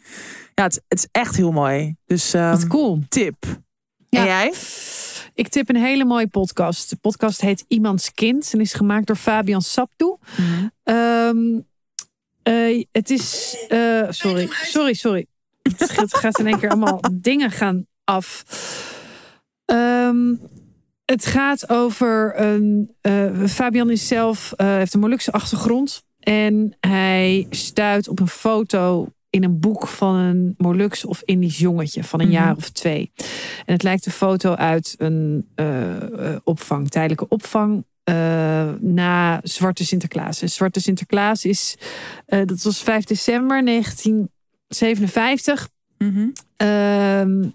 [0.54, 1.96] ja, het, het is echt heel mooi.
[2.06, 3.02] Dus Wat cool.
[3.08, 3.44] tip.
[4.08, 4.20] Ja.
[4.20, 4.52] En jij?
[5.34, 6.90] Ik tip een hele mooie podcast.
[6.90, 10.18] De podcast heet Iemands Kind en is gemaakt door Fabian Saptoe.
[10.82, 11.60] Ehm,
[12.48, 13.56] eh, het is.
[13.68, 15.26] eh, sorry, sorry, sorry.
[15.76, 18.44] Het gaat- in één keer allemaal dingen gaan af.
[19.64, 20.34] Ehm,
[21.04, 22.94] het gaat over een.
[23.00, 24.52] eh, Fabian is zelf.
[24.56, 26.02] heeft een Molukse achtergrond.
[26.18, 32.04] En hij stuit op een foto in een boek van een Molux of Indisch jongetje
[32.04, 32.34] van een Mhm.
[32.36, 33.10] jaar of twee.
[33.64, 35.48] En het lijkt een foto uit een
[36.44, 37.84] opvang, tijdelijke opvang.
[38.08, 40.42] Eh, na Zwarte Sinterklaas.
[40.42, 41.76] En Zwarte Sinterklaas is,
[42.26, 45.68] eh, dat was 5 december 1957.
[45.98, 46.28] Mhm.
[46.56, 47.48] Ehm,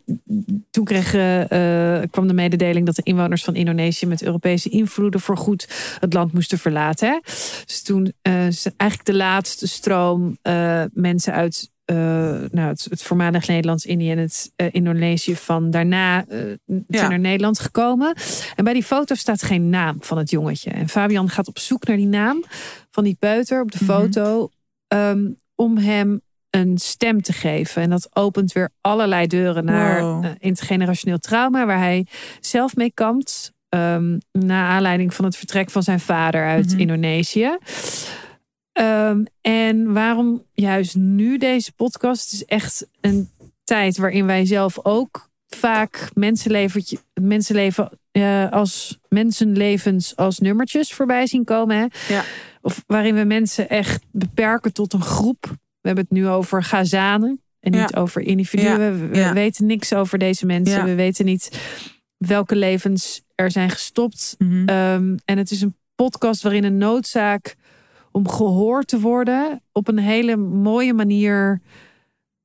[0.71, 5.67] toen kregen, eh, kwam de mededeling dat de inwoners van Indonesië met Europese invloeden voorgoed
[5.99, 7.07] het land moesten verlaten.
[7.07, 7.19] Hè?
[7.65, 10.37] Dus toen is eigenlijk de laatste stroom
[10.93, 11.95] mensen uit eh,
[12.51, 17.07] nou, het, het voormalig Nederlands-Indië en het eh, Indonesië van daarna eh, zijn Ja.
[17.07, 18.15] naar Nederland gekomen.
[18.55, 20.69] En bij die foto staat geen naam van het jongetje.
[20.69, 22.43] En Fabian gaat op zoek naar die naam
[22.91, 23.91] van die peuter op de Mhm.
[23.91, 24.49] foto.
[24.87, 27.81] ehm, om hem een stem te geven.
[27.81, 30.25] En dat opent weer allerlei deuren naar Wow.
[30.37, 32.05] intergenerationeel trauma, waar hij
[32.39, 33.51] zelf mee kampt.
[33.69, 36.79] ehm, na aanleiding van het vertrek van zijn vader uit Mhm.
[36.79, 37.57] Indonesië.
[38.73, 42.23] Ehm, en waarom juist nu deze podcast?
[42.23, 43.29] Het is echt een
[43.63, 46.09] tijd waarin wij zelf ook vaak
[47.13, 51.77] mensenleven eh, als mensenlevens als nummertjes voorbij zien komen.
[51.77, 52.13] Hè?
[52.13, 52.23] Ja.
[52.61, 55.45] Of waarin we mensen echt beperken tot een groep.
[55.81, 57.99] We hebben het nu over Gazanen en niet Ja.
[58.01, 58.79] over individuen.
[58.81, 59.07] Ja.
[59.07, 60.85] We, weten niks over deze mensen.
[60.85, 61.59] We weten niet
[62.17, 64.35] welke levens er zijn gestopt.
[64.37, 64.67] Mhm.
[64.67, 67.55] Ehm, en het is een podcast waarin een noodzaak
[68.13, 71.61] om gehoord te worden op een hele mooie manier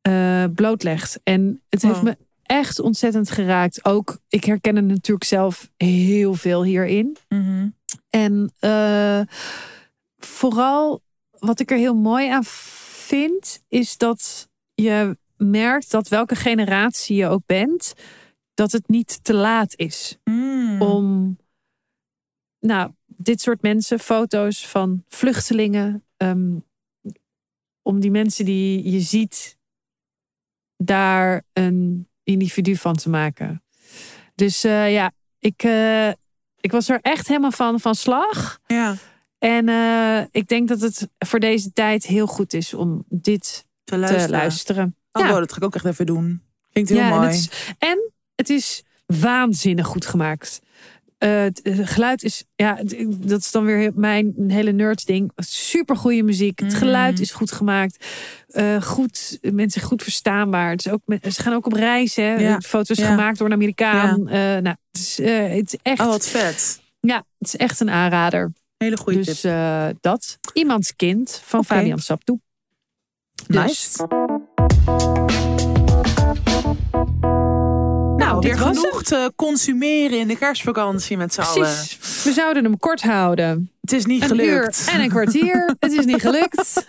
[0.01, 1.21] eh, blootlegt.
[1.23, 3.85] En het heeft me echt ontzettend geraakt.
[3.85, 7.17] Ook, ik herken het natuurlijk zelf heel veel hierin.
[7.29, 7.69] Mhm.
[8.11, 9.21] En eh,
[10.19, 11.03] vooral
[11.39, 17.27] wat ik er heel mooi aan vind, is dat je merkt dat welke generatie je
[17.27, 17.95] ook bent,
[18.55, 20.83] dat het niet te laat is Mm.
[20.83, 21.37] om
[22.61, 26.57] nou, dit soort mensen, foto's van vluchtelingen, ehm,
[27.83, 29.57] om die mensen die je ziet,
[30.77, 33.63] daar een individu van te maken.
[34.35, 36.09] Dus eh, ja, ik, eh,
[36.61, 38.59] ik was er echt helemaal van van slag.
[38.67, 38.97] Ja,
[39.39, 43.97] En eh, ik denk dat het voor deze tijd heel goed is om dit te
[43.99, 44.27] luisteren.
[44.27, 44.97] te luisteren.
[45.13, 45.29] Oh, Ja.
[45.29, 46.43] wow, dat ga ik ook echt even doen.
[46.73, 47.21] Klinkt heel ja, mooi.
[47.21, 50.61] En het, is, en het is waanzinnig goed gemaakt.
[51.19, 55.31] Eh, het eh, geluid is, ja, het- dat is dan weer mijn hele nerds ding.
[55.37, 56.59] Super goede muziek.
[56.59, 56.79] Het Mhm.
[56.79, 58.05] geluid is goed gemaakt.
[58.49, 60.71] Eh, goed, mensen goed verstaanbaar.
[60.71, 61.01] Het is ook,
[61.31, 62.17] ze gaan ook op reis.
[62.17, 62.35] Hè?
[62.35, 62.61] Ja.
[62.61, 63.07] Foto's Ja.
[63.11, 64.29] gemaakt door een Amerikaan.
[64.29, 66.81] Eh, nou, het, is, eh, het is echt, Oh, wat vet.
[67.01, 68.53] ja, het is echt een aanrader.
[68.77, 69.51] Hele goede dus tip.
[69.51, 70.39] eh, dat.
[70.53, 71.65] Iemands kind van.
[71.65, 72.41] Fabian Saptoe.
[73.47, 74.07] Dus, Nice.
[78.29, 81.75] Nou, weer genoeg te consumeren in de kerstvakantie met z'n allen.
[82.25, 83.73] We zouden hem kort houden.
[83.81, 84.49] Het is niet Een gelukt.
[84.89, 85.71] uur en een kwartier.
[85.79, 86.85] Het is niet gelukt.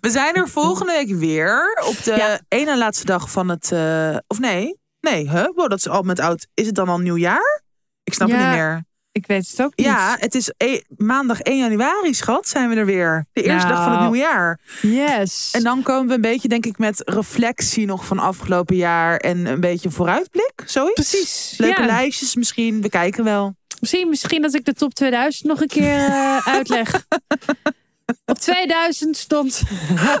[0.00, 2.40] We zijn er volgende week weer op de Ja.
[2.48, 3.72] ene laatste dag van het.
[3.72, 4.78] eh, of nee?
[5.00, 5.44] Nee, huh?
[5.54, 6.46] Wow, dat is al met oud.
[6.54, 7.62] Is het dan al nieuwjaar?
[8.04, 8.84] Ik snap het niet meer.
[9.12, 9.86] Ik weet het ook niet.
[9.86, 12.48] Ja, het is e- maandag 1 januari, schat.
[12.48, 13.26] Zijn we er weer.
[13.32, 14.12] De eerste dag van het Nou.
[14.12, 14.60] nieuwe jaar.
[14.82, 15.50] Yes.
[15.52, 19.16] En dan komen we een beetje, denk ik, met reflectie nog van afgelopen jaar.
[19.16, 20.52] En een beetje vooruitblik.
[20.66, 20.94] Zoiets.
[20.94, 21.54] Precies.
[21.58, 21.86] Leuke ja.
[21.86, 22.82] lijstjes misschien.
[22.82, 23.54] We kijken wel.
[23.80, 27.04] Misschien, misschien dat ik de top 2000 nog een keer eh, uitleg.
[28.26, 29.62] Op 2000 stond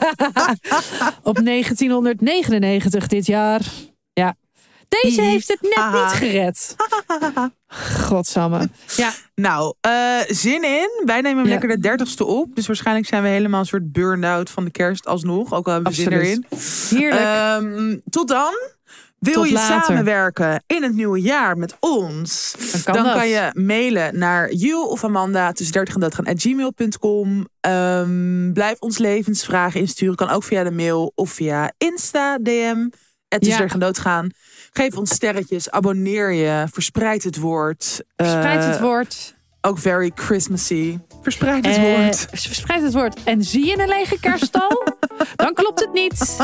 [1.22, 3.60] op 1999 dit jaar.
[4.12, 4.34] Ja.
[5.02, 6.76] Deze heeft het net niet gered.
[8.08, 8.68] Godsamme.
[8.96, 11.02] Ja, Nou, eh, zin in.
[11.04, 11.50] Wij nemen hem Ja.
[11.50, 12.54] lekker de dertigste op.
[12.54, 15.52] Dus waarschijnlijk zijn we helemaal een soort burn-out van de kerst alsnog.
[15.52, 16.44] Ook al hebben we zin erin.
[16.88, 17.22] heerlijk.
[17.24, 18.52] Ehm, tot dan.
[19.18, 19.84] Wil Tot je later.
[19.84, 22.54] samenwerken in het nieuwe jaar met ons?
[22.72, 23.14] dan kan dan dat.
[23.14, 27.48] kan je mailen naar you of Amanda tussen 30 en doodgaan at gmail.com.
[27.60, 30.14] Ehm, blijf ons levensvragen insturen.
[30.14, 32.88] Kan ook via de mail of via Insta DM.
[33.28, 33.56] Het is Ja.
[33.56, 34.30] 30 en doodgaan.
[34.72, 38.02] Geef ons sterretjes, abonneer je, verspreid het woord.
[38.16, 39.34] Verspreid het Eh, woord.
[39.60, 40.98] Ook very Christmassy.
[41.22, 42.26] Verspreid het Eh, woord.
[42.32, 43.22] verspreid het woord.
[43.24, 44.82] En zie je een lege kerststal?
[45.36, 46.36] dan klopt het niet.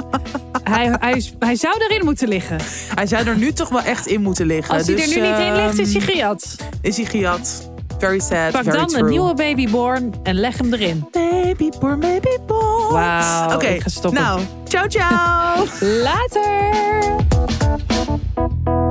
[0.63, 2.59] Hij, hij, hij zou erin moeten liggen.
[2.95, 4.75] Hij zou er nu toch wel echt in moeten liggen.
[4.75, 6.57] Als hij Dus, er nu niet in ligt, is hij ehm, gejat.
[6.81, 7.71] Is hij gejat.
[7.99, 9.01] Very sad, Pak very dan true.
[9.03, 11.09] een nieuwe babyborn en leg hem erin.
[11.11, 12.93] Baby born, baby born.
[12.93, 14.23] Wauw, Oké, ik ga stoppen.
[14.23, 15.65] nou, ciao ciao.
[16.03, 17.96] Later!
[18.49, 18.86] Bye.